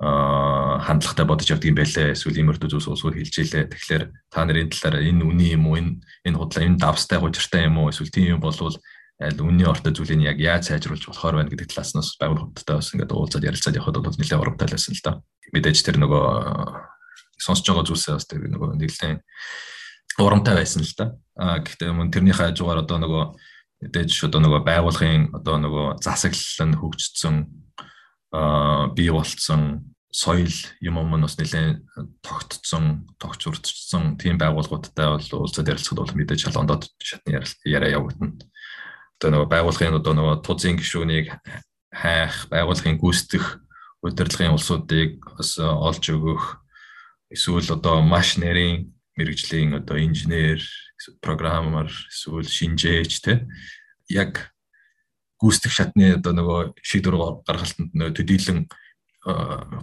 хандлагатай 0.00 1.26
бодож 1.28 1.48
явдаг 1.52 1.68
юм 1.68 1.76
байлээ. 1.76 2.16
Эсвэл 2.16 2.40
иймэрхүү 2.40 2.72
зүйлс 2.72 2.88
уусгүй 2.88 3.20
хэлж 3.20 3.36
илээ. 3.36 3.68
Тэгэхээр 3.68 4.04
та 4.32 4.48
нарын 4.48 4.72
талаар 4.72 5.04
энэ 5.04 5.24
үний 5.28 5.52
юм 5.52 5.68
уу? 5.68 5.76
Энэ 5.76 6.00
энэ 6.24 6.38
худлаа 6.40 6.64
энэ 6.64 6.80
давстай 6.80 7.20
гужиртай 7.20 7.68
юм 7.68 7.84
уу? 7.84 7.92
Эсвэл 7.92 8.08
тийм 8.08 8.36
юм 8.36 8.40
болвол 8.40 8.80
аль 9.20 9.40
үнний 9.44 9.68
ортой 9.68 9.92
зүйлийг 9.92 10.24
яг 10.24 10.40
яаж 10.40 10.72
сайжруулж 10.72 11.04
болохоор 11.04 11.36
байна 11.36 11.52
гэдэг 11.52 11.68
талаас 11.68 11.92
нь 11.92 12.00
байгууллагуудтай 12.00 12.74
бас 12.80 12.88
ингээд 12.96 13.12
уулзаад 13.12 13.44
ярилцаад 13.44 13.76
явхад 13.76 14.00
бол 14.00 14.16
нэлээд 14.16 14.40
урамтай 14.40 14.68
байсан 14.72 14.96
л 14.96 15.04
да. 15.04 15.12
Мэдээж 15.52 15.78
тэр 15.84 16.00
нөгөө 16.00 16.24
сонсож 17.36 17.68
байгаа 17.68 17.84
зүйлсээ 17.84 18.16
бас 18.16 18.24
тэр 18.24 18.48
нөгөө 18.48 18.80
нэлээд 18.80 19.20
урамтай 20.16 20.54
байсан 20.56 20.80
л 20.80 20.94
да. 20.96 21.06
А 21.36 21.60
гэхдээ 21.60 21.92
мөн 21.92 22.08
тэрнийхээ 22.08 22.56
хажуугаар 22.56 22.88
одоо 22.88 22.96
нөгөө 22.96 23.24
мэдээж 23.84 24.10
одоо 24.24 24.40
нөгөө 24.40 24.60
байгууллагын 24.64 25.36
одоо 25.36 25.56
нөгөө 25.60 25.86
засаглал 26.00 26.68
нь 26.72 26.78
хөгжсөн 26.80 27.36
бий 28.30 29.10
болцсон 29.10 29.90
соёл 30.10 30.50
юм 30.82 30.98
юм 30.98 31.14
нь 31.16 31.22
бас 31.22 31.38
нэлээд 31.38 31.82
тогтцсон, 32.22 33.06
тогч 33.18 33.46
урдчсан 33.46 34.18
тийм 34.18 34.38
байгууллагуудтай 34.38 35.06
бол 35.06 35.46
уулзаад 35.46 35.70
ярилцахад 35.70 36.02
бол 36.02 36.16
мэдээж 36.18 36.50
шалгондод 36.50 36.90
шатны 36.98 37.38
яриа 37.64 37.98
явагдана. 37.98 38.42
Одоо 39.18 39.28
нөгөө 39.30 39.48
байгууллагын 39.54 39.98
одоо 40.02 40.14
нөгөө 40.14 40.36
тузын 40.42 40.78
гишүүнийг 40.82 41.30
хайх, 41.94 42.50
байгууллагын 42.50 42.98
гүйцэтгэх 42.98 43.46
удирдлагын 44.02 44.56
улсуудыг 44.58 45.22
бас 45.38 45.58
олж 45.58 46.04
өгөх 46.10 46.58
эсвэл 47.30 47.70
одоо 47.70 48.02
маш 48.02 48.34
нэрийн 48.34 48.90
мэрэгжлийн 49.14 49.78
одоо 49.78 49.98
инженер, 50.00 50.58
программер, 51.22 51.90
эсвэл 52.10 52.48
шинжээч 52.48 53.22
те 53.22 53.46
яг 54.08 54.50
гүйцэтгэх 55.40 55.72
шатны 55.72 56.06
одоо 56.20 56.32
нөгөө 56.36 56.60
шийдвэр 56.84 57.16
гаргалтанд 57.48 57.96
нөгөө 57.96 58.14
төдийлөн 58.16 58.60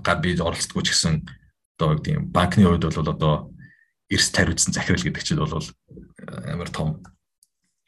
гад 0.05 0.19
би 0.21 0.37
оролцдоггүй 0.37 0.85
ч 0.85 0.93
гэсэн 0.93 1.25
одоо 1.77 1.97
юм 2.05 2.29
банкны 2.33 2.65
хувьд 2.65 2.85
бол 2.89 3.09
одоо 3.09 3.33
эрс 4.09 4.29
тариуцсан 4.31 4.73
захирал 4.73 5.01
гэдэг 5.01 5.23
чинь 5.23 5.41
бол 5.41 5.61
амар 6.45 6.69
том 6.69 7.03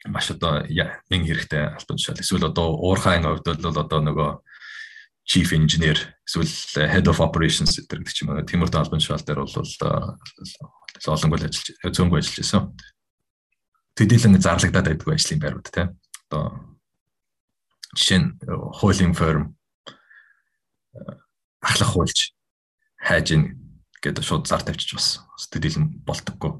маш 0.06 0.30
одоо 0.30 0.62
нэг 0.66 1.26
хэрэгтэй 1.26 1.74
албан 1.74 1.98
тушаал. 1.98 2.20
Эсвэл 2.20 2.46
одоо 2.46 2.74
уурхайн 2.78 3.26
хувьд 3.26 3.46
бол 3.62 3.78
одоо 3.82 4.00
нөгөө 4.00 4.30
chief 5.26 5.52
engineer 5.52 5.98
эсвэл 6.26 6.86
head 6.86 7.06
of 7.10 7.20
operations 7.20 7.76
гэдэг 7.76 8.08
ч 8.08 8.22
юм 8.22 8.32
уу 8.34 8.46
тиймэрхүү 8.46 8.78
албан 8.78 9.02
тушаал 9.02 9.26
дээр 9.26 9.42
бол 9.42 9.54
олонгүй 11.06 11.38
ажиллаж 11.38 11.94
зөөнгөө 11.94 12.18
ажиллаж 12.18 12.38
байсан. 12.40 12.62
Төдийлөн 13.98 14.40
зарлагдаад 14.40 14.86
байдгүй 14.86 15.14
ажлын 15.18 15.42
байрууд 15.42 15.68
тийм. 15.68 15.98
Одоо 16.30 16.69
жишээ 17.96 18.18
нь 18.22 18.28
хуулийн 18.78 19.14
фирм 19.14 19.56
ахлах 21.60 21.90
хуульч 21.92 22.32
хайж 23.00 23.26
ин 23.34 23.42
гэдэг 24.00 24.24
шууд 24.24 24.48
зар 24.48 24.62
тавьчих 24.64 24.96
бас. 24.96 25.20
Төдийлөн 25.52 26.04
болдоггүй. 26.04 26.56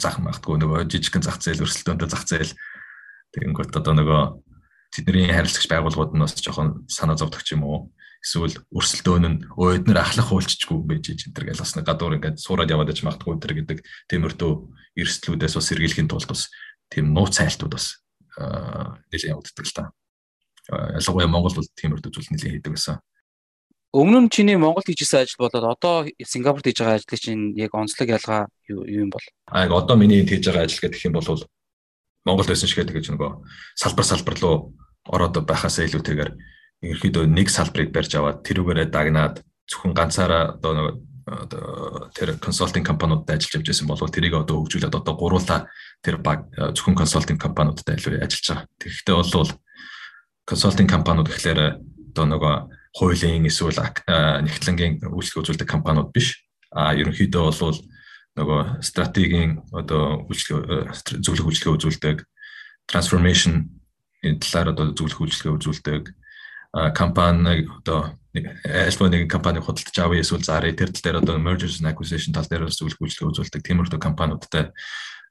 Зах 0.00 0.20
магтгүй. 0.20 0.56
Нөгөө 0.60 0.88
жижигхэн 0.88 1.24
зах 1.24 1.40
зээл 1.40 1.64
өрсөлдөөнтэй 1.64 2.08
зах 2.08 2.24
зээл. 2.24 2.52
Тэгэнгүүт 3.36 3.76
одоо 3.76 3.94
нөгөө 3.98 4.22
тэдний 4.94 5.28
харилцагч 5.28 5.68
байгууллагууд 5.68 6.14
нь 6.16 6.22
бас 6.22 6.38
жоохон 6.38 6.86
санаа 6.88 7.18
зовдөг 7.18 7.44
юм 7.52 7.66
уу? 7.66 7.90
Эсвэл 8.24 8.56
өрсөлдөөн 8.72 9.24
нь 9.26 9.42
өөднөр 9.52 9.98
ахлах 10.00 10.32
хуульччгүй 10.32 10.78
байж 10.86 11.12
ич 11.12 11.28
энэ 11.28 11.34
төр 11.34 11.44
гэл 11.50 11.60
бас 11.60 11.74
гадуур 11.76 12.16
ингээд 12.16 12.40
суураад 12.40 12.72
яваад 12.72 12.94
ич 12.94 13.04
магтгүй 13.04 13.36
төр 13.36 13.52
гэдэг 13.58 13.78
тиймэрхүү 14.08 14.52
эрсдлүүдээс 14.96 15.54
бас 15.60 15.66
сэргийлэхийн 15.68 16.08
тулд 16.08 16.30
бас 16.30 16.48
тийм 16.88 17.12
нууц 17.12 17.36
хайлтууд 17.36 17.74
бас 17.74 18.00
нэлээд 19.12 19.34
явагддаг 19.34 19.66
л 19.66 19.76
та. 19.76 19.84
Ялангуяа 20.70 21.28
Монгол 21.28 21.56
бол 21.56 21.68
тиймэрхүү 21.76 22.10
зүйл 22.12 22.30
нэлээд 22.32 22.54
хийдэг 22.60 22.72
байсан. 22.72 22.98
Өмнө 23.94 24.26
нь 24.26 24.32
чиний 24.32 24.58
Монголд 24.58 24.90
хийжсэн 24.90 25.22
ажил 25.22 25.38
болоод 25.38 25.64
одоо 25.70 26.08
Сингапурт 26.18 26.66
хийж 26.66 26.82
байгаа 26.82 26.98
ажлын 26.98 27.20
чинь 27.20 27.44
яг 27.54 27.74
онцлог 27.78 28.08
ялгаа 28.10 28.50
юу 28.66 28.82
юм 28.88 29.10
бол? 29.12 29.22
Аа 29.46 29.70
яг 29.70 29.72
одоо 29.76 29.94
миний 29.94 30.26
хийж 30.26 30.50
байгаа 30.50 30.66
ажил 30.66 30.82
гэх 30.82 31.04
юм 31.06 31.14
бол 31.14 31.46
Монгол 32.26 32.48
байсан 32.48 32.66
шиг 32.66 32.82
тэгэж 32.82 33.14
нөгөө 33.14 33.30
салбар 33.78 34.06
салбар 34.08 34.34
руу 34.40 34.74
ороод 35.06 35.38
байхасаа 35.46 35.84
илүүтэйгээр 35.86 36.30
ерөөхдөө 36.90 37.24
нэг 37.28 37.48
салбарыг 37.52 37.92
барьж 37.92 38.12
аваад 38.16 38.42
тэрүүгээрээ 38.42 38.88
дагнаад 38.88 39.44
зөвхөн 39.68 39.92
ганцаараа 39.92 40.56
одоо 40.56 40.72
нөгөө 40.74 40.94
тэр 42.18 42.36
консалтинг 42.40 42.84
компаниудад 42.84 43.30
ажиллаж 43.36 43.64
явж 43.64 43.68
байсан 43.68 43.88
бол 43.88 44.12
тэрийг 44.12 44.34
одоо 44.36 44.60
хөгжүүлээд 44.60 44.98
одоо 45.00 45.14
гуруула 45.16 45.68
тэр 46.04 46.20
баг 46.20 46.48
зөвхөн 46.52 46.98
консалтинг 47.00 47.40
компаниудад 47.40 47.96
илүү 47.96 48.20
ажиллаж 48.20 48.44
байгаа. 48.44 48.68
Тэгэхдээ 48.76 49.14
бол 49.16 49.52
консалтинг 50.44 50.90
компаниуд 50.90 51.28
гэхлээр 51.28 51.60
одоо 52.14 52.24
нөгөө 52.28 52.54
хуулийн 52.94 53.48
эсвэл 53.48 53.80
нэгтлэнгийн 53.80 55.02
үйлчлэг 55.08 55.40
үзүүлдэг 55.42 55.68
компаниуд 55.68 56.14
биш. 56.14 56.46
А 56.70 56.94
ерөнхийдөө 56.94 57.42
бол 57.42 57.78
нөгөө 58.38 58.60
стратегийн 58.82 59.62
одоо 59.74 60.26
үйлчлэг 60.30 61.22
зөвлөх 61.22 61.48
үйлчлэгээ 61.48 61.74
үзүүлдэг. 61.74 62.16
Transformation 62.90 63.70
энэ 64.22 64.42
талаар 64.42 64.74
одоо 64.74 64.90
зөвлөх 64.94 65.22
үйлчлэгээ 65.26 65.54
үзүүлдэг. 65.58 66.02
Компани 66.98 67.66
одоо 67.70 68.18
нэг 68.34 68.50
альва 68.66 69.06
нэг 69.06 69.30
компани 69.30 69.62
худалдаж 69.62 69.96
авъя 70.02 70.22
эсвэл 70.22 70.42
зарыг 70.42 70.74
тэр 70.74 70.90
тал 70.90 71.02
дээр 71.02 71.20
одоо 71.22 71.38
mergers 71.38 71.78
and 71.78 71.86
acquisition 71.86 72.34
тал 72.34 72.46
дээр 72.50 72.66
зөвлөх 72.66 72.98
үйлчлэгээ 72.98 73.30
үзүүлдэг. 73.30 73.62
Тиймэрхүү 73.62 74.02
компаниудтай 74.02 74.74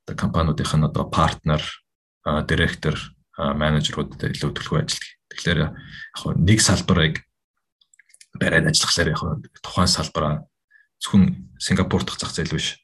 одоо 0.08 0.16
компаниудынх 0.16 0.74
нь 0.80 0.88
одоо 0.88 1.04
партнер 1.12 1.62
директор 2.48 2.96
менежеруудтай 3.38 4.34
илүү 4.34 4.52
төлөвлөгөө 4.54 4.82
ажилладаг. 4.84 5.12
Тэгэхээр 5.34 5.60
яг 5.62 5.74
нэг 6.38 6.60
салбарыг 6.62 7.16
бариад 8.38 8.70
ажиллахлаар 8.70 9.10
яг 9.14 9.22
тухайн 9.62 9.90
салбараа 9.90 10.34
зөвхөн 11.02 11.24
Сингапур 11.58 12.04
дахь 12.06 12.22
зах 12.22 12.34
зээл 12.34 12.54
биш 12.54 12.78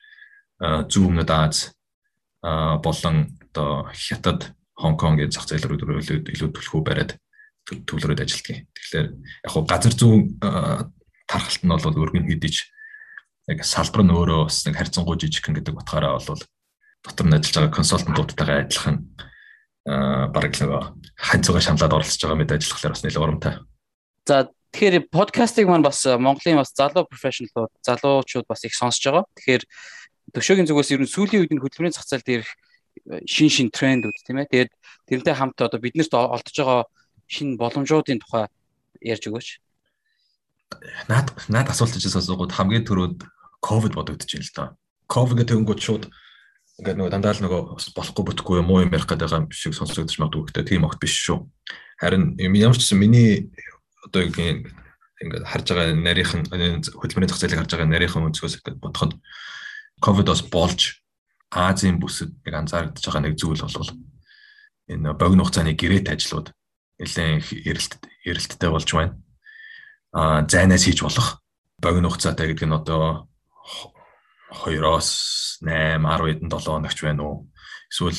зүүн 0.59 1.21
өмнөд 1.21 1.29
Аз 1.29 1.73
болон 2.41 3.37
одоо 3.51 3.89
Хятад, 3.93 4.53
Хонконгийн 4.73 5.31
зах 5.31 5.45
зээл 5.45 5.69
рүү 5.69 6.01
илүү 6.33 6.49
төлхөө 6.49 6.81
бариад 6.81 7.17
төвлөрөөд 7.69 8.23
ажилладаг. 8.25 8.65
Тэгэхээр 8.73 9.07
яг 9.45 9.51
хуу 9.53 9.63
газар 9.69 9.93
зүүн 9.93 10.21
тархалт 11.29 11.61
нь 11.61 11.69
бол 11.69 12.01
өргөн 12.01 12.25
хийдэж 12.25 12.55
яг 13.49 13.65
салбар 13.65 14.01
нь 14.05 14.13
өөрөө 14.13 14.49
бас 14.49 14.65
нэг 14.65 14.77
харьцангуй 14.77 15.17
жижигхэн 15.17 15.57
гэдэг 15.61 15.77
утгаараа 15.77 16.17
бол 16.17 16.41
дотор 17.05 17.25
нь 17.29 17.35
ажиллаж 17.37 17.55
байгаа 17.69 17.77
консалтантуудтайгаа 17.77 18.57
адилхан 18.65 18.97
бараг 19.85 20.53
л 20.57 20.63
нөгөө 20.65 20.81
хань 21.15 21.43
цугаа 21.43 21.63
шамлаад 21.63 21.95
оролцож 21.95 22.19
байгаа 22.19 22.39
мэт 22.39 22.55
ажиллахлаар 22.55 22.93
бас 22.93 23.03
нэлээд 23.03 23.23
урамтай. 23.23 23.53
За 24.27 24.49
Тэгэхээр 24.69 25.09
подкастыг 25.09 25.65
маань 25.65 25.81
бас 25.81 26.05
э, 26.05 26.13
Монголын 26.13 26.61
бас 26.61 26.69
залуу 26.77 27.09
профешналууд, 27.09 27.73
залуучууд 27.81 28.45
бас 28.45 28.61
их 28.65 28.77
сонсож 28.77 29.01
байгаа. 29.01 29.25
Тэгэхээр 29.33 29.63
төвшөөгийн 30.29 30.69
зүгээс 30.69 30.93
ер 30.93 31.01
нь 31.01 31.09
сүүлийн 31.09 31.41
үед 31.41 31.53
нь 31.57 31.61
хөдөлмөрийн 31.61 31.97
зах 31.97 32.05
зээл 32.05 32.21
дээрх 32.21 32.49
э, 33.09 33.25
шин 33.25 33.49
шин 33.49 33.73
трендүүд 33.73 34.13
тийм 34.21 34.45
ээ. 34.45 34.51
Тэгээд 34.53 34.71
тэрнтэй 35.09 35.33
хамт 35.33 35.57
одоо 35.57 35.81
биднэрт 35.81 36.13
олдож 36.13 36.53
байгаа 36.53 36.85
шинэ 37.25 37.57
боломжуудын 37.57 38.21
тухай 38.21 38.45
ярьж 39.01 39.25
өгөөч. 39.25 39.47
Наад 41.09 41.33
наад 41.49 41.73
асуулт 41.73 41.97
чинь 41.97 42.13
асуугууд 42.13 42.53
хамгийн 42.53 42.85
түрүүд 42.85 43.25
ковид 43.65 43.97
бодогдож 43.97 44.29
байна 44.29 44.45
л 44.45 44.53
да. 44.53 44.65
Ковид 45.09 45.49
тэгэнгүүт 45.49 45.81
шууд 45.81 46.13
ингээд 46.79 46.97
нөгөө 46.99 47.11
дандаа 47.11 47.35
л 47.35 47.43
нөгөө 47.43 47.61
болохгүй 47.95 48.23
бүтггүй 48.23 48.59
юм 48.63 48.71
уу 48.71 48.83
юм 48.87 48.93
ярих 48.95 49.07
гэдэг 49.07 49.35
юм 49.35 49.45
шиг 49.51 49.75
сонсогдож 49.75 50.15
магадгүй 50.15 50.47
гэхдээ 50.47 50.65
тийм 50.79 50.87
огт 50.87 50.99
биш 51.03 51.15
шүү. 51.27 51.43
Харин 51.99 52.39
ямар 52.39 52.79
ч 52.79 52.87
гэсэн 52.87 52.99
миний 52.99 53.51
одоо 54.07 54.23
ингээд 54.23 54.63
харж 55.43 55.65
байгаа 55.75 55.91
нарийнхан 55.99 56.47
хөдөлмөрийн 56.47 57.27
зах 57.27 57.39
зээлийг 57.43 57.59
харж 57.59 57.71
байгаа 57.75 57.91
нарийнхан 57.91 58.27
өнцгөөс 58.31 58.55
ингээд 58.63 58.79
бодоход 58.79 59.13
ковид 59.99 60.27
бас 60.31 60.41
болж 60.47 61.03
Азийн 61.51 61.99
бүсэд 61.99 62.31
нэг 62.45 62.55
анзаарэгдэж 62.55 63.03
байгаа 63.03 63.23
нэг 63.27 63.35
зүйл 63.35 63.59
бол 63.59 63.91
энэ 64.87 65.13
богино 65.19 65.43
хугацааны 65.43 65.75
гэрээт 65.75 66.07
ажлууд 66.13 66.47
нэлээд 67.01 67.67
эрэлт 67.67 67.93
эрэлттэй 68.23 68.69
болж 68.71 68.89
байна. 68.95 69.19
Аа 70.15 70.47
зайнаас 70.47 70.87
хийж 70.87 71.03
болох 71.03 71.43
богино 71.81 72.07
хугацаатай 72.07 72.53
гэдэг 72.53 72.67
нь 72.69 72.77
одоо 72.79 73.27
2-оос 74.49 75.09
8, 75.61 76.01
10 76.01 76.41
хэдэн 76.41 76.49
7 76.49 76.73
хоногч 76.73 76.99
байна 77.03 77.23
уу? 77.23 77.47
Эсвэл 77.89 78.17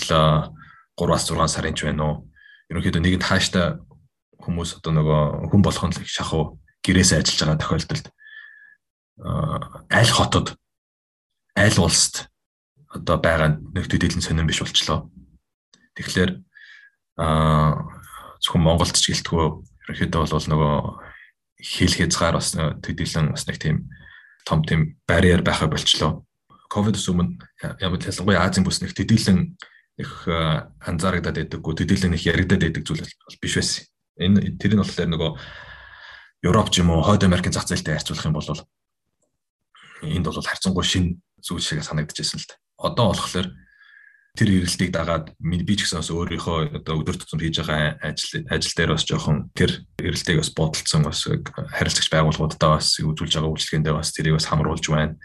3-аас 0.97 1.25
6 1.27 1.49
сарын 1.51 1.75
ч 1.75 1.87
байна 1.87 2.05
уу? 2.07 2.17
Ерөнхийдөө 2.71 3.03
нэгэнд 3.03 3.27
хааштай 3.27 3.79
хүмүүс 4.39 4.79
одоо 4.79 4.93
нөгөө 4.95 5.51
хүн 5.51 5.63
болох 5.63 5.85
нь 5.91 5.97
шахуу 6.07 6.59
гэрээсээ 6.87 7.21
ажиллаж 7.21 7.41
байгаа 7.43 7.61
тохиолдолд 7.61 8.07
аль 9.91 10.13
хотод 10.15 10.47
аль 11.59 11.79
улсад 11.83 12.31
одоо 12.89 13.17
байгаа 13.19 13.59
төдийлөн 13.75 14.25
сонирн 14.25 14.49
биш 14.49 14.63
болчлоо. 14.63 15.11
Тэгэхээр 15.95 16.31
аа 17.21 18.01
зөвхөн 18.41 18.65
Монголд 18.65 18.97
ч 18.97 19.13
гэлтгөө 19.13 19.47
ерөнхийдөө 19.87 20.21
бол 20.25 20.49
нөгөө 20.49 20.75
хэл 21.61 21.95
хязгаар 22.01 22.41
бас 22.41 22.57
төдийлөн 22.57 23.37
бас 23.37 23.45
нэг 23.45 23.59
тийм 23.61 23.91
том 24.47 24.65
тийм 24.65 25.01
барьер 25.07 25.43
байхаа 25.43 25.69
болчлоо. 25.69 26.25
Ковидос 26.71 27.09
өмнө 27.11 27.41
ямар 27.81 28.01
ялангуяа 28.01 28.47
Азийн 28.47 28.65
бүс 28.65 28.81
нэг 28.81 28.95
төдийлөн 28.95 29.57
их 29.99 30.13
анзаарагдаад 30.29 31.37
байдаггүй 31.37 31.75
төдийлөн 31.83 32.15
их 32.17 32.27
яригадаад 32.27 32.63
байдаг 32.71 32.85
зүйл 32.87 33.05
биш 33.43 33.55
байсан. 33.59 33.85
Энэ 34.21 34.57
тэр 34.61 34.77
нь 34.77 34.83
болохоор 34.83 35.11
нөгөө 35.11 35.31
Европ 36.47 36.69
ч 36.73 36.81
юм 36.81 36.95
уу 36.95 37.05
Хойд 37.05 37.27
Америкийн 37.27 37.53
зах 37.53 37.69
зээлтэй 37.69 37.99
харьцуулах 37.99 38.25
юм 38.25 38.37
бол 38.39 38.49
энд 40.03 40.25
бол 40.25 40.41
харьцангуй 40.41 40.85
шин 40.85 41.21
зүйл 41.43 41.61
шиг 41.61 41.85
санагдчихсэн 41.85 42.41
л 42.41 42.49
та. 42.49 42.57
Одоо 42.81 43.13
болохоор 43.13 43.53
тэр 44.37 44.49
эрэлтийг 44.63 44.91
дагаад 44.95 45.35
би 45.41 45.75
ч 45.75 45.85
гэсэн 45.85 46.01
бас 46.01 46.11
өөрийнхөө 46.15 46.81
одоо 46.81 46.95
өдөр 47.03 47.17
тутамд 47.19 47.43
хийж 47.43 47.61
байгаа 47.61 47.99
ажил 47.99 48.47
ажил 48.47 48.75
дээр 48.79 48.91
бас 48.95 49.05
жоохон 49.05 49.51
тэр 49.59 49.71
эрэлтийг 49.99 50.39
бас 50.39 50.51
бодолцсон 50.55 51.03
бас 51.03 51.27
харилцагч 51.27 52.09
байгууллагуудаа 52.15 52.79
бас 52.79 52.95
үзүүлж 53.03 53.35
байгаа 53.35 53.51
үйлчлэгээндээ 53.51 53.95
бас 53.95 54.15
тэрийг 54.15 54.39
бас 54.39 54.47
хамруулж 54.47 54.87
байна. 54.87 55.19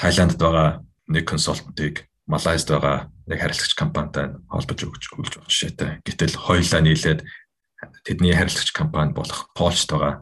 Тайландд 0.00 0.40
байгаа 0.40 0.80
нэг 1.12 1.24
консалтантыг 1.28 2.08
Малайзд 2.26 2.72
байгаа 2.72 3.06
нэг 3.30 3.38
харилцагч 3.38 3.78
компанитай 3.78 4.34
холбож 4.50 4.80
өгч 4.82 5.04
өгч 5.14 5.38
байгаа 5.38 5.46
жишээтэй. 5.46 5.90
Гэтэл 6.02 6.34
хоёулаа 6.34 6.82
нийлээд 6.82 7.20
тэдний 8.02 8.34
харилцагч 8.34 8.74
компани 8.74 9.14
болох 9.14 9.46
Польшд 9.54 9.94
байгаа 9.94 10.18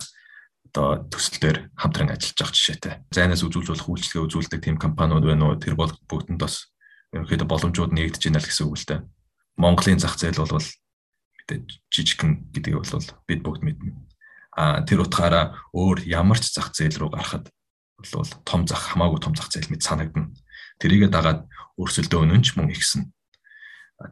одоо 0.68 1.06
төсөл 1.08 1.38
дээр 1.40 1.58
хамтран 1.78 2.12
ажиллаж 2.12 2.36
байгаа 2.36 2.52
жишээтэй. 2.58 2.94
Зайнаас 3.08 3.46
үзүүлж 3.46 3.68
болох 3.72 3.88
үйлчлэгээ 3.88 4.26
үзүүлдэг 4.26 4.60
тийм 4.60 4.76
компаниуд 4.76 5.24
байна 5.24 5.48
уу? 5.48 5.56
Тэр 5.56 5.78
бол 5.78 5.94
бүгдэнд 6.10 6.42
бас 6.42 6.73
ерөнхийдөө 7.14 7.48
боломжууд 7.48 7.92
нэгдэж 7.94 8.22
байна 8.28 8.42
л 8.42 8.48
гэсэн 8.50 8.66
үг 8.66 8.76
л 8.76 8.88
дээ. 8.90 9.00
Монголын 9.56 10.02
зах 10.02 10.18
зээл 10.18 10.42
бол 10.42 10.50
мэдээ 10.58 11.58
жижигхэн 11.88 12.50
гэдгийг 12.50 12.76
бол 12.82 13.06
бид 13.30 13.40
бүгд 13.46 13.62
мэднэ. 13.62 13.94
А 14.58 14.82
тэр 14.82 15.06
утгаараа 15.06 15.54
өөр 15.70 16.02
ямар 16.10 16.38
ч 16.42 16.50
зах 16.50 16.74
зээл 16.74 16.98
рүү 17.06 17.10
гарахад 17.14 17.46
бол 17.98 18.30
том 18.42 18.66
зах 18.66 18.82
хамаагүй 18.92 19.20
том 19.22 19.34
зах 19.38 19.50
зээл 19.54 19.70
мэд 19.70 19.86
санагдана. 19.86 20.34
Тэрийгэ 20.82 21.08
дагаад 21.08 21.46
өрсөлдөөн 21.78 22.34
нь 22.34 22.44
ч 22.44 22.58
мөн 22.58 22.74
ихсэн. 22.74 23.14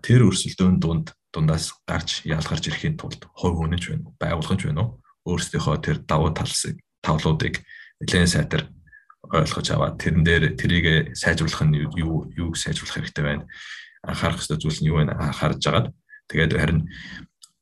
Тэр 0.03 0.31
өрсөлдөөн 0.31 0.79
дунд 0.79 1.15
дундаас 1.35 1.75
гарч 1.89 2.23
ялгарч 2.23 2.71
ирэхийн 2.71 2.95
тулд 3.01 3.27
хувь 3.35 3.67
ч 3.81 3.91
байна 3.91 4.07
уу 4.07 4.15
байгуулгын 4.21 4.61
ч 4.61 4.63
байна 4.69 4.83
уу 4.87 4.91
өөрсдийнхөө 5.27 5.77
тэр 5.81 5.97
давуу 6.05 6.31
талсыг 6.31 6.79
тавлуудыг 7.01 7.65
нэлээд 7.99 8.31
сайтар 8.31 8.63
ойлгож 9.31 9.69
аваад 9.71 10.03
тэрэн 10.03 10.25
дээр 10.27 10.45
тэрийг 10.59 11.15
сайжруулах 11.15 11.63
нь 11.63 11.79
юу 11.95 12.27
юуг 12.35 12.59
сайжруулах 12.59 12.99
хэрэгтэй 12.99 13.25
байна. 13.25 13.47
Анхаарах 14.03 14.43
ёстой 14.43 14.59
зүйл 14.59 14.81
нь 14.83 14.91
юу 14.91 14.99
вэ? 14.99 15.15
Анхаарж 15.15 15.63
агаад 15.63 15.95
тэгээд 16.27 16.59
харин 16.59 16.91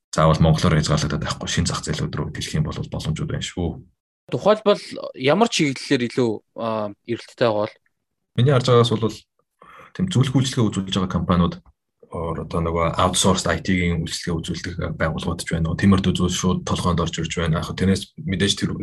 заавал 0.08 0.40
монголоор 0.40 0.80
хязгаарлагдаад 0.80 1.24
байхгүй 1.24 1.48
шин 1.48 1.68
зах 1.68 1.84
зээлүүд 1.84 2.16
рүү 2.16 2.28
дэлэх 2.32 2.56
юм 2.56 2.64
бол 2.64 2.80
боломжууд 2.80 3.30
байна 3.30 3.44
шүү. 3.44 3.84
Тухайлбал 4.32 4.82
ямар 5.14 5.48
чиглэлээр 5.52 6.08
илүү 6.08 6.30
эрэлттэй 7.06 7.46
байгаа 7.46 7.68
бол 7.68 7.74
миний 8.34 8.52
харж 8.56 8.66
байгаас 8.66 8.90
бол 8.90 9.16
тийм 9.94 10.06
зөвлөх 10.08 10.34
үйлчлэгээ 10.34 10.68
үзүүлж 10.70 10.96
байгаа 10.96 11.12
компаниуд 11.12 11.54
одоо 12.10 12.60
нөгөө 12.62 12.86
аутсорс 12.98 13.46
IT-ийн 13.46 14.02
үйлчлэгээ 14.02 14.38
үзүүлдэг 14.38 14.74
байгууллагууд 14.98 15.42
ч 15.46 15.50
байна 15.54 15.70
уу. 15.70 15.78
Тиймэрхүү 15.78 16.14
зүйл 16.14 16.34
шууд 16.34 16.58
толгоонд 16.66 16.98
орж 16.98 17.22
ирж 17.22 17.38
байна. 17.38 17.62
Яг 17.62 17.70
тэрнээс 17.70 18.18
мэдээж 18.18 18.52
тэр 18.58 18.74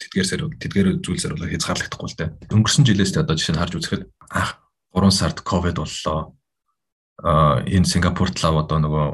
тэдгээрсээр 0.00 0.42
тэдгээр 0.58 0.88
зүйлсээр 1.04 1.34
бол 1.34 1.50
хязгаарлагдахгүй 1.50 2.08
л 2.08 2.18
дээ. 2.18 2.30
Өнгөрсөн 2.54 2.84
жилээс 2.84 3.14
одоо 3.18 3.36
жишээ 3.36 3.54
нь 3.54 3.60
харж 3.60 3.72
үзэхэд 3.78 4.02
анх 4.32 4.50
3 4.94 5.10
сард 5.10 5.38
ковид 5.42 5.78
боллоо. 5.78 6.34
Аа 7.22 7.62
энэ 7.66 7.86
Сингапурт 7.86 8.38
лав 8.42 8.66
одоо 8.66 8.78
нөгөө 8.82 9.06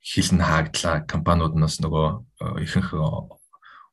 хилэн 0.00 0.40
хаагдлаа. 0.40 1.04
Компаниуднаас 1.04 1.80
нөгөө 1.82 2.60
ихэнх 2.62 2.92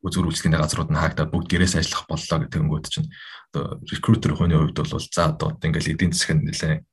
үзүүр 0.04 0.28
үйлчлэгийн 0.28 0.60
газрууд 0.60 0.92
нь 0.92 1.00
хаагдаад 1.00 1.32
бүгд 1.32 1.48
гэрээс 1.48 1.80
ажиллах 1.80 2.06
боллоо 2.12 2.38
гэдэг 2.44 2.60
өнгөт 2.60 2.88
чинь 2.92 3.08
одоо 3.56 3.80
рекрутер 3.88 4.36
хүний 4.36 4.60
хувьд 4.60 4.76
бол 4.84 5.00
за 5.00 5.32
одоо 5.32 5.56
ингээл 5.64 5.96
эдийн 5.96 6.12
засгийн 6.12 6.44
нэлээ 6.44 6.84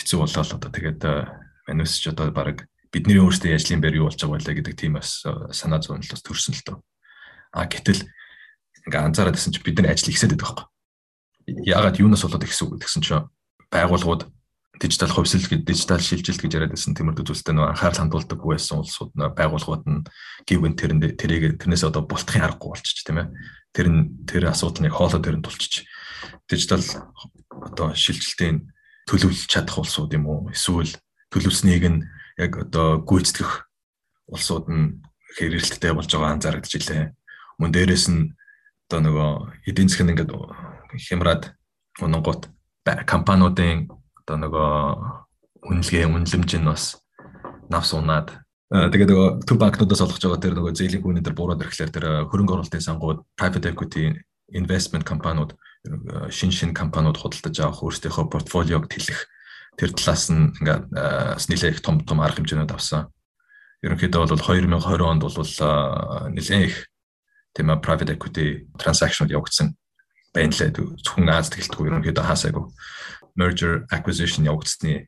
хэцүү 0.00 0.18
болоод 0.24 0.56
одоо 0.56 0.70
тэгээд 0.72 1.00
манус 1.68 2.00
ч 2.00 2.08
одоо 2.08 2.32
баг 2.32 2.64
бидний 2.88 3.20
өөрсдөө 3.20 3.52
ажлын 3.52 3.84
байр 3.84 4.00
юу 4.00 4.08
болж 4.08 4.16
байгаа 4.16 4.40
вэ 4.40 4.56
гэдэг 4.64 4.74
тийм 4.76 4.96
бас 4.96 5.20
санаа 5.52 5.84
зовнил 5.84 6.08
бас 6.08 6.24
төрсөн 6.24 6.56
л 6.56 6.64
дөө. 6.64 6.78
А 7.52 7.68
гэтэл 7.68 8.08
ингээ 8.86 9.02
анзаараад 9.02 9.36
байсан 9.36 9.52
чи 9.52 9.60
бид 9.62 9.78
нар 9.82 9.92
ажил 9.92 10.10
ихсээд 10.10 10.34
байдаг 10.34 10.46
байхгүй. 10.46 10.66
Яагаад 11.66 12.00
юунаас 12.00 12.22
болоод 12.22 12.46
ихсв 12.46 12.70
гэдгсэн 12.70 13.02
чинь 13.02 13.26
байгууллагууд 13.70 14.22
дижитал 14.80 15.08
хувьсэл 15.08 15.46
гэж 15.46 15.60
дижитал 15.64 16.00
шилжилт 16.00 16.40
гэж 16.40 16.52
яриад 16.52 16.72
байсан 16.74 16.92
тиймэрхүү 16.94 17.24
зүйлтэй 17.24 17.54
нөө 17.56 17.72
анхаарал 17.72 18.00
хандуулдаг 18.04 18.40
байсан 18.44 18.84
улсууд 18.84 19.16
нөө 19.16 19.32
байгууллагууд 19.32 19.84
нь 19.88 20.04
гівэн 20.44 20.76
тэрэнд 20.76 21.16
тэрийг 21.16 21.56
тэрнээс 21.56 21.88
одоо 21.88 22.04
бултахын 22.04 22.44
аргагүй 22.44 22.76
болчих 22.76 23.00
тийм 23.00 23.24
ээ. 23.24 23.32
Тэр 23.72 23.88
нь 23.88 24.02
тэр 24.28 24.52
асуудал 24.52 24.84
нэг 24.84 24.92
хоолой 24.92 25.20
дээр 25.22 25.40
нь 25.40 25.46
тулчих. 25.46 25.88
Дижитал 26.44 26.84
одоо 27.48 27.96
шилжилтийн 27.96 28.68
төлөвлөж 29.08 29.48
чадах 29.48 29.80
улсууд 29.80 30.12
юм 30.12 30.28
уу? 30.28 30.52
Эсвэл 30.52 30.92
төлөвлөснийг 31.32 31.84
нь 31.88 32.04
яг 32.36 32.68
одоо 32.68 33.00
гүйцэтгэх 33.00 33.64
улсууд 34.28 34.68
нь 34.68 35.00
хэрэгэлттэй 35.40 35.92
болж 35.96 36.10
байгаа 36.12 36.36
анзаарэгдэж 36.36 36.72
илээ. 36.84 37.04
Мөн 37.56 37.72
дээрэс 37.72 38.06
нь 38.12 38.36
одоо 38.86 39.00
нөгөө 39.02 39.30
эдийн 39.66 39.90
засгийн 39.90 40.14
ингээд 40.14 40.32
хямраад 41.10 41.42
унгууд 41.98 42.42
компаниудын 43.06 43.90
одоо 44.22 44.36
нөгөө 44.38 44.70
үнэлгээ 45.66 46.06
үнэлэмж 46.06 46.50
нь 46.62 46.68
бас 46.70 47.02
навс 47.66 47.90
унаад 47.98 48.30
тэгээд 48.70 49.10
нөгөө 49.10 49.28
төв 49.42 49.58
банкнуудаас 49.58 50.02
олгож 50.06 50.22
байгаа 50.22 50.42
тэр 50.42 50.54
нөгөө 50.54 50.72
зээлийн 50.78 51.02
хүүний 51.02 51.22
дээр 51.22 51.34
буураад 51.34 51.62
ирэхлээр 51.66 51.90
тэр 51.90 52.06
хөрөнгө 52.30 52.54
оруулалтын 52.54 52.86
сангууд 52.86 53.26
private 53.34 53.74
equity 53.74 54.14
investment 54.54 55.02
компаниуд 55.02 55.58
шин 56.30 56.50
шин 56.54 56.70
компаниуд 56.74 57.18
худалдаж 57.18 57.58
авах 57.62 57.82
өөрсдийнхөө 57.82 58.30
портфолиог 58.30 58.86
тэлэх 58.86 59.26
тэр 59.78 59.90
талаас 59.94 60.30
нь 60.30 60.54
ингээд 60.62 60.94
нэлээд 60.94 61.74
их 61.74 61.82
том 61.82 62.02
том 62.06 62.22
арга 62.22 62.38
хэмжээнүүд 62.42 62.74
авсан. 62.74 63.10
Ерөнхийдөө 63.82 64.20
бол 64.24 64.40
2020 64.40 65.04
онд 65.04 65.22
бол 65.22 65.34
нэлээд 66.34 66.66
их 66.70 66.76
тийм 67.56 67.72
ээ 67.72 67.80
private 67.80 68.12
equity 68.12 68.68
transaction 68.76 69.32
явагдсан 69.32 69.72
байна 70.36 70.52
лээ. 70.52 70.76
Зөвхөн 70.76 71.32
Аз 71.32 71.48
тэлтгүй 71.48 71.88
ерөнхийдөө 71.88 72.24
хаасаагүй 72.28 72.64
merger 73.36 73.84
acquisition 73.92 74.44
явагдсны 74.48 75.06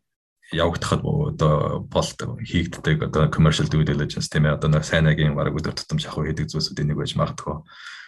явагдахад 0.53 1.05
одоо 1.05 1.81
болт 1.81 2.21
хийгддэг 2.45 3.03
одоо 3.09 3.29
commercial 3.29 3.69
due 3.69 3.85
diligence 3.85 4.29
тийм 4.29 4.49
ээ 4.49 4.57
одоо 4.57 4.69
нэг 4.73 4.85
сайнагийн 4.85 5.37
баг 5.37 5.53
өдөр 5.53 5.77
тутам 5.77 6.01
шахуу 6.01 6.25
хийдэг 6.25 6.49
зүйлсүүдийн 6.49 6.89
нэг 6.89 6.97
байж 6.97 7.13
магадгүй 7.17 7.57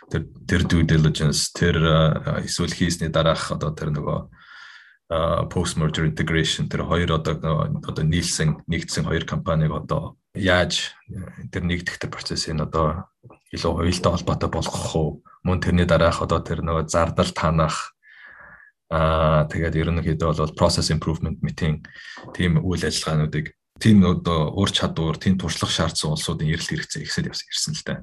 тэр 0.08 0.22
тэр 0.48 0.62
due 0.64 0.84
diligence 0.84 1.52
тэр 1.52 1.76
эсвэл 2.40 2.72
хийсний 2.72 3.12
дараах 3.12 3.52
одоо 3.52 3.76
тэр 3.76 3.92
нөгөө 3.92 4.18
post 5.52 5.76
merger 5.76 6.08
integration 6.08 6.68
тэр 6.68 6.88
хоёр 6.88 7.20
одоо 7.20 7.68
одоо 7.84 8.04
нийлсэн 8.04 8.64
нэгдсэн 8.64 9.04
хоёр 9.04 9.28
компаниг 9.28 9.76
одоо 9.76 10.16
яаж 10.32 10.96
тэр 11.52 11.64
нэгдэх 11.68 12.00
тэр 12.00 12.08
процессыг 12.08 12.56
одоо 12.56 13.04
илүү 13.54 13.72
хоёултай 13.76 14.12
холбоотой 14.12 14.50
болгох 14.50 14.94
уу 14.96 15.08
мөн 15.44 15.60
тэрний 15.60 15.86
дараах 15.86 16.22
одоо 16.22 16.40
тэр 16.40 16.62
нөгөө 16.62 16.86
зардал 16.86 17.30
танах 17.34 17.94
аа 18.90 19.46
тэгээд 19.50 19.78
ерөнхийдөө 19.80 20.34
бол 20.38 20.58
process 20.58 20.90
improvement 20.90 21.38
meeting 21.42 21.82
тийм 22.34 22.58
үйл 22.62 22.82
ажиллагаануудыг 22.86 23.54
тийм 23.80 24.04
одоо 24.04 24.52
ур 24.52 24.70
чадвар, 24.70 25.16
тийм 25.16 25.40
туршлага 25.40 25.72
шаардсан 25.72 26.12
улсуудын 26.12 26.52
эрэлт 26.52 26.68
хэрэгцээ 26.68 27.02
ихсээд 27.02 27.32
ирсэн 27.32 27.74
л 27.74 27.84
дээ. 27.88 27.98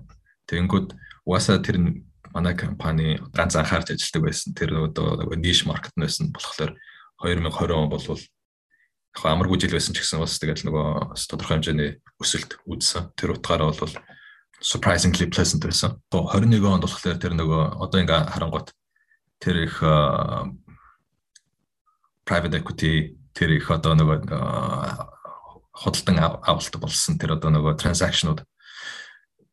Тэгэнгүүт 0.50 0.90
угаасаа 1.30 1.62
тэр 1.62 2.02
манай 2.34 2.58
компани 2.58 3.22
ганц 3.30 3.54
анхаарч 3.54 3.94
ажилладаг 3.94 4.24
байсан. 4.26 4.58
Тэр 4.58 4.90
одоо 4.90 5.22
нөгөө 5.22 5.38
ниш 5.38 5.70
маркет 5.70 5.94
байсан 5.94 6.34
болохоор 6.34 6.74
2020 7.22 7.78
он 7.78 7.90
бол 7.94 8.02
яг 8.02 9.22
амаргүй 9.22 9.58
жил 9.62 9.78
байсан 9.78 9.94
ч 9.94 10.02
гэсэн 10.02 10.18
бас 10.18 10.42
тэгэл 10.42 10.66
нөгөө 10.66 11.14
тодорхой 11.30 11.62
хэмжээний 11.62 11.92
өсөлт 12.18 12.58
үзсэн. 12.66 13.14
Тэр 13.14 13.38
утгаараа 13.38 13.70
бол 13.78 13.94
surprisingly 14.62 15.30
pleasant 15.30 15.64
байсан. 15.64 16.02
21 16.12 16.66
онд 16.66 16.84
болохоор 16.84 17.18
тэр 17.22 17.34
нөгөө 17.38 17.62
одоо 17.78 18.02
ингээ 18.02 18.32
харангуут 18.34 18.74
тэр 19.40 19.56
их 19.64 19.82
private 22.26 22.58
equity 22.60 23.18
тэр 23.34 23.54
их 23.58 23.70
одоо 23.70 23.94
нөгөө 23.94 24.18
худалдан 25.78 26.18
авалт 26.20 26.76
болсон 26.82 27.18
тэр 27.22 27.38
одоо 27.38 27.54
нөгөө 27.54 27.78
транзакшнууд 27.78 28.42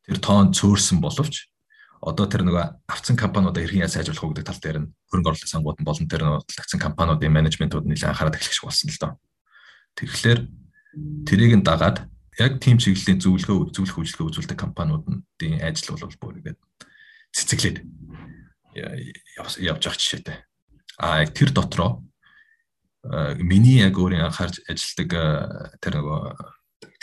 тэр 0.09 0.17
тоон 0.17 0.53
цөөрсөн 0.53 0.97
боловч 1.01 1.49
одоо 2.01 2.25
тэр 2.25 2.45
нөгөө 2.45 2.65
авцсан 2.89 3.17
компаниудаа 3.17 3.61
хэрхэн 3.61 3.85
яаж 3.85 3.97
сайжруулах 3.97 4.21
вэ 4.25 4.41
гэдэг 4.41 4.45
тал 4.45 4.61
дээр 4.61 4.77
нь 4.81 4.89
хөрөнгө 5.09 5.29
оруулалтын 5.33 5.53
сангууд 5.53 5.79
нь 5.81 5.87
болон 5.89 6.05
тэр 6.09 6.21
нутагцсан 6.25 6.81
компаниудын 6.81 7.33
менежментүүд 7.33 7.85
нэлээд 7.89 8.09
анхаарал 8.13 8.37
эхлэх 8.37 8.53
шиг 8.53 8.65
болсон 8.69 8.89
л 8.93 9.01
доо. 9.01 9.13
Тэгэхээр 9.97 10.39
тэрийг 11.25 11.53
нь 11.57 11.65
дагаад 11.65 12.05
яг 12.39 12.59
team 12.59 12.77
чиглэлийн 12.77 13.21
зөвлөгөө 13.23 13.71
зөвлөх 13.71 13.97
үйлчлэгээ 14.03 14.27
үзүүлдэг 14.27 14.59
компаниудын 14.59 15.23
ажил 15.63 15.95
бол 15.95 16.19
бүр 16.19 16.39
ингээд 16.43 16.59
цэцэглээд 17.31 17.77
явж 18.75 19.81
явах 19.83 19.99
жишээтэй. 19.99 20.37
А 20.99 21.23
тэр 21.25 21.51
дотроо 21.55 22.03
миний 23.39 23.79
яг 23.83 23.95
өөрийн 23.95 24.27
анхаарч 24.27 24.67
ажилладаг 24.67 25.79
тэр 25.79 25.93
нөгөө 25.99 26.21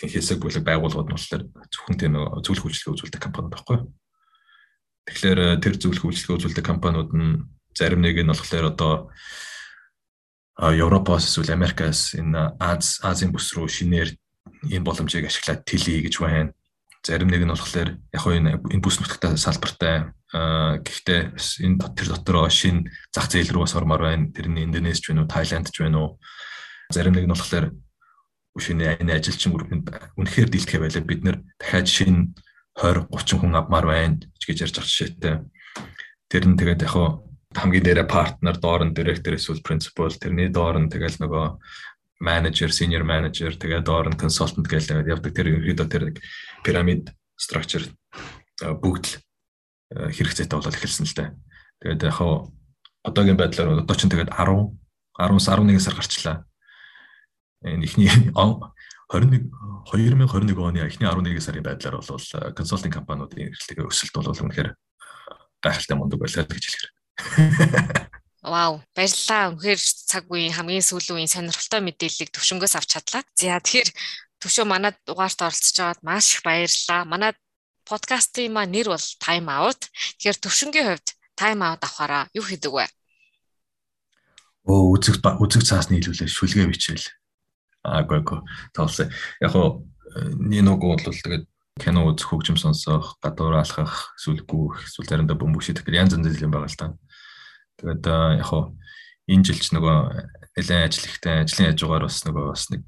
хэсэг 0.03 0.43
бүлэг 0.43 0.65
байгууллагууд 0.67 1.09
нь 1.09 1.17
болохоор 1.17 1.45
зөвхөн 1.71 1.97
тийм 1.97 2.15
зөвлөх 2.43 2.67
үйлчлэгээ 2.67 2.95
үзүүлдэг 2.97 3.23
компаниуд 3.23 3.55
байхгүй 3.55 3.77
юу? 3.79 3.89
Тэгэхээр 5.07 5.41
тэр 5.63 5.75
зөвлөх 5.79 6.05
үйлчлэгээ 6.11 6.37
үзүүлдэг 6.43 6.67
компаниуд 6.67 7.11
нь 7.15 7.47
зарим 7.73 8.03
нэг 8.03 8.19
нь 8.21 8.29
болохоор 8.29 8.67
одоо 8.75 8.93
Европоос 10.59 11.25
эсвэл 11.31 11.55
Америкаас 11.57 12.19
энэ 12.19 12.59
Аз 12.61 13.01
Азийн 13.01 13.33
бүс 13.33 13.55
рүү 13.57 13.69
шинээр 13.71 14.11
энэ 14.69 14.87
боломжийг 14.87 15.27
ашиглаад 15.27 15.65
тэлье 15.67 16.03
гэж 16.03 16.15
байна. 16.21 16.53
Зарим 17.03 17.29
нэг 17.29 17.43
нь 17.43 17.51
болохоор 17.51 17.99
яг 17.99 18.25
энэ 18.27 18.63
энэ 18.63 18.83
бүс 18.83 19.03
нутагтай 19.03 19.35
салбартай 19.35 20.15
гэхдээ 20.33 21.35
энэ 21.67 21.77
тэр 21.99 22.09
дотроо 22.15 22.47
шин 22.47 22.87
зах 23.11 23.27
зээл 23.27 23.51
рүү 23.51 23.67
бас 23.67 23.75
ормоор 23.75 24.03
байна. 24.07 24.31
Тэрний 24.31 24.65
Индонез 24.65 25.03
ч 25.03 25.11
байна 25.11 25.27
уу, 25.27 25.33
Тайланд 25.33 25.69
ч 25.75 25.83
байна 25.83 25.99
уу. 25.99 26.11
Зарим 26.95 27.19
нэг 27.19 27.27
нь 27.27 27.35
болохоор 27.35 27.75
шинэ 28.55 29.03
энэ 29.03 29.19
ажилчин 29.19 29.51
бүрхэнд 29.51 29.87
үнэхээр 30.15 30.49
дийлдэхэ 30.49 30.79
байлаа. 30.79 31.03
Бид 31.03 31.21
нэр 31.27 31.37
дахиад 31.59 31.89
шинэ 31.91 32.33
20 32.79 33.11
30 33.11 33.41
хүн 33.43 33.59
авмаар 33.59 33.87
байна 33.91 34.17
гэж 34.39 34.63
ярьж 34.63 34.77
байгаа 34.79 34.89
жишээтэй. 34.89 35.35
Тэр 36.31 36.45
нь 36.49 36.57
тэгээд 36.57 36.87
яг 36.87 36.95
хамгийн 37.53 37.85
дээрээ 37.85 38.09
партнер, 38.09 38.57
доор 38.57 38.85
нь 38.89 38.97
директор 38.97 39.37
эсвэл 39.37 39.61
принципал, 39.61 40.13
тэрний 40.13 40.49
доор 40.49 40.81
нь 40.81 40.89
тэгэл 40.89 41.21
нөгөө 41.21 41.47
менежер, 42.23 42.71
senior 42.71 43.03
manager, 43.03 43.51
тэгээд 43.59 43.83
доор 43.83 44.07
нь 44.15 44.21
consultant 44.21 44.67
гэж 44.71 44.95
явдаг. 44.95 45.35
Тэр 45.35 45.59
ерөөдөө 45.59 45.89
тэр 45.91 46.05
пирамид 46.63 47.11
structure 47.35 47.83
бүгд 48.63 49.19
хэрэгцээтэй 49.91 50.55
болоод 50.55 50.79
эхэлсэн 50.79 51.07
л 51.11 51.17
дээ. 51.19 51.31
Тэгээд 51.83 52.03
яг 52.07 52.19
одоогийн 53.03 53.39
байдлаар 53.39 53.83
одоо 53.83 53.97
ч 53.99 54.07
тэгээд 54.07 54.31
10 54.31 54.79
10-аас 55.19 55.47
11 55.51 55.83
сар 55.83 55.95
гарчлаа. 55.99 56.37
Энэ 57.67 57.85
ихний 57.85 58.09
21 58.09 58.71
2021 59.13 60.57
оны 60.57 60.87
эхний 60.87 61.09
11 61.11 61.43
сарын 61.43 61.67
байдлаар 61.67 62.01
бол 62.01 62.27
консалтинг 62.57 62.95
компаниудын 62.95 63.51
эрхлэлийн 63.51 63.91
өсөлт 63.91 64.15
бол 64.15 64.31
үнэхээр 64.33 64.71
гайхалтай 65.61 65.97
мундаг 65.99 66.19
байлаа 66.23 66.47
гэж 66.47 66.65
хэлэхээр. 66.71 68.22
Вау, 68.43 68.83
баярлалаа. 68.99 69.55
Үнэхээр 69.55 69.79
цаг 69.79 70.27
үеийн 70.27 70.51
хамгийн 70.51 70.83
сүүлийн 70.83 71.31
сонирхолтой 71.31 71.79
мэдээллийг 71.79 72.35
төвшнгөөс 72.35 72.75
авч 72.75 72.99
чадлаа. 72.99 73.23
За 73.39 73.63
тэгэхээр 73.63 73.91
төвшөө 74.43 74.67
манад 74.67 74.99
дугаарт 75.07 75.39
оролцож 75.47 75.79
байгаад 75.79 76.03
маш 76.03 76.35
их 76.35 76.43
баярлалаа. 76.43 77.07
Манай 77.07 77.33
подкастын 77.87 78.51
маа 78.51 78.67
нэр 78.67 78.91
бол 78.91 79.07
Time 79.23 79.47
Out. 79.47 79.87
Тэгэхээр 80.19 80.43
төвшингийн 80.43 80.89
хувьд 80.91 81.09
тайм 81.39 81.63
аут 81.63 81.87
авахаараа 81.87 82.27
юу 82.35 82.43
хийдэг 82.43 82.75
вэ? 82.75 82.91
Оо 84.67 84.91
үзэг 84.91 85.23
үзэг 85.23 85.63
цаасны 85.63 86.03
хэлүүлээ 86.03 86.27
шүлгээ 86.27 86.67
бичээл. 86.67 87.07
Аагүй 87.87 88.27
аагүй. 88.27 88.43
Тоолсон. 88.75 89.15
Яг 89.39 89.55
хоо 89.55 89.87
нэг 90.19 90.67
нэг 90.67 90.83
бол 90.83 90.99
тэгээд 90.99 91.47
кино 91.79 92.11
үзэх 92.11 92.29
хөгжим 92.29 92.59
сонсох, 92.59 93.17
гадуур 93.23 93.57
алхах, 93.57 94.13
эсвэл 94.19 94.45
гүүх, 94.45 94.85
эсвэл 94.87 95.09
заримдаа 95.09 95.39
бөмбөг 95.41 95.63
шидэх 95.65 95.89
гэх 95.89 96.05
янз 96.05 96.13
янзын 96.13 96.47
юм 96.47 96.53
байгаа 96.53 96.69
л 96.69 96.77
та. 96.77 96.87
Тэгээд 97.81 98.05
яг 98.39 98.47
хоо 98.49 98.75
энэ 99.31 99.45
жил 99.47 99.61
ч 99.61 99.73
нөгөө 99.73 99.97
нэлээд 100.59 100.85
ажил 100.91 101.07
ихтэй 101.09 101.35
ажлын 101.47 101.69
хажуугаар 101.73 102.05
бас 102.09 102.19
нөгөө 102.27 102.45
бас 102.53 102.65
нэг 102.69 102.85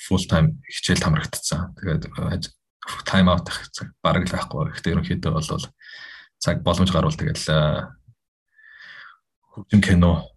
full 0.00 0.24
time 0.28 0.60
хичээл 0.68 1.04
хамрагдсан. 1.04 1.72
Тэгээд 1.78 2.12
тайм 3.08 3.28
аут 3.32 3.48
авах 3.48 3.70
цаг 3.72 3.88
бараг 4.04 4.28
л 4.28 4.34
байхгүй. 4.34 4.74
Гэхдээ 4.76 4.92
ерөнхийдөө 4.92 5.32
бол 5.32 5.64
цаг 6.44 6.60
боломж 6.60 6.90
гарвал 6.92 7.16
тэгэл 7.16 7.88
хөгжим 9.54 9.80
кино 9.80 10.28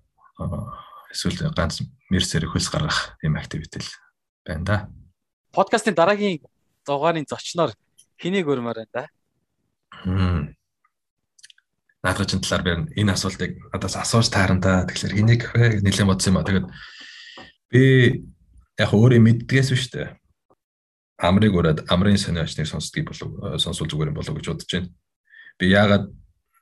эсвэл 1.12 1.52
ганц 1.52 1.82
мерсээр 2.10 2.48
хөлс 2.48 2.70
гаргах 2.70 3.18
юм 3.26 3.36
активити 3.36 3.82
л 3.82 3.90
байна 4.46 4.64
да. 4.64 4.78
Подкастын 5.52 5.98
дараагийн 5.98 6.40
дугаарын 6.86 7.26
зочноор 7.26 7.74
хэнийг 8.22 8.48
өрмөр 8.48 8.86
байна 8.86 8.94
да? 8.94 9.04
Наадгын 12.06 12.42
талаар 12.42 12.64
би 12.64 12.72
энэ 13.02 13.14
асуултыг 13.14 13.58
надаас 13.74 13.96
асууж 13.98 14.30
таарна 14.30 14.62
та. 14.62 14.86
Тэгэхээр 14.86 15.16
хэнийг 15.18 15.44
вэ? 15.54 15.82
Нилээн 15.82 16.10
бодсон 16.10 16.34
юм 16.34 16.40
а. 16.40 16.46
Тэгээд 16.46 16.68
би 17.74 17.84
яг 18.78 18.92
өөрөө 18.94 19.22
мэддгээс 19.22 19.70
биш 19.74 19.90
үү? 19.94 20.14
Амрыг 21.18 21.54
өрөөд 21.58 21.90
амрын 21.90 22.22
сони 22.22 22.46
очныг 22.46 22.70
сонсдгийг 22.70 23.10
болов 23.10 23.58
сонсвол 23.58 23.90
зүгээр 23.90 24.12
юм 24.14 24.18
болов 24.22 24.38
гэж 24.38 24.46
бодож 24.54 24.70
байна. 24.70 24.94
Би 25.58 25.66
яагаад 25.74 26.06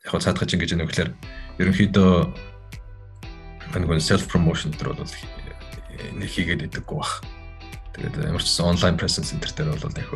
яг 0.08 0.14
цаадгаж 0.24 0.50
ингэж 0.56 0.72
вэ 0.80 0.88
гэхээр 0.88 1.12
ерөнхийдөө 1.60 2.12
нэг 3.76 4.00
self 4.00 4.32
promotion 4.32 4.72
дээр 4.72 4.96
бол 4.96 5.04
нэг 5.04 6.30
хийгээд 6.32 6.72
идэггүй 6.72 6.96
бах 6.96 7.20
Тэгээд 7.96 8.28
ямар 8.28 8.44
ч 8.44 8.60
онлайн 8.60 9.00
presence 9.00 9.32
center 9.32 9.52
дээр 9.56 9.72
бол 9.72 9.96
их 9.96 10.10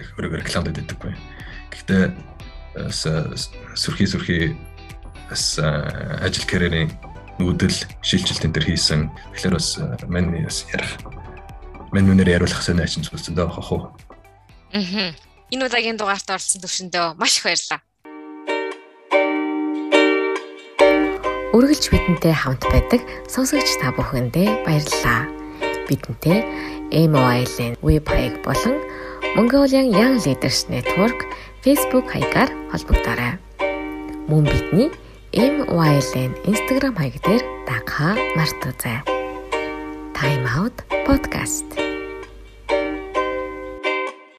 их 0.00 0.08
өрөг 0.16 0.32
рекламад 0.40 0.80
өгдөггүй. 0.80 1.12
Гэхдээ 1.68 2.02
сүрхий 2.74 4.08
сүрхий 4.08 4.56
бас 5.28 5.58
ажил 5.58 6.46
карьерийн 6.48 6.90
нүүдэл 7.40 7.76
шилжилтэн 8.04 8.52
дээр 8.52 8.66
хийсэн. 8.72 9.10
Тэгэхээр 9.36 9.54
бас 9.56 9.68
мань 10.08 10.44
бас 10.44 10.64
ярих. 10.72 10.92
Мань 11.92 12.06
нүнээр 12.08 12.40
яриулах 12.40 12.62
сонь 12.62 12.80
ачин 12.80 13.04
зүйлсэн 13.04 13.36
дөө 13.36 13.48
хах 13.52 13.72
уу. 13.72 13.82
Аа. 14.72 15.12
Энэ 15.52 15.68
удаагийн 15.68 16.00
дугаарт 16.00 16.28
орсон 16.32 16.64
төвшөндөө 16.64 17.20
маш 17.20 17.36
их 17.36 17.44
баярлалаа. 17.44 17.80
Үргэлж 21.52 21.84
бидэнтэй 21.92 22.32
хамт 22.32 22.64
байдаг 22.72 23.04
сонсогч 23.28 23.76
та 23.76 23.92
бүхэндээ 23.92 24.64
баярлалаа. 24.64 25.28
Бидэнтэй 25.84 26.40
MOIL-ийн 27.12 27.76
веб 27.84 28.08
хаяг 28.08 28.40
болон 28.40 28.80
Mongolian 29.36 29.92
Young 29.92 30.16
Leaders 30.24 30.72
Network 30.72 31.28
Facebook 31.64 32.10
хаягаар 32.10 32.50
холбогдорой. 32.72 33.38
Мөн 34.26 34.44
бидний 34.50 34.90
MOIL-ийн 35.30 36.32
Instagram 36.50 36.94
хаяг 36.98 37.22
дээр 37.22 37.42
дагахаа 37.68 38.18
мартаоцай. 38.34 38.98
Time 40.18 40.46
Out 40.58 40.76
podcast 41.06 41.81